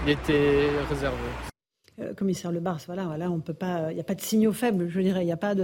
[0.06, 1.16] il était réservé.
[2.16, 4.88] commissaire Le Bars, voilà, voilà, on peut pas, il n'y a pas de signaux faibles,
[4.88, 5.54] je dirais, il n'y a pas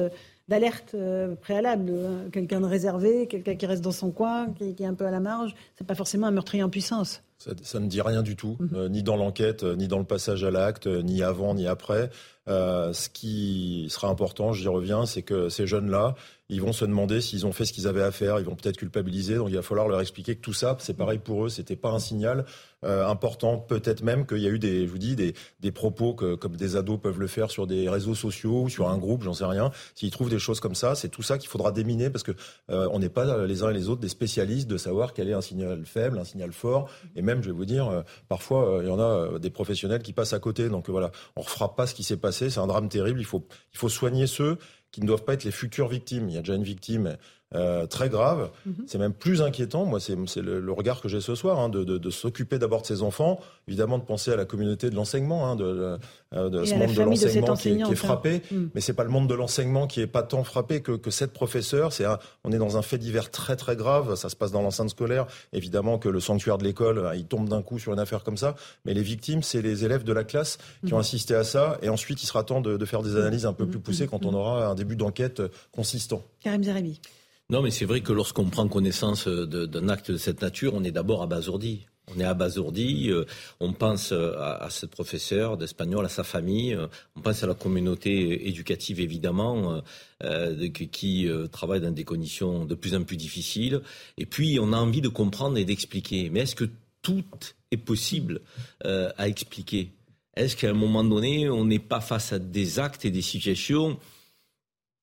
[0.48, 0.96] d'alerte
[1.40, 1.92] préalable.
[2.32, 5.10] Quelqu'un de réservé, quelqu'un qui reste dans son coin, qui, qui, est un peu à
[5.10, 7.22] la marge, c'est pas forcément un meurtrier en puissance.
[7.38, 8.70] Ça, ne dit rien du tout, mhm.
[8.74, 11.66] euh, ni dans l'enquête, euh, ni dans le passage à l'acte, euh, ni avant, ni
[11.66, 12.10] après.
[12.47, 16.14] Ce qui sera important, j'y reviens, c'est que ces jeunes-là,
[16.48, 18.77] ils vont se demander s'ils ont fait ce qu'ils avaient à faire, ils vont peut-être
[18.77, 21.77] culpabiliser, donc il va falloir leur expliquer que tout ça, c'est pareil pour eux, c'était
[21.77, 22.44] pas un signal
[22.85, 26.14] euh, important, peut-être même qu'il y a eu des, je vous dis, des, des propos
[26.14, 29.23] que, comme des ados peuvent le faire sur des réseaux sociaux ou sur un groupe,
[29.23, 29.70] j'en sais rien.
[29.94, 32.32] S'ils trouvent des choses comme ça, c'est tout ça qu'il faudra déminer parce que
[32.70, 35.32] euh, on n'est pas les uns et les autres des spécialistes de savoir quel est
[35.32, 38.89] un signal faible, un signal fort, et même, je vais vous dire, euh, parfois il
[38.89, 40.68] y en a des professionnels qui passent à côté.
[40.68, 43.20] Donc voilà, on refera pas ce qui s'est passé, c'est un drame terrible.
[43.20, 44.59] Il faut, il faut soigner ceux
[44.92, 46.28] qui ne doivent pas être les futures victimes.
[46.28, 47.16] Il y a déjà une victime
[47.55, 48.51] euh, très grave.
[48.66, 48.74] Mhm.
[48.89, 49.85] C'est même plus inquiétant.
[49.85, 53.39] Moi, c'est le, regard que j'ai ce soir, hein, de, s'occuper d'abord de ses enfants,
[53.68, 55.97] évidemment de penser à la communauté de l'enseignement, hein, de,
[56.35, 58.43] euh, ce monde de l'enseignement qui, est frappé.
[58.51, 58.70] Mais mhm.
[58.74, 61.32] Mais c'est pas le monde de l'enseignement qui est pas tant frappé que, que cette
[61.32, 61.93] professeure.
[61.93, 62.05] C'est
[62.43, 64.16] on est dans un fait divers très très grave.
[64.16, 65.27] Ça se passe dans l'enceinte scolaire.
[65.52, 68.36] Évidemment que le sanctuaire de l'école, euh, il tombe d'un coup sur une affaire comme
[68.36, 68.56] ça.
[68.85, 71.01] Mais les victimes, c'est les élèves de la classe qui ont mhm.
[71.01, 71.78] assisté à ça.
[71.81, 74.35] Et ensuite, il sera temps de, faire des analyses un peu plus poussées quand on
[74.35, 75.43] aura un début d'enquête
[75.73, 76.23] consistant.
[76.40, 77.01] Karim Zerami.
[77.48, 80.90] Non, mais c'est vrai que lorsqu'on prend connaissance d'un acte de cette nature, on est
[80.90, 81.86] d'abord abasourdi.
[82.12, 83.24] On est abasourdi, euh,
[83.59, 86.86] on pense à, ce professeur d'espagnol, à sa famille, euh,
[87.16, 89.81] on pense à la communauté éducative évidemment,
[90.23, 93.81] euh, qui travaille dans des conditions de plus en plus difficiles.
[94.18, 96.31] Et puis on a envie de comprendre et d'expliquer.
[96.31, 96.68] Mais est-ce que
[97.02, 97.24] tout
[97.70, 98.40] est possible
[98.85, 99.93] à expliquer?
[100.36, 103.98] Est-ce qu'à un moment donné, on n'est pas face à des actes et des situations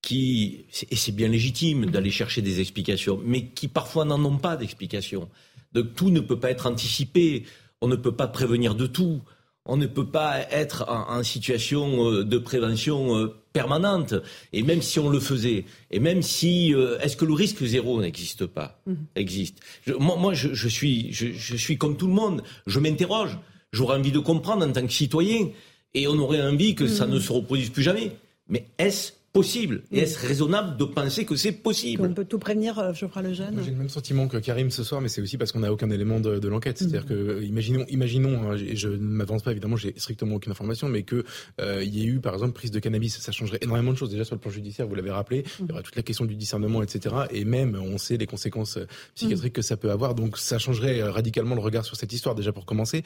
[0.04, 4.58] qui, et c'est bien légitime d'aller chercher des explications, mais qui parfois n'en ont pas
[4.58, 5.30] d'explications.
[5.72, 7.46] Donc tout ne peut pas être anticipé,
[7.82, 9.22] on ne peut pas prévenir de tout,
[9.66, 14.14] on ne peut pas être en, situation euh, de prévention euh, permanente.
[14.52, 18.02] Et même si on le faisait, et même si, euh, est-ce que le risque zéro
[18.02, 18.82] n'existe pas?
[18.86, 18.98] Mhm.
[19.16, 19.60] Existe.
[20.00, 22.44] moi, moi je, suis, je, suis comme tout le monde.
[22.68, 23.40] Je m'interroge.
[23.72, 25.48] J'aurais envie de comprendre en tant que citoyen,
[25.94, 27.14] et on aurait envie que ça mhm.
[27.14, 28.12] ne se reproduise plus jamais.
[28.50, 32.78] Mais est-ce possible Et est-ce raisonnable de penser que c'est possible On peut tout prévenir,
[32.78, 35.22] euh, je crois, le jeune J'ai le même sentiment que Karim ce soir, mais c'est
[35.22, 36.76] aussi parce qu'on n'a aucun élément de, l'enquête.
[36.76, 36.78] Mm.
[36.78, 41.02] C'est-à-dire que, imaginons, imaginons hein, je ne m'avance pas, évidemment, j'ai strictement aucune information, mais
[41.02, 41.24] qu'il
[41.60, 43.18] euh, y ait eu, par exemple, prise de cannabis.
[43.18, 44.12] Ça changerait énormément de choses.
[44.12, 46.36] Déjà sur le plan judiciaire, vous l'avez rappelé, il y aurait toute la question du
[46.36, 47.16] discernement, etc.
[47.32, 48.86] Et même, on sait les conséquences euh,
[49.16, 49.56] psychiatriques mm.
[49.56, 50.14] que ça peut avoir.
[50.14, 53.02] Donc, ça changerait radicalement le regard sur cette histoire, déjà pour commencer.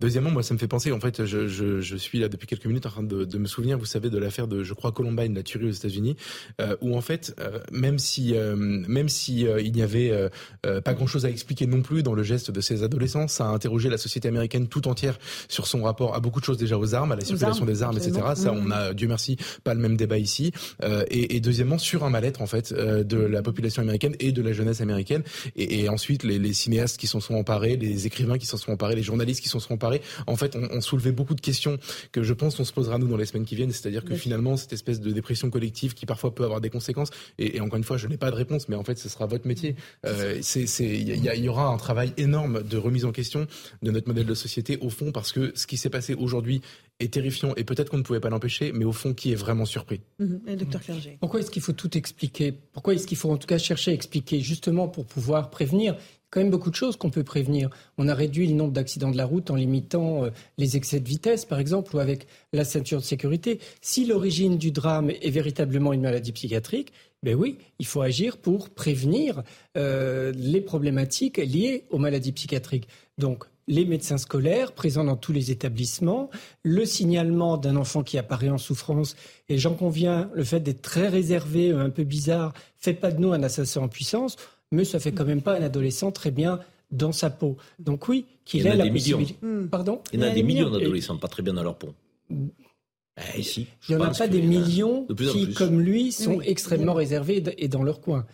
[0.00, 2.66] Deuxièmement, moi, ça me fait penser, en fait, je, je, je suis là depuis quelques
[2.66, 5.34] minutes en train de, de me souvenir, vous savez, de l'affaire de, je crois, Columbine,
[5.34, 6.16] la tuerie aux États-Unis
[6.60, 10.12] euh, où en fait, euh, même si euh, même si il n'y avait
[10.62, 13.88] pas grand-chose à expliquer non plus dans le geste de ces adolescents, ça a interrogé
[13.88, 15.18] la société américaine tout entière
[15.48, 17.96] sur son rapport à beaucoup de choses déjà aux armes, à la circulation des armes,
[17.96, 18.20] etc.
[18.34, 20.52] Ça, on a Dieu merci pas le même débat ici.
[21.10, 24.52] Et, et, deuxièmement, sur un mal-être en fait de la population américaine et de la
[24.52, 25.22] jeunesse américaine.
[25.56, 28.72] Et, et ensuite, les, les, cinéastes qui s'en sont emparés, les écrivains qui s'en sont
[28.72, 31.78] emparés, les journalistes qui s'en sont emparés, en fait, on, on soulevait beaucoup de questions
[32.12, 33.72] que je pense on se posera nous dans les semaines qui viennent.
[33.72, 37.10] C'est-à-dire que finalement, cette espèce de dépression collective qui parfois peut avoir des conséquences.
[37.38, 39.46] Et, encore une fois, je n'ai pas de réponse, mais en fait, ce sera votre
[39.46, 39.74] métier.
[40.04, 40.40] Euh,
[40.78, 43.46] il y, aura un travail énorme de remise en question
[43.82, 46.60] de notre modèle de société au fond, parce que ce qui s'est passé aujourd'hui
[47.00, 49.64] est terrifiant et peut-être qu'on ne pouvait pas l'empêcher, mais au fond, qui est vraiment
[49.64, 51.16] surpris mmh, docteur Clerget.
[51.20, 52.52] Pourquoi est-ce qu'il faut tout expliquer?
[52.72, 55.96] Pourquoi est-ce qu'il faut en tout cas chercher à expliquer justement pour pouvoir prévenir
[56.36, 57.70] quand même beaucoup de choses qu'on peut prévenir.
[57.96, 61.08] On a réduit le nombre d'accidents de la route en limitant euh, les excès de
[61.08, 63.58] vitesse, par exemple, ou avec la ceinture de sécurité.
[63.80, 66.92] Si l'origine du drame est véritablement une maladie psychiatrique,
[67.22, 69.44] ben oui, il faut agir pour prévenir
[69.78, 72.88] euh, les problématiques liées aux maladies psychiatriques.
[73.16, 76.28] Donc, les médecins scolaires présents dans tous les établissements,
[76.62, 79.16] le signalement d'un enfant qui apparaît en souffrance,
[79.48, 83.32] et j'en conviens, le fait d'être très réservé, un peu bizarre, fait pas de nous
[83.32, 84.36] un assassin en puissance
[84.72, 86.60] mais ça fait quand même pas un adolescent très bien
[86.90, 87.56] dans sa peau.
[87.78, 89.36] Donc oui, qu'il ait la possibilité.
[89.42, 89.66] Hmm.
[89.66, 91.94] Pardon Il y en a, des millions d'adolescents pas très bien dans leur peau.
[92.30, 97.68] Eh, il n'y en a pas des millions qui, comme lui, sont extrêmement réservés et
[97.68, 98.26] dans leur coin.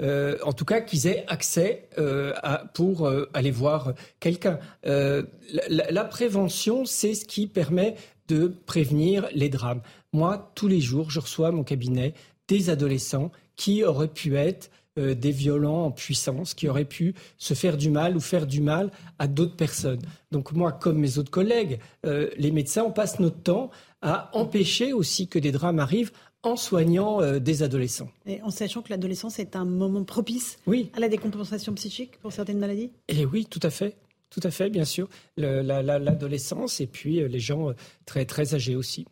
[0.00, 2.32] Euh, en tout cas, qu'ils aient accès euh,
[2.72, 4.58] pour euh, aller voir quelqu'un.
[4.82, 7.96] la, prévention, c'est ce qui permet
[8.28, 9.82] de prévenir les drames.
[10.12, 12.14] Moi, tous les jours, je reçois à mon cabinet
[12.48, 17.54] des adolescents qui auraient pu être euh, des violents en puissance qui auraient pu se
[17.54, 18.90] faire du mal ou faire du mal
[19.20, 20.00] à d'autres personnes.
[20.32, 23.70] Donc moi, comme mes autres collègues, euh, les médecins, on passe notre temps
[24.02, 26.10] à empêcher aussi que des drames arrivent
[26.42, 28.10] en soignant euh, des adolescents.
[28.26, 30.90] Et en sachant que l'adolescence est un moment propice oui.
[30.94, 32.90] à la décompensation psychique pour certaines maladies?
[33.06, 33.96] Et oui, tout à fait.
[34.28, 35.08] Tout à fait, bien sûr.
[35.36, 37.72] L'adolescence et puis les gens
[38.06, 39.06] très, très âgés aussi.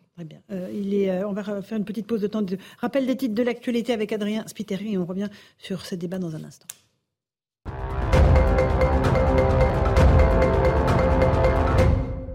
[0.51, 3.17] Euh, il est, euh, on va faire une petite pause de temps de rappel des
[3.17, 5.29] titres de l'actualité avec Adrien Spiteri et on revient
[5.59, 6.67] sur ce débat dans un instant.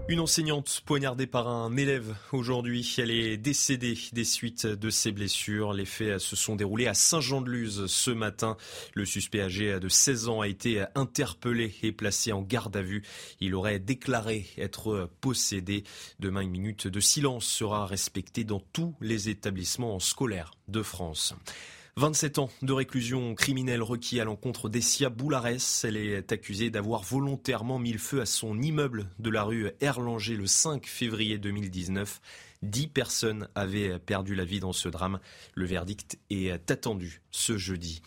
[0.06, 2.94] Une enseignante poignardée par un élève aujourd'hui.
[2.98, 5.72] Elle est décédée des suites de ses blessures.
[5.72, 8.58] Les faits se sont déroulés à Saint-Jean-de-Luz ce matin.
[8.92, 13.02] Le suspect âgé de 16 ans a été interpellé et placé en garde à vue.
[13.40, 15.84] Il aurait déclaré être possédé.
[16.20, 21.34] Demain, une minute de silence sera respectée dans tous les établissements scolaires de France.
[21.96, 25.84] 27 ans de réclusion criminelle requis à l'encontre d'Essia Boulares.
[25.84, 30.36] Elle est accusée d'avoir volontairement mis le feu à son immeuble de la rue Erlanger
[30.36, 32.20] le 5 février 2019.
[32.62, 35.20] Dix personnes avaient perdu la vie dans ce drame.
[35.54, 38.02] Le verdict est attendu ce jeudi.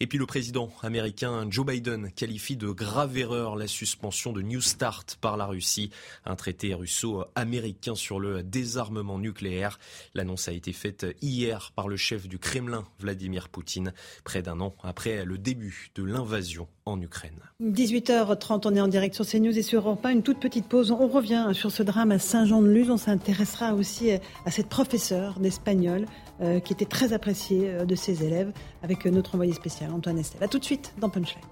[0.00, 4.60] Et puis le président américain Joe Biden qualifie de grave erreur la suspension de New
[4.60, 5.90] Start par la Russie,
[6.24, 9.80] un traité russo-américain sur le désarmement nucléaire.
[10.14, 13.92] L'annonce a été faite hier par le chef du Kremlin, Vladimir Poutine,
[14.22, 17.38] près d'un an après le début de l'invasion en Ukraine.
[17.62, 20.90] 18h30, on est en direct sur CNews et sur Europe Une toute petite pause.
[20.90, 22.90] On revient sur ce drame à Saint-Jean-de-Luz.
[22.90, 26.06] On s'intéressera aussi à cette professeure d'espagnol
[26.40, 28.52] euh, qui était très appréciée euh, de ses élèves
[28.82, 30.42] avec notre envoyé spécial Antoine Estelle.
[30.42, 31.42] A tout de suite dans Punchline.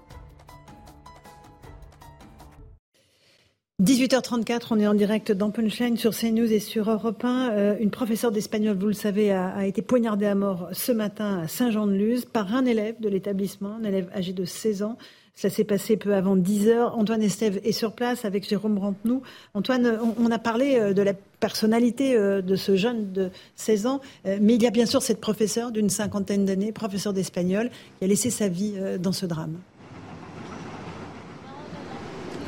[3.83, 7.51] 18h34, on est en direct dans Punchline sur CNews et sur Europe 1.
[7.51, 11.47] Euh, une professeure d'espagnol, vous le savez, a, été poignardée à mort ce matin à
[11.47, 14.97] Saint-Jean-de-Luz par un élève de l'établissement, un élève âgé de 16 ans.
[15.37, 16.97] Ça s'est passé peu avant 10 heures.
[16.97, 19.21] Antoine Estève est sur place avec Jérôme Rampenou.
[19.53, 24.01] Antoine, on, a parlé euh, de la personnalité euh, de ce jeune de 16 ans,
[24.25, 27.69] mais il y a bien sûr cette professeure d'une cinquantaine d'années, professeure d'espagnol,
[27.99, 29.57] qui a laissé sa vie dans ce drame.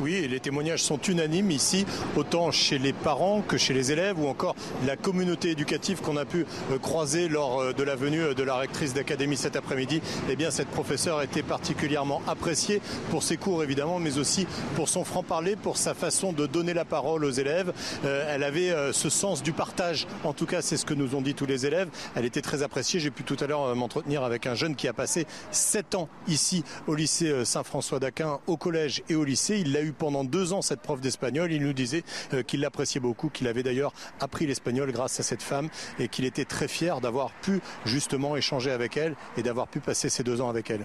[0.00, 1.84] Oui, et les témoignages sont unanimes ici,
[2.16, 4.56] autant chez les parents que chez les élèves ou encore
[4.86, 8.42] la communauté éducative qu'on a pu euh, croiser lors euh, de la venue euh, de
[8.42, 10.00] la rectrice d'académie cet après-midi.
[10.30, 15.04] Eh bien, cette professeure était particulièrement appréciée pour ses cours évidemment, mais aussi pour son
[15.04, 17.72] franc-parler, pour sa façon de donner la parole aux élèves.
[18.04, 21.34] elle avait ce sens du partage, en tout cas c'est ce que nous ont dit
[21.34, 21.88] tous les élèves.
[22.14, 23.00] Elle était très appréciée.
[23.00, 26.64] J'ai pu tout à l'heure m'entretenir avec un jeune qui a passé 7 ans ici
[26.86, 29.58] au lycée Saint-François d'Aquin, au collège et au lycée.
[29.58, 31.52] Il l'a eu pendant deux ans cette prof d'espagnol.
[31.52, 32.04] Il nous disait
[32.34, 35.68] euh, qu'il l'appréciait beaucoup, qu'il avait d'ailleurs appris l'espagnol grâce à cette femme
[35.98, 40.08] et qu'il était très fier d'avoir pu justement échanger avec elle et d'avoir pu passer
[40.08, 40.84] ces deux ans avec elle.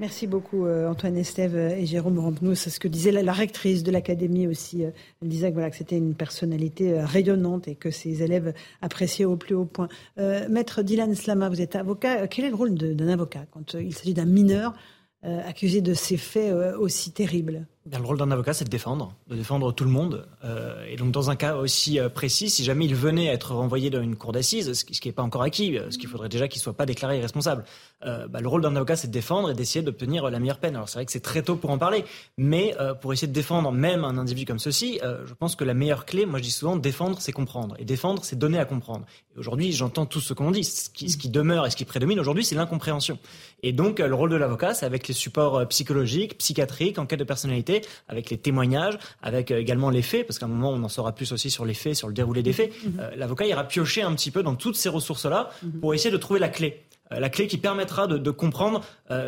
[0.00, 2.54] Merci beaucoup euh, Antoine Estève et Jérôme Rampenou.
[2.54, 4.82] C'est ce que disait la, rectrice de l'académie aussi.
[4.82, 4.90] Euh,
[5.20, 9.36] elle disait que, voilà, que c'était une personnalité rayonnante et que ses élèves appréciaient au
[9.36, 9.88] plus haut point.
[10.16, 12.26] Maître Dylan Slama, vous êtes avocat.
[12.28, 14.74] Quel est le rôle d'un avocat quand il s'agit d'un mineur
[15.22, 17.66] accusé de ces faits aussi terribles?
[17.98, 20.26] Le rôle d'un avocat, c'est de défendre, de défendre tout le monde.
[20.44, 23.54] Euh, et donc, dans un cas aussi euh, précis, si jamais il venait à être
[23.54, 26.28] renvoyé dans une cour d'assises, ce qui n'est pas encore acquis, euh, ce qu'il faudrait
[26.28, 27.64] déjà qu'il soit pas déclaré irresponsable,
[28.02, 30.76] bah, le rôle d'un avocat, c'est de défendre et d'essayer d'obtenir la meilleure peine.
[30.76, 32.04] Alors, c'est vrai que c'est très tôt pour en parler,
[32.38, 36.06] mais pour essayer de défendre même un individu comme ceci, je pense que la meilleure
[36.06, 37.76] clé, moi je dis souvent, défendre, c'est comprendre.
[37.78, 39.04] Et défendre, c'est donner à comprendre.
[39.34, 40.64] Et aujourd'hui, j'entends tout ce qu'on dit.
[40.64, 43.18] Ce qui, ce qui demeure et ce qui prédomine aujourd'hui, c'est l'incompréhension.
[43.62, 47.82] Et donc, le rôle de l'avocat, c'est avec les supports psychologiques, psychiatriques, enquête de personnalité,
[48.08, 51.12] avec les témoignages, avec euh, également les faits, parce qu'à un moment on en saura
[51.12, 52.72] plus aussi sur les faits, sur le déroulé des faits.
[52.84, 53.00] Mhm.
[53.00, 55.80] Euh, l'avocat ira piocher un petit peu dans toutes ces ressources-là mhm.
[55.80, 58.82] pour essayer de trouver la clé euh, la clé qui permettra de, comprendre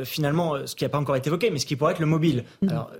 [0.05, 2.45] finalement ce qui n'a pas encore été évoqué, mais ce qui pourrait être le mobile.
[2.63, 2.69] Mhm.
[2.69, 2.91] Alors,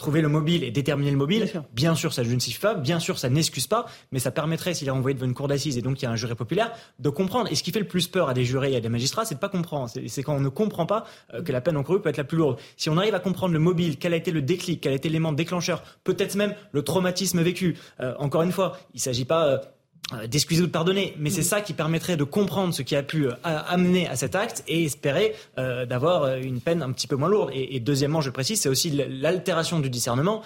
[0.00, 3.18] trouver le mobile et déterminer le mobile, bien sûr, ça ne suffit pas, bien sûr,
[3.18, 6.00] ça n'excuse pas, mais ça permettrait, s'il est envoyé devant une cour d'assises et donc
[6.00, 7.52] il y a un jury populaire, de comprendre.
[7.52, 9.34] Et ce qui fait le plus peur à des jurés et à des magistrats, c'est
[9.34, 9.90] de pas comprendre.
[10.06, 12.38] C'est quand on ne comprend pas euh, que la peine encourue peut être la plus
[12.38, 12.58] lourde.
[12.78, 15.08] Si on arrive à comprendre le mobile, quel a été le déclic, quel a été
[15.08, 17.76] l'élément déclencheur, peut-être même le traumatisme vécu.
[18.00, 19.79] Euh, encore une fois, il ne s'agit pas euh, euh,
[20.28, 21.44] d'excuser ou de pardonner, mais c'est mm.
[21.44, 24.84] ça qui permettrait de comprendre ce qui a pu euh, amener à cet acte et
[24.84, 27.50] espérer euh, d'avoir une peine un petit peu moins lourde.
[27.54, 30.42] Et, deuxièmement, je précise, c'est aussi l'altération du discernement.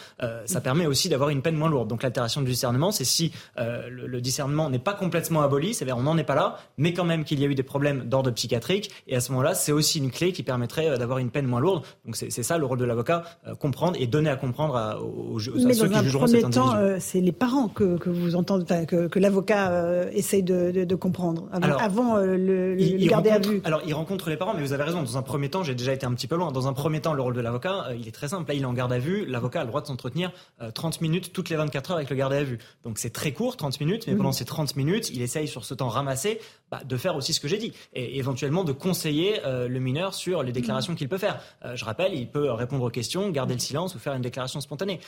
[0.46, 0.62] ça mm.
[0.62, 1.88] permet aussi d'avoir une peine moins lourde.
[1.88, 6.16] Donc l'altération du discernement, c'est si le, discernement n'est pas complètement aboli, c'est-à-dire on n'en
[6.16, 8.90] est pas là, mais quand même qu'il y a eu des problèmes d'ordre psychiatrique.
[9.06, 11.84] Et à ce moment-là, c'est aussi une clé qui permettrait d'avoir une peine moins lourde.
[12.04, 13.24] Donc c'est ça le rôle de l'avocat,
[13.58, 15.52] comprendre et donner à comprendre aux, ceux
[15.88, 16.52] qui jugeront cet individu.
[16.52, 22.16] temps, c'est les parents que, vous entendez, que, que l'avocat euh, essaye de, comprendre avant,
[22.16, 25.02] euh, le, il, garder à vue Alors, il rencontre les parents, mais vous avez raison.
[25.02, 26.52] Dans un premier temps, j'ai déjà été un petit peu loin.
[26.52, 28.48] Dans un premier temps, le rôle de l'avocat, euh, il est très simple.
[28.48, 29.26] Là, il est en garde à vue.
[29.26, 30.32] L'avocat a le droit de s'entretenir
[30.74, 32.58] 30 minutes toutes les 24 heures avec le garde à vue.
[32.84, 34.18] Donc, c'est très court, 30 minutes, mais mhm.
[34.18, 36.40] pendant ces 30 minutes, il essaye sur ce temps ramassé
[36.70, 40.42] bah, de faire aussi ce que j'ai dit et éventuellement de conseiller le mineur sur
[40.42, 40.98] les déclarations mhm.
[40.98, 41.40] qu'il peut faire.
[41.74, 45.00] je rappelle, il peut répondre aux questions, garder le silence ou faire une déclaration spontanée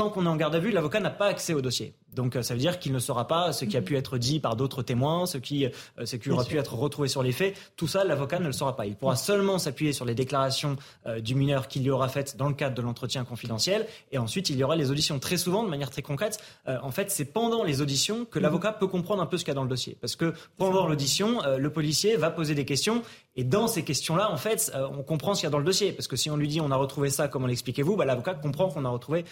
[0.00, 1.94] tant qu'on est en garde à vue, l'avocat n'a pas accès au dossier.
[2.14, 4.40] Donc euh, ça veut dire qu'il ne saura pas ce qui a pu être dit
[4.40, 5.70] par d'autres témoins, ce qui, euh,
[6.04, 7.56] ce qui aura pu être retrouvé sur les faits.
[7.76, 8.86] Tout ça, l'avocat ne le saura pas.
[8.86, 10.76] Il pourra seulement s'appuyer sur les déclarations
[11.06, 13.86] euh, du mineur qu'il y aura faites dans le cadre de l'entretien confidentiel.
[14.12, 15.18] Et ensuite, il y aura les auditions.
[15.18, 18.44] Très souvent, de manière très concrète, en fait, c'est pendant les auditions que mhm.
[18.44, 19.96] l'avocat peut comprendre un peu ce qu'il y a dans le dossier.
[20.00, 23.02] Parce que pendant l'audition, le policier va poser des questions.
[23.36, 25.92] Et dans ces questions-là, en fait, on comprend ce qu'il y a dans le dossier.
[25.92, 27.96] Parce que si on lui dit on a retrouvé ça, comment l'expliquez-vous?
[27.96, 29.24] Bah, L'avocat comprend qu'on a retrouvé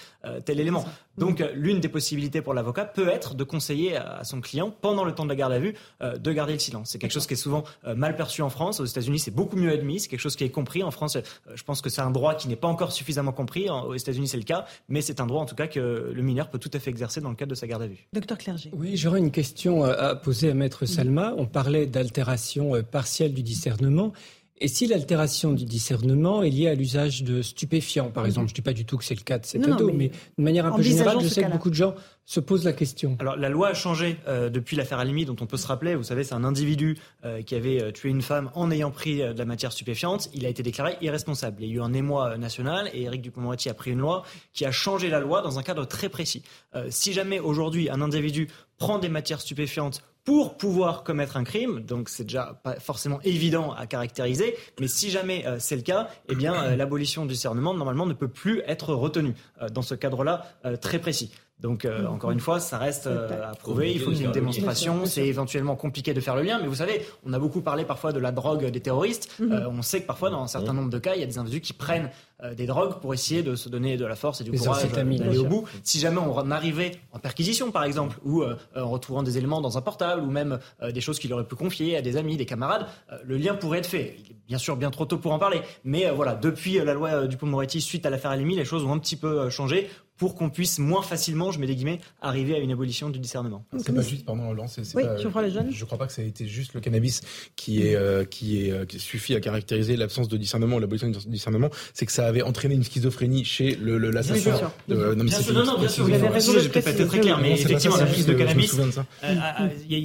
[0.45, 0.85] tel élément.
[1.17, 5.15] Donc, l'une des possibilités pour l'avocat peut être de conseiller à son client pendant le
[5.15, 6.91] temps de la garde à vue euh, de garder le silence.
[6.91, 8.81] C'est quelque chose qui est souvent euh, mal perçu en France.
[8.81, 10.01] Aux États-Unis, c'est beaucoup mieux admis.
[10.01, 10.83] C'est quelque chose qui est compris.
[10.83, 11.23] En France, euh,
[11.55, 13.69] je pense que c'est un droit qui n'est pas encore suffisamment compris.
[13.69, 16.49] Aux États-Unis, c'est le cas, mais c'est un droit en tout cas que le mineur
[16.49, 18.07] peut tout à fait exercer dans le cadre de sa garde à vue.
[18.13, 18.71] Docteur Clerget.
[18.73, 21.35] Oui, j'aurais une question à poser à Maître Salma.
[21.37, 24.13] On parlait d'altération partielle du discernement.
[24.61, 28.57] Et si l'altération du discernement est liée à l'usage de stupéfiants, par exemple, je ne
[28.57, 30.77] dis pas du tout que c'est le cas de cet ado, mais, de manière un
[30.77, 31.95] peu générale, je sais que beaucoup de gens
[32.25, 33.17] se posent la question.
[33.21, 35.95] Alors la loi a changé euh, depuis l'affaire Alimi, dont on peut se rappeler.
[35.95, 39.19] Vous savez, c'est un individu euh, qui avait euh, tué une femme en ayant pris
[39.19, 40.29] de la matière stupéfiante.
[40.35, 41.63] Il a été déclaré irresponsable.
[41.63, 44.67] Il y a eu un émoi national et Éric Dupond-Moretti a pris une loi qui
[44.67, 46.43] a changé la loi dans un cadre très précis.
[46.91, 51.81] si jamais aujourd'hui un individu prend des matières stupéfiantes pour pouvoir commettre un crime.
[51.81, 56.11] Donc c'est déjà pas forcément évident à caractériser, mais si jamais euh, c'est le cas,
[56.29, 59.33] eh bien euh, l'abolition du discernement normalement ne peut plus être retenue
[59.63, 60.45] euh, dans ce cadre-là
[60.83, 61.33] très précis.
[61.61, 63.93] Donc, euh, encore une fois, ça reste euh, à prouver.
[63.93, 65.07] Il faut une démonstration.
[65.07, 66.59] C'est éventuellement compliqué de faire le lien.
[66.61, 69.35] Mais vous savez, on a beaucoup parlé parfois de la drogue des terroristes.
[69.41, 69.53] Mhm.
[69.53, 71.39] Euh, on sait que parfois, dans un certain nombre de cas, il y a des
[71.39, 72.11] individus qui prennent
[72.57, 75.45] des drogues pour essayer de se donner de la force et du courage d'aller au
[75.45, 75.65] bout.
[75.83, 79.81] Si jamais on arrivait en perquisition, par exemple, ou en retrouvant des éléments dans un
[79.81, 82.87] portable, ou même des choses qu'il aurait pu confier à des amis, des camarades,
[83.25, 84.15] le lien pourrait être fait.
[84.21, 85.63] Il est bien sûr bien trop tôt pour en parler.
[85.83, 88.99] Mais voilà, depuis la loi du Dupont-Moretti, suite à l'affaire Alimi, les choses ont un
[89.01, 89.89] petit peu changé
[90.19, 93.65] pour qu'on puisse moins facilement, je mets des guillemets, arriver à une abolition du discernement.
[93.79, 95.71] C'est pas juste, pardon, Lance, oui, pas, je, crois les jeunes.
[95.71, 97.21] je crois pas que ça a été juste le cannabis
[97.55, 101.09] qui est euh, qui est euh, qui suffit à caractériser l'absence de discernement ou l'abolition
[101.09, 104.71] du discernement, c'est que ça avait entrréné une schizophrénie chez le l'assassin.
[104.89, 106.53] Oui, non, mais bien sûr, non, non, bien sûr, vous avez raison.
[106.59, 108.77] J'ai peut-être pas été très clair, mais effectivement, la prise de cannabis,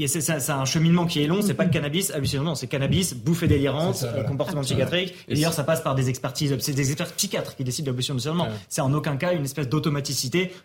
[0.08, 1.42] c'est un cheminement qui est long.
[1.42, 5.16] C'est pas le cannabis hallucinant, c'est cannabis, bouffée délirante, comportement psychiatrique.
[5.28, 6.56] Et d'ailleurs, ça passe par des expertises.
[6.60, 8.48] C'est des experts psychiatres qui décident de l'abolition du discernement.
[8.70, 10.03] C'est en aucun cas une espèce d'automaticité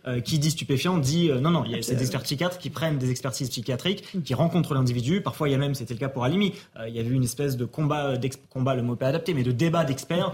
[0.06, 2.70] euh, qui dit stupéfiant dit euh, non, non, il y a des experts psychiatres qui
[2.70, 4.22] prennent des expertises psychiatriques, mm.
[4.22, 5.20] qui rencontrent l'individu.
[5.20, 7.14] Parfois, il y a même, c'était le cas pour Alimi, euh, il y avait eu
[7.14, 8.14] une espèce de combat,
[8.50, 10.32] combat, le mot pas adapté, mais de débat d'experts.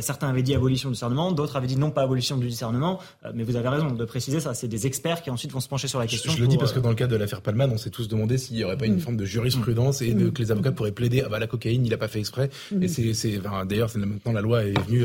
[0.00, 3.00] certains avaient dit abolition du discernement, d'autres avaient dit non, pas abolition du discernement.
[3.34, 5.88] mais vous avez raison de préciser ça, c'est des experts qui ensuite vont se pencher
[5.88, 6.32] sur la question.
[6.32, 8.38] Je, le dis parce que dans le cas de l'affaire Palman, on s'est tous demandé
[8.38, 9.00] s'il n'y aurait pas une mm.
[9.00, 10.32] forme de jurisprudence et mm.
[10.32, 12.50] que les avocats pourraient plaider ah bah la cocaïne, il n'a pas fait exprès.
[12.80, 15.04] Et c'est, d'ailleurs, maintenant la loi est venue,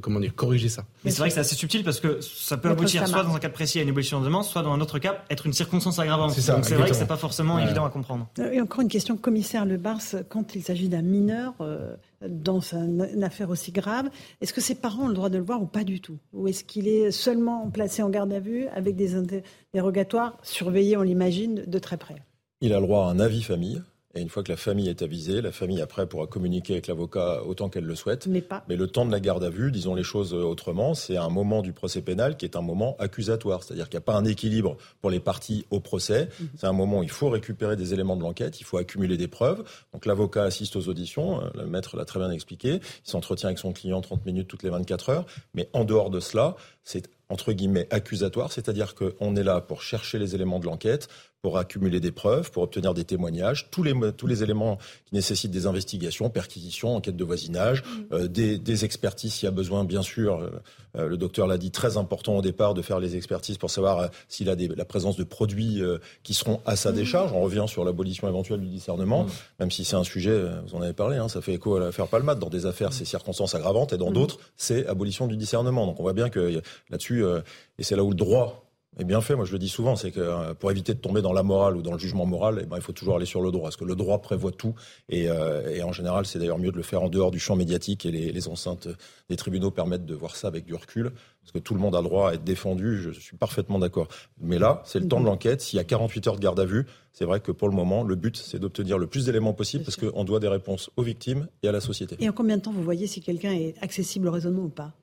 [0.00, 0.84] comment dire, corriger ça.
[1.04, 3.38] Mais c'est vrai que c'est assez subtil parce que ça peut aboutir soit dans un
[3.38, 5.98] cas précis à une abolition de demande, soit dans un autre cas, être une circonstance
[5.98, 6.32] aggravante.
[6.32, 8.28] C'est Donc c'est vrai que c'est pas forcément évident à comprendre.
[8.38, 11.96] Euh, et encore une question, commissaire Le Bars, quand il s'agit d'un mineur euh,
[12.26, 14.08] dans une affaire aussi grave,
[14.40, 16.18] est-ce que ses parents ont le droit de le voir ou pas du tout?
[16.32, 21.02] Ou est-ce qu'il est seulement placé en garde à vue avec des interrogatoires surveillés, on
[21.02, 22.16] l'imagine, de très près?
[22.60, 23.82] Il a le droit à un avis famille.
[24.16, 27.42] Et une fois que la famille est avisée, la famille après pourra communiquer avec l'avocat
[27.44, 28.26] autant qu'elle le souhaite.
[28.26, 28.64] Mais pas.
[28.68, 31.60] Mais le temps de la garde à vue, disons les choses autrement, c'est un moment
[31.60, 33.62] du procès pénal qui est un moment accusatoire.
[33.62, 36.30] C'est-à-dire qu'il n'y a pas un équilibre pour les parties au procès.
[36.40, 36.48] Mhm.
[36.56, 39.28] C'est un moment où il faut récupérer des éléments de l'enquête, il faut accumuler des
[39.28, 39.62] preuves.
[39.92, 42.80] Donc l'avocat assiste aux auditions, euh, le maître l'a très bien expliqué.
[43.04, 45.26] Il s'entretient avec son client 30 minutes toutes les 24 heures.
[45.54, 50.18] Mais en dehors de cela, c'est entre guillemets accusatoire, c'est-à-dire qu'on est là pour chercher
[50.18, 51.08] les éléments de l'enquête,
[51.46, 55.52] pour accumuler des preuves, pour obtenir des témoignages, tous les, tous les éléments qui nécessitent
[55.52, 58.14] des investigations, perquisitions, enquêtes de voisinage, mm.
[58.14, 60.40] euh, des, des, expertises s'il y a besoin, bien sûr.
[60.40, 60.50] Euh,
[60.96, 64.10] euh, le docteur l'a dit, très important au départ de faire les expertises pour savoir
[64.26, 65.82] s'il a des, la présence de produits
[66.24, 66.94] qui seront à sa mm.
[66.96, 67.32] décharge.
[67.32, 69.28] On revient sur l'abolition éventuelle du discernement, mm.
[69.60, 70.36] même si c'est un sujet,
[70.66, 72.40] vous en avez parlé, hein, ça fait écho à l'affaire Palmade.
[72.40, 75.86] Dans des affaires, c'est circonstances aggravantes, et dans d'autres, c'est abolition du discernement.
[75.86, 78.66] Donc on voit bien que là-dessus, et c'est là où le droit
[78.98, 79.36] est bien fait.
[79.36, 81.76] Moi, je le dis souvent, c'est que euh, pour éviter de tomber dans la morale
[81.76, 83.76] ou dans le jugement moral, eh ben, il faut toujours aller sur le droit, parce
[83.76, 84.74] que le droit prévoit tout.
[85.08, 87.56] Et, euh, et en général, c'est d'ailleurs mieux de le faire en dehors du champ
[87.56, 88.88] médiatique, et les, les, enceintes
[89.28, 91.12] des tribunaux permettent de voir ça avec du recul,
[91.42, 92.98] parce que tout le monde a le droit à être défendu.
[92.98, 94.08] Je suis parfaitement d'accord.
[94.40, 95.60] Mais là, c'est le temps de l'enquête.
[95.60, 98.02] S'il y a 48 heures de garde à vue, c'est vrai que pour le moment,
[98.02, 101.48] le but, c'est d'obtenir le plus d'éléments possible, parce qu'on doit des réponses aux victimes
[101.62, 102.16] et à la société.
[102.20, 104.94] Et en combien de temps vous voyez si quelqu'un est accessible au raisonnement ou pas?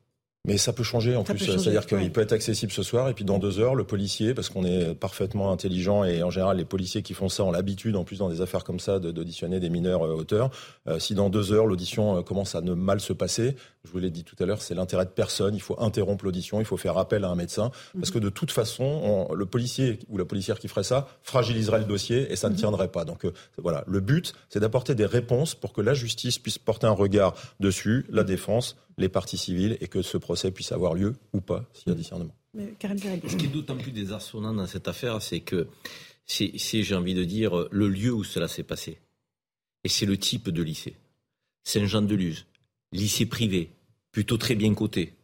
[0.46, 1.38] Mais ça peut changer en plus.
[1.38, 4.50] C'est-à-dire qu'il peut être accessible ce soir et puis dans deux heures, le policier, parce
[4.50, 8.04] qu'on est parfaitement intelligent et en général les policiers qui font ça ont l'habitude, en
[8.04, 10.52] plus dans des affaires comme ça, d'auditionner des mineurs euh, auteurs.
[10.88, 13.56] Euh, si dans deux heures l'audition euh, commence à ne mal se passer,
[13.86, 15.56] je vous l'ai dit tout à l'heure, c'est l'intérêt de personne.
[15.56, 18.52] Il faut interrompre l'audition, il faut faire appel à un médecin, parce que de toute
[18.52, 22.54] façon, le policier ou la policière qui ferait ça fragiliserait le dossier et ça ne
[22.54, 22.60] mhm.
[22.60, 23.04] tiendrait pas.
[23.06, 23.26] Donc
[23.58, 27.36] voilà, le but, c'est d'apporter des réponses pour que la justice puisse porter un regard
[27.60, 31.66] dessus, la défense les parties civiles et que ce procès puisse avoir lieu ou pas
[31.74, 32.36] s'il y a discernement.
[32.56, 35.68] Ce qui est d'autant plus désarçonnant dans cette affaire, c'est que
[36.26, 39.00] c'est, j'ai envie de dire, le lieu où cela s'est passé.
[39.84, 40.96] Et c'est le type de lycée.
[41.64, 42.46] Saint-Jean-de-Luz,
[42.94, 43.72] lycée privé,
[44.12, 45.16] plutôt très bien coté.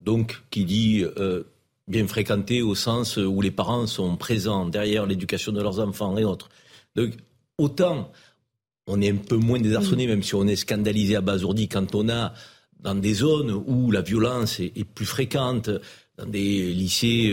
[0.00, 1.42] Donc, qui dit euh,
[1.86, 6.24] bien fréquenté au sens où les parents sont présents derrière l'éducation de leurs enfants et
[6.24, 6.48] autres.
[6.94, 7.12] Donc,
[7.58, 8.10] autant
[8.88, 12.08] on est un peu moins désarçonné, même si on est scandalisé à Basourdi quand on
[12.08, 12.32] a
[12.80, 15.68] dans des zones où la violence est, plus fréquente,
[16.18, 17.30] dans des lycées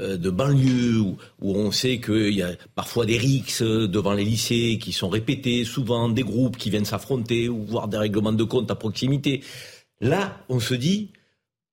[0.00, 4.78] euh, de banlieue, où, on sait qu'il y a parfois des rixes devant les lycées
[4.80, 8.70] qui sont répétés, souvent des groupes qui viennent s'affronter ou voir des règlements de compte
[8.70, 9.42] à proximité.
[10.00, 11.10] Là, on se dit,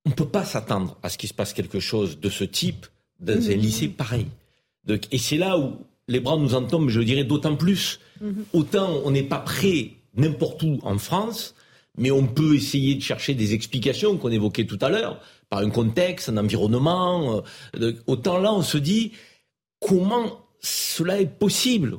[0.06, 2.86] on ne peut pas s'attendre à ce qu'il se passe quelque chose de ce type
[3.20, 3.60] dans un mmh.
[3.60, 4.28] lycée pareil.
[5.12, 5.74] et c'est là où
[6.08, 8.00] les bras nous en tombent, je dirais, d'autant plus.
[8.20, 8.32] Mmh.
[8.54, 11.56] Autant on n'est pas prêt n'importe où en France,
[11.98, 15.20] mais on peut essayer de chercher des explications qu'on évoquait tout à l'heure,
[15.52, 17.44] par un contexte, un environnement.
[17.80, 19.12] Euh, autant là, on se dit
[19.80, 21.98] comment cela est possible?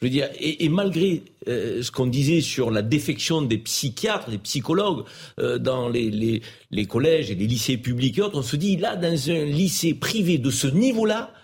[0.00, 4.38] Je veux dire, et, malgré euh, ce qu'on disait sur la défection des psychiatres, des
[4.38, 5.04] psychologues
[5.40, 6.42] euh, dans les,
[6.88, 10.38] collèges et les lycées publics et autres, on se dit là, dans un lycée privé
[10.38, 11.34] de ce niveau-là,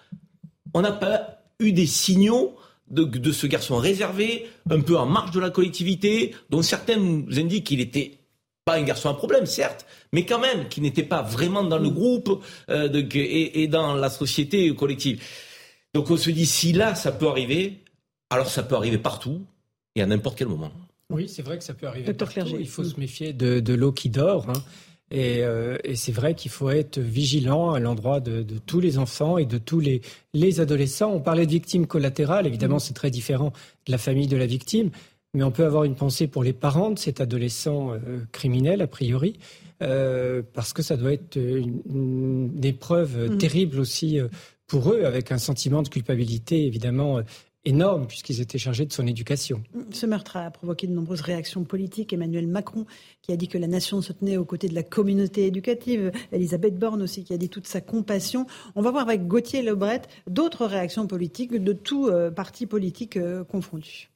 [0.74, 2.56] on n'a pas eu des signaux
[2.88, 7.38] de, de, ce garçon réservé, un peu en marge de la collectivité, dont certains nous
[7.38, 8.17] indiquent qu'il était
[8.68, 11.88] pas un garçon à problème, certes, mais quand même, qui n'était pas vraiment dans le
[11.88, 15.22] groupe euh, de, et, et, dans la société collective.
[15.94, 17.78] Donc on se dit, si là, ça peut arriver,
[18.28, 19.40] alors ça peut arriver partout
[19.96, 20.70] et à n'importe quel moment.
[21.08, 22.40] Oui, c'est vrai que ça peut arriver partout.
[22.60, 24.50] Il faut se méfier de, de l'eau qui dort.
[24.50, 24.62] Hein.
[25.10, 28.98] Et, euh, et c'est vrai qu'il faut être vigilant à l'endroit de, de, tous les
[28.98, 30.02] enfants et de tous les,
[30.34, 31.10] les adolescents.
[31.10, 32.46] On parlait de victimes collatérales.
[32.46, 32.80] Évidemment, mmh.
[32.80, 33.54] c'est très différent
[33.86, 34.90] de la famille de la victime.
[35.38, 38.88] Mais on peut avoir une pensée pour les parents de cet adolescent euh, criminel, a
[38.88, 39.38] priori.
[39.82, 43.38] Euh, parce que ça doit être une, une épreuve mmh.
[43.38, 44.26] terrible aussi euh,
[44.66, 47.22] pour eux, avec un sentiment de culpabilité évidemment euh,
[47.64, 49.62] énorme puisqu'ils étaient chargés de son éducation.
[49.90, 52.12] Ce meurtre a provoqué de nombreuses réactions politiques.
[52.12, 52.86] Emmanuel Macron
[53.22, 56.10] qui a dit que la nation se tenait aux côtés de la communauté éducative.
[56.32, 58.46] Elisabeth Borne aussi qui a dit toute sa compassion.
[58.74, 63.44] On va voir avec Gauthier Lebret d'autres réactions politiques de tous euh, partis politiques euh,
[63.44, 64.10] confondus.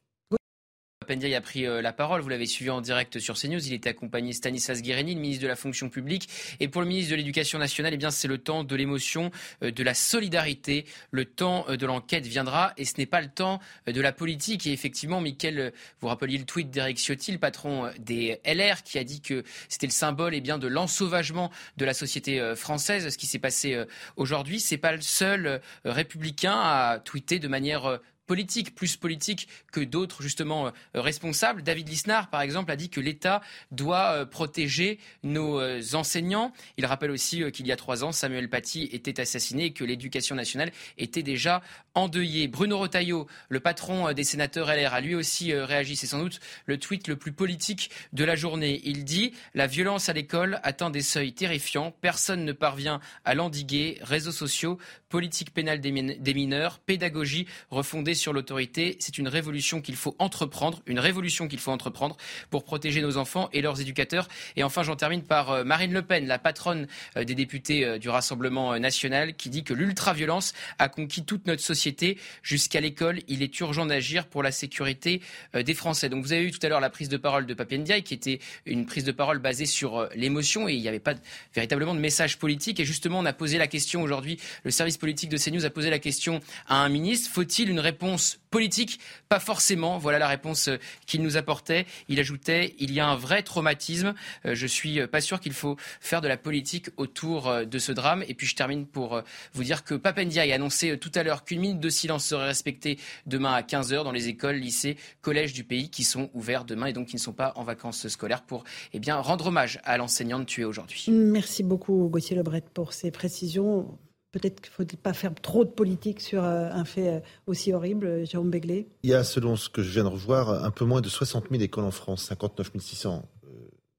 [1.03, 2.21] Papendiaï a pris euh, la parole.
[2.21, 3.67] Vous l'avez suivi en direct sur CNews.
[3.67, 6.29] Il était accompagné Stanislas Guérini, le ministre de la fonction publique.
[6.61, 9.33] Et pour le ministre de l'Éducation nationale, eh c'est le temps de l'émotion,
[9.65, 10.87] euh, de la solidarité.
[11.11, 13.59] Le temps euh, de l'enquête viendra et ce n'est pas le temps
[13.89, 14.65] de la politique.
[14.69, 19.03] Et effectivement, Mickaël, vous rappeliez le tweet d'Éric Ciotti, le patron des LR, qui a
[19.03, 23.09] dit que c'était le symbole eh bien, de l'ensauvagement de la société française.
[23.09, 23.77] Ce qui s'est passé
[24.17, 30.23] aujourd'hui, c'est pas le seul républicain à tweeter de manière politique, plus politique que d'autres
[30.23, 31.63] justement euh, responsables.
[31.63, 36.53] David Lisnard, par exemple, a dit que l'État doit euh, protéger nos euh, enseignants.
[36.77, 40.35] Il rappelle aussi qu'il y a trois ans, Samuel Paty était assassiné et que l'éducation
[40.35, 41.63] nationale était déjà
[41.95, 42.49] endeuillée.
[42.49, 45.97] Bruno Retailleau, le patron des sénateurs LR, a lui aussi réagi.
[45.97, 48.81] C'est sans doute le tweet le plus politique de la journée.
[48.85, 51.95] Il dit La violence à l'école atteint des seuils terrifiants.
[52.01, 53.99] Personne ne parvient à l'endiguer.
[54.03, 54.79] Réseaux sociaux,
[55.13, 58.97] politique pénale des mineurs, pédagogie refondée sur l'autorité.
[58.99, 62.17] C'est une révolution qu'il faut entreprendre, une révolution qu'il faut entreprendre
[62.49, 64.27] pour protéger nos enfants et leurs éducateurs.
[64.57, 66.87] Et enfin, j'en termine par euh, Marine Le Pen, la patronne
[67.19, 71.63] euh, des députés euh, du Rassemblement national, qui dit que l'ultraviolence a conquis toute notre
[71.63, 73.21] société jusqu'à l'école.
[73.29, 75.21] Il est urgent d'agir pour la sécurité
[75.53, 76.09] des Français.
[76.09, 78.39] Donc vous avez eu tout à l'heure la prise de parole de Papendiaï, qui était
[78.65, 81.15] une prise de parole basée sur l'émotion et il n'y avait pas
[81.55, 82.81] véritablement de message politique.
[82.81, 85.91] Et justement, on a posé la question aujourd'hui, le service politique de CNews a posé
[85.91, 86.39] la question
[86.69, 87.29] à un ministre.
[87.29, 89.01] Faut-il une réponse politique?
[89.29, 89.99] Pas forcément.
[89.99, 90.77] Voilà la réponse euh,
[91.07, 91.87] qu'il nous apportait.
[92.09, 94.15] Il ajoutait il y a un vrai traumatisme.
[94.47, 97.91] Euh, je suis euh, pas sûr qu'il faut faire de la politique autour de ce
[97.91, 98.23] drame.
[98.29, 99.21] Et puis je termine pour
[99.55, 102.97] vous dire que Papendia a annoncé tout à l'heure qu'une minute de silence serait respectée
[103.27, 106.93] demain à 15h dans les écoles, lycées, collèges du pays qui sont ouverts demain et
[106.93, 108.63] donc qui ne sont pas en vacances scolaires pour
[108.93, 111.07] eh bien, rendre hommage à l'enseignante tuée aujourd'hui.
[111.09, 113.99] Merci beaucoup Gauthier Lebret pour ces précisions.
[114.33, 117.71] Peut-être qu'il ne faut pas faire trop de politique sur euh, un fait euh, aussi
[117.75, 118.87] horrible, euh, Jérôme Begley.
[119.03, 121.51] Il y a, selon ce que je viens de revoir, un peu moins de 60
[121.51, 123.29] 000 écoles en France, 59 600.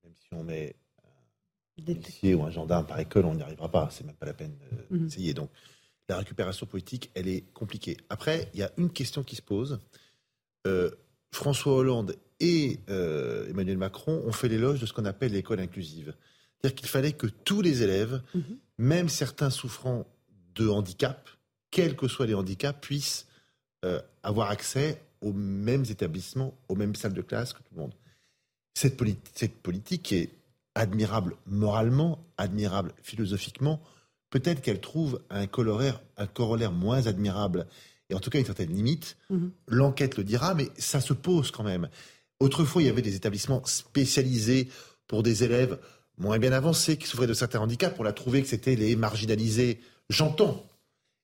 [0.04, 0.76] même si on met
[1.80, 3.90] un policier ou un gendarme par école, on n'y arrivera pas.
[3.92, 4.58] C'est même pas la peine
[4.90, 5.06] mhm.
[5.06, 5.36] d'essayer.
[5.36, 5.52] Donc,
[6.10, 7.98] la récupération politique, elle est compliquée.
[8.10, 9.80] Après, il y a une question qui se pose.
[11.32, 16.14] François Hollande et Emmanuel Macron ont fait l'éloge de ce qu'on appelle l'école inclusive.
[16.58, 18.58] C'est-à-dire qu'il fallait que tous les élèves, mhm.
[18.78, 20.06] même certains souffrant
[20.56, 21.30] de handicap,
[21.72, 23.28] quels que soient les handicaps, puissent
[23.86, 27.94] euh, avoir accès aux mêmes établissements, aux mêmes salles de classe que tout le monde.
[28.74, 29.00] Cette,
[29.36, 30.30] cette politique est
[30.76, 33.82] admirable moralement, admirable philosophiquement.
[34.30, 37.68] Peut-être qu'elle trouve un corollaire, un corollaire moins admirable,
[38.10, 39.18] et en tout cas une certaine limite.
[39.30, 39.52] Mhm.
[39.68, 41.90] L'enquête le dira, mais ça se pose quand même.
[42.40, 44.70] Autrefois, il y avait des établissements spécialisés
[45.08, 45.80] pour des élèves
[46.18, 47.96] moins bien avancés, qui souffraient de certains handicaps.
[48.00, 50.64] On a trouvé que c'était les marginalisés J'entends.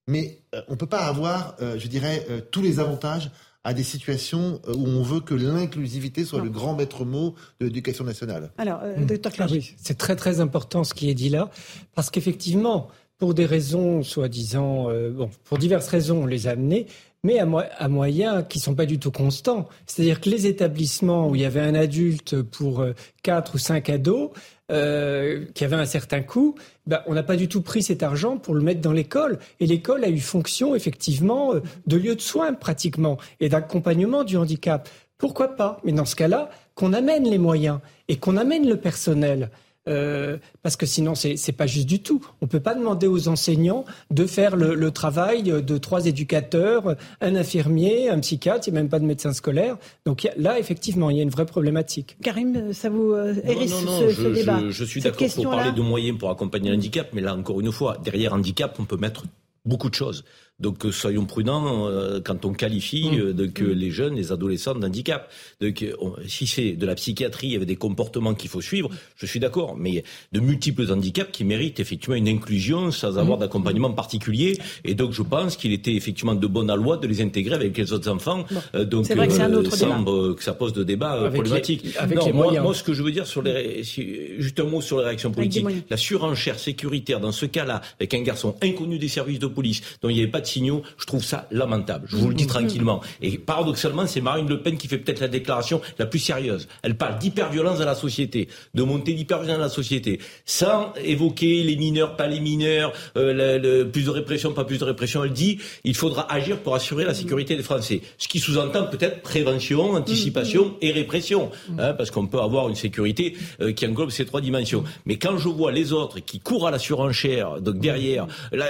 [0.09, 3.29] Mais euh, on ne peut pas avoir, euh, je dirais, euh, tous les avantages
[3.63, 8.05] à des situations où on veut que l'inclusivité soit le grand maître mot de l'éducation
[8.05, 8.51] nationale.
[8.57, 9.05] Alors, mmh.
[9.05, 11.51] docteur ah oui, c'est très très important ce qui est dit là,
[11.93, 12.87] parce qu'effectivement,
[13.17, 16.87] pour des raisons soi-disant, bon, pour diverses raisons, on les a amenés,
[17.25, 17.45] mais à,
[17.77, 19.67] à moyens qui sont pas du tout constants.
[19.85, 22.85] C'est-à-dire que les établissements où il y avait un adulte pour
[23.23, 24.31] quatre ou cinq ados,
[24.71, 26.55] euh, qui avait un certain coût,
[26.85, 29.39] ben, on n'a pas du tout pris cet argent pour le mettre dans l'école.
[29.59, 34.37] Et l'école a eu fonction, effectivement, euh, de lieu de soins pratiquement et d'accompagnement du
[34.37, 34.87] handicap.
[35.17, 35.79] Pourquoi pas?
[35.83, 39.49] Mais dans ce cas-là, qu'on amène les moyens et qu'on amène le personnel.
[39.89, 42.25] Euh, parce que sinon c'est pas juste du tout.
[42.41, 48.09] On peut pas demander aux enseignants de faire le, travail de trois éducateurs, un infirmier,
[48.09, 49.77] un psychiatre, il n'y a même pas de médecin scolaire.
[50.05, 52.17] Donc là, effectivement, il y a une vraie problématique.
[52.21, 55.81] Karim, ça vous euh, hérisse ce, je, débat Je, je suis d'accord pour parler de
[55.81, 59.23] moyens pour accompagner l'handicap, mais là, encore une fois, derrière handicap, on peut mettre
[59.65, 60.23] beaucoup de choses.
[60.59, 63.19] Donc euh, soyons prudents euh, quand on qualifie mmh.
[63.19, 63.71] euh, que mmh.
[63.71, 65.29] les jeunes, les adolescents d'handicap.
[65.61, 65.85] Donc
[66.27, 69.75] si c'est de la psychiatrie avec des comportements qu'il faut suivre, je suis d'accord.
[69.77, 73.41] Mais de multiples handicaps qui méritent effectivement une inclusion sans avoir mmh.
[73.41, 74.57] d'accompagnement particulier.
[74.83, 77.93] Et donc je pense qu'il était effectivement de bonne loi de les intégrer avec les
[77.93, 78.45] autres enfants.
[78.73, 81.85] donc vrai que un autre semble que ça pose de débat problématique.
[82.13, 85.31] non, moi, ce que je veux dire sur les, juste un mot sur les réactions
[85.31, 85.65] politiques.
[85.89, 90.09] La surenchère sécuritaire dans ce cas-là, avec un garçon inconnu des services de police dont
[90.09, 92.07] il n'y avait pas de je trouve ça lamentable.
[92.09, 92.47] Je vous le dis mm-hmm.
[92.47, 93.01] tranquillement.
[93.21, 96.67] Et paradoxalement, c'est Marine Le Pen qui fait peut-être la déclaration la plus sérieuse.
[96.83, 101.75] Elle parle d'hyperviolence dans la société, de montée d'hyperviolence dans la société, sans évoquer les
[101.75, 105.23] mineurs, pas les mineurs, euh, le, plus de répression, pas plus de répression.
[105.23, 108.01] Elle dit il faudra agir pour assurer la sécurité des Français.
[108.17, 110.87] Ce qui sous-entend peut-être prévention, anticipation mm-hmm.
[110.87, 114.83] et répression, hein, parce qu'on peut avoir une sécurité euh, qui englobe ces trois dimensions.
[115.05, 118.67] Mais quand je vois les autres qui courent à la surenchère, donc derrière la,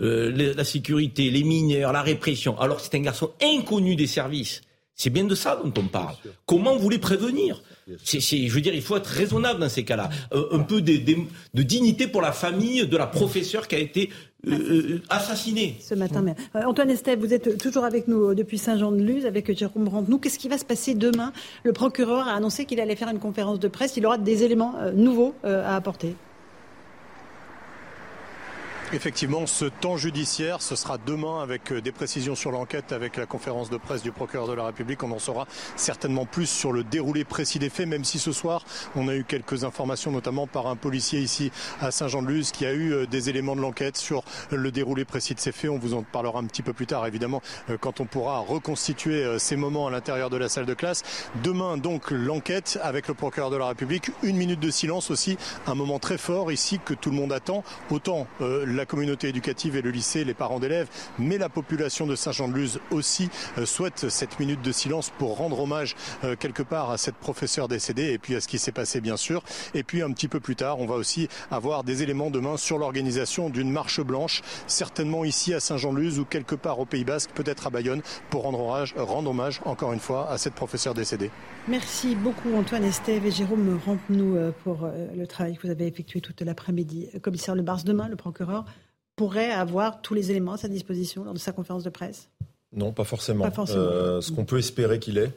[0.00, 4.60] euh, la sécurité les mineurs, la répression, alors c'est un garçon inconnu des services.
[4.98, 6.16] C'est bien de ça dont on parle.
[6.44, 7.62] Comment vous les prévenir
[8.04, 10.10] c'est, Je veux dire, il faut être raisonnable dans ces cas-là.
[10.34, 10.98] Euh, un peu de,
[11.54, 14.10] de, dignité pour la famille de la professeure qui a été
[14.48, 15.76] euh, euh, assassinée.
[15.80, 16.34] Ce matin même.
[16.52, 20.18] Antoine Estève, vous êtes toujours avec nous depuis Saint-Jean-de-Luz, avec Jérôme Rampenou.
[20.18, 21.32] Qu'est-ce qui va se passer demain?
[21.62, 23.96] Le procureur a annoncé qu'il allait faire une conférence de presse.
[23.96, 26.16] Il aura des éléments nouveaux à apporter.
[28.94, 33.26] Effectivement, ce temps judiciaire, ce sera demain avec euh, des précisions sur l'enquête, avec la
[33.26, 35.02] conférence de presse du procureur de la République.
[35.02, 35.46] On en saura
[35.76, 38.64] certainement plus sur le déroulé précis des faits, même si ce soir,
[38.96, 41.52] on a eu quelques informations, notamment par un policier ici
[41.82, 45.40] à Saint-Jean-de-Luz, qui a eu euh, des éléments de l'enquête sur le déroulé précis de
[45.40, 45.70] ces faits.
[45.70, 49.38] On vous en parlera un petit peu plus tard, évidemment, euh, quand on pourra reconstituer
[49.38, 51.02] ces moments à l'intérieur de la salle de classe.
[51.42, 54.10] Demain, donc, l'enquête avec le procureur de la République.
[54.22, 55.36] Une minute de silence aussi,
[55.66, 57.62] un moment très fort ici que tout le monde attend.
[57.90, 58.26] Autant
[58.78, 60.88] la communauté éducative et le lycée, les parents d'élèves,
[61.18, 63.28] mais la population de Saint-Jean-de-Luz aussi
[63.58, 67.66] euh, souhaite cette minute de silence pour rendre hommage euh, quelque part à cette professeure
[67.66, 69.42] décédée et puis à ce qui s'est passé bien sûr.
[69.74, 72.78] Et puis un petit peu plus tard, on va aussi avoir des éléments demain sur
[72.78, 77.66] l'organisation d'une marche blanche, certainement ici à Saint-Jean-de-Luz ou quelque part au Pays Basque, peut-être
[77.66, 81.30] à Bayonne, pour rendre hommage, rendre hommage encore une fois à cette professeure décédée.
[81.66, 86.20] Merci beaucoup Antoine Estève et Jérôme Rampe-nous euh, pour le travail que vous avez effectué
[86.20, 87.08] toute l'après-midi.
[87.20, 88.64] Commissaire Le Bars, demain, le procureur
[89.18, 92.30] pourrait avoir tous les éléments à sa disposition lors de sa conférence de presse?
[92.72, 93.46] Non, pas forcément.
[93.70, 95.32] Euh, ce qu'on peut espérer qu'il ait,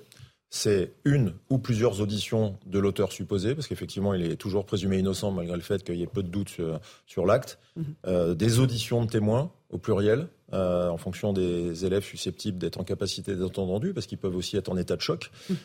[0.49, 5.31] c'est une ou plusieurs auditions de l'auteur supposé, parce qu'effectivement, il est toujours présumé innocent
[5.31, 6.57] malgré le fait qu'il y ait peu de doutes
[7.07, 7.57] sur, l'acte.
[7.75, 7.85] Mhm.
[8.05, 12.83] Euh, des auditions de témoins au pluriel, euh, en fonction des élèves susceptibles d'être en
[12.83, 15.55] capacité d'être entendus, parce qu'ils peuvent aussi être en état de choc, mhm.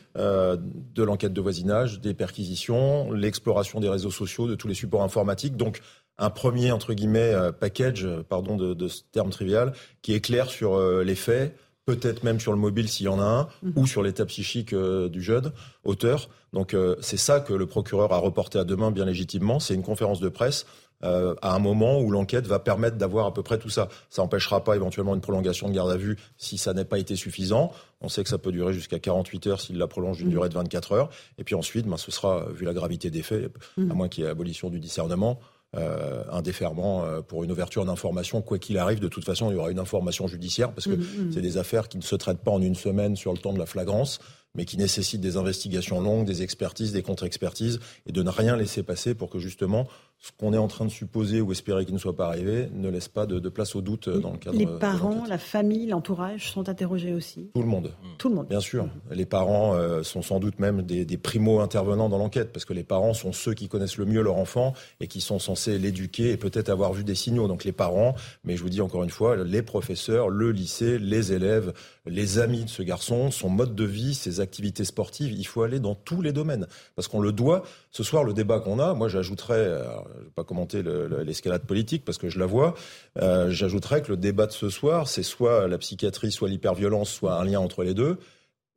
[0.94, 5.56] de l'enquête de voisinage, des perquisitions, l'exploration des réseaux sociaux, de tous les supports informatiques.
[5.56, 5.82] Donc,
[6.18, 9.72] un premier entre guillemets euh, package, euh, pardon de, ce terme trivial,
[10.02, 13.20] qui est clair sur euh, les faits, peut-être même sur le mobile s'il y en
[13.20, 13.72] a un, mhm.
[13.76, 15.52] ou sur l'état psychique du jeune
[15.84, 16.28] auteur.
[16.52, 19.60] Donc c'est ça que le procureur a reporté à demain bien légitimement.
[19.60, 20.66] C'est une conférence de presse
[21.02, 23.88] à un moment où l'enquête va permettre d'avoir à peu près tout ça.
[24.10, 27.14] Ça n'empêchera pas éventuellement une prolongation de garde à vue si ça n'a pas été
[27.14, 27.72] suffisant.
[28.00, 30.32] On sait que ça peut durer jusqu'à 48 heures s'il la prolonge d'une mhm.
[30.32, 31.10] durée de 24 heures.
[31.38, 33.92] Et puis ensuite, ben, ce sera, vu la gravité des faits, mhm.
[33.92, 35.38] à moins qu'il y ait abolition du discernement,
[35.76, 39.00] euh, un déferment euh, pour une ouverture d'information, quoi qu'il arrive.
[39.00, 41.32] De toute façon, il y aura une information judiciaire parce que mmh, mmh.
[41.32, 43.58] c'est des affaires qui ne se traitent pas en une semaine sur le temps de
[43.58, 44.18] la flagrance
[44.56, 48.82] mais qui nécessitent des investigations longues, des expertises, des contre-expertises, et de ne rien laisser
[48.82, 49.86] passer pour que justement
[50.26, 52.88] ce qu'on est en train de supposer ou espérer qu'il ne soit pas arrivé ne
[52.88, 54.58] laisse pas de, place au doute dans le cadre.
[54.58, 57.50] Les parents, la famille, l'entourage sont interrogés aussi.
[57.54, 57.92] Tout le monde.
[58.18, 58.48] Tout le monde.
[58.48, 58.88] Bien sûr.
[59.12, 62.82] Les parents euh, sont sans doute même des, des primo-intervenants dans l'enquête, parce que les
[62.82, 66.36] parents sont ceux qui connaissent le mieux leur enfant et qui sont censés l'éduquer et
[66.36, 67.46] peut-être avoir vu des signaux.
[67.46, 71.32] Donc les parents, mais je vous dis encore une fois, les professeurs, le lycée, les
[71.32, 71.72] élèves,
[72.06, 75.80] les amis de ce garçon, son mode de vie, ses activités sportives, il faut aller
[75.80, 76.66] dans tous les domaines.
[76.94, 77.62] Parce qu'on le doit.
[77.90, 80.82] Ce soir, le débat qu'on a, moi j'ajouterais, je ne vais pas commenter
[81.24, 82.74] l'escalade politique parce que je la vois,
[83.20, 87.34] euh, j'ajouterais que le débat de ce soir, c'est soit la psychiatrie, soit l'hyperviolence, soit
[87.34, 88.18] un lien entre les deux,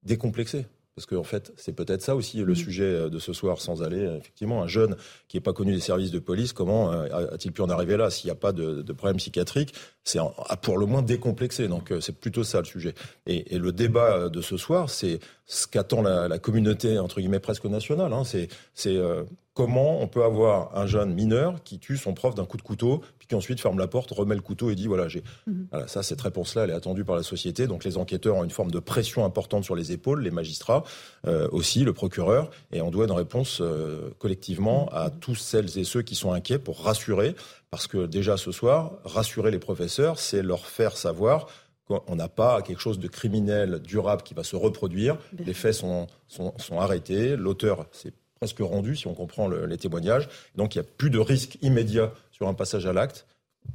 [0.03, 0.65] décomplexé.
[0.95, 2.55] Parce qu'en en fait, c'est peut-être ça aussi le mm.
[2.55, 4.95] sujet euh, de ce soir, sans aller, euh, effectivement, un jeune
[5.27, 8.09] qui n'est pas connu des services de police, comment euh, a-t-il pu en arriver là
[8.09, 10.19] S'il n'y a pas de, de, problème psychiatrique, c'est
[10.61, 11.67] pour le moins décomplexé.
[11.67, 12.93] Donc c'est plutôt ça le sujet.
[13.27, 15.19] Et, et, le débat de ce soir, c'est
[15.49, 18.13] ce qu'attend la, communauté entre guillemets presque nationale.
[18.13, 18.21] Hein.
[18.23, 18.47] C'est
[18.87, 19.23] euh,
[19.55, 23.01] comment on peut avoir un jeune mineur qui tue son prof d'un coup de couteau,
[23.17, 25.67] puis qui ensuite ferme la porte, remet le couteau et dit voilà j'ai mhm.
[25.71, 27.65] voilà, ça cette réponse-là elle est attendue par la société.
[27.65, 30.83] Donc les enquêteurs ont une forme de pression importante sur les épaules, les magistrats
[31.25, 35.19] euh, aussi, le procureur, et on doit une réponse euh, collectivement à mhm.
[35.19, 37.35] tous celles et ceux qui sont inquiets pour rassurer,
[37.71, 41.47] parce que déjà ce soir rassurer les professeurs, c'est leur faire savoir
[41.89, 45.17] on n'a pas quelque chose de criminel durable qui va se reproduire.
[45.37, 47.35] Les faits sont, sont, arrêtés.
[47.35, 50.29] L'auteur s'est presque rendu, si on comprend les témoignages.
[50.55, 53.25] Donc il n'y a plus de risque immédiat sur un passage à l'acte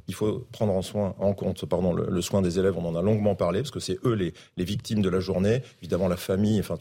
[0.08, 3.02] il faut prendre en, soin, en compte pardon, le, soin des élèves, on en a
[3.02, 4.32] longuement parlé, parce que c'est eux les,
[4.64, 6.76] victimes de la journée, évidemment la famille, enfin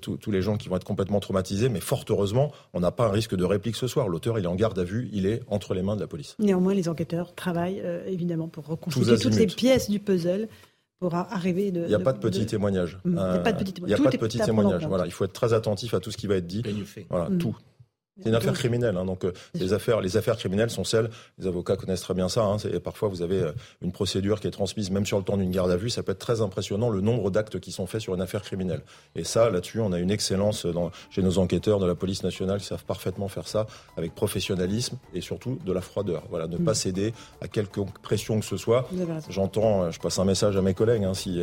[0.00, 3.10] tous les gens qui vont être complètement traumatisés, mais fort heureusement, on n'a pas un
[3.10, 4.08] risque de réplique ce soir.
[4.08, 6.36] L'auteur, il est en garde à vue, il est entre les mains de la police.
[6.38, 10.48] Néanmoins, les enquêteurs travaillent euh, évidemment pour reconstituer toutes les pièces du puzzle.
[10.98, 12.96] Pour arriver de, il n'y a, pas de petits témoignages.
[13.04, 13.98] Il n'y a pas de petits témoignages.
[13.98, 14.86] Il n'y a pas de petits témoignages.
[14.86, 16.62] Voilà, il faut être très attentif à tout ce qui va être dit.
[17.10, 17.38] Voilà, mm.
[17.38, 17.56] tout.
[18.22, 21.10] C'est une affaire criminelle, hein, donc euh, les affaires, les affaires criminelles sont celles.
[21.38, 22.44] Les avocats connaissent très bien ça.
[22.44, 25.50] Hein, parfois, vous avez euh, une procédure qui est transmise, même sur le temps d'une
[25.50, 28.14] garde à vue, ça peut être très impressionnant le nombre d'actes qui sont faits sur
[28.14, 28.82] une affaire criminelle.
[29.16, 32.60] Et ça, là-dessus, on a une excellence dans, chez nos enquêteurs de la police nationale
[32.60, 33.66] qui savent parfaitement faire ça
[33.96, 36.24] avec professionnalisme et surtout de la froideur.
[36.30, 36.74] Voilà, ne pas mm.
[36.74, 38.88] céder à quelque pression que ce soit.
[39.28, 41.04] J'entends, euh, je passe un message à mes collègues.
[41.04, 41.42] Hein, si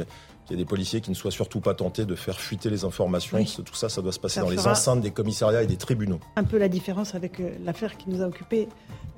[0.49, 2.83] il y a des policiers qui ne soient surtout pas tentés de faire fuiter les
[2.83, 3.37] informations.
[3.43, 6.19] Tout ça, ça doit se passer dans les enceintes des commissariats et des tribunaux.
[6.35, 8.67] Un peu la différence avec euh, l'affaire qui nous a occupé,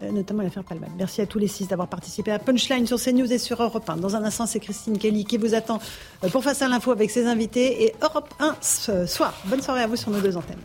[0.04, 0.90] euh, notamment l'affaire Palman.
[0.98, 3.98] Merci à tous les six d'avoir participé à Punchline sur CNews et sur Europe 1.
[3.98, 5.80] Dans un instant, c'est Christine Kelly qui vous attend
[6.24, 9.34] euh, pour Face à l'info avec ses invités et Europe 1 ce soir.
[9.46, 10.60] Bonne soirée à vous sur nos deux antennes.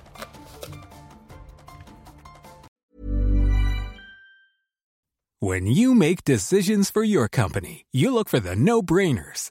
[5.39, 9.51] When you make decisions for your company, you look for the no-brainers.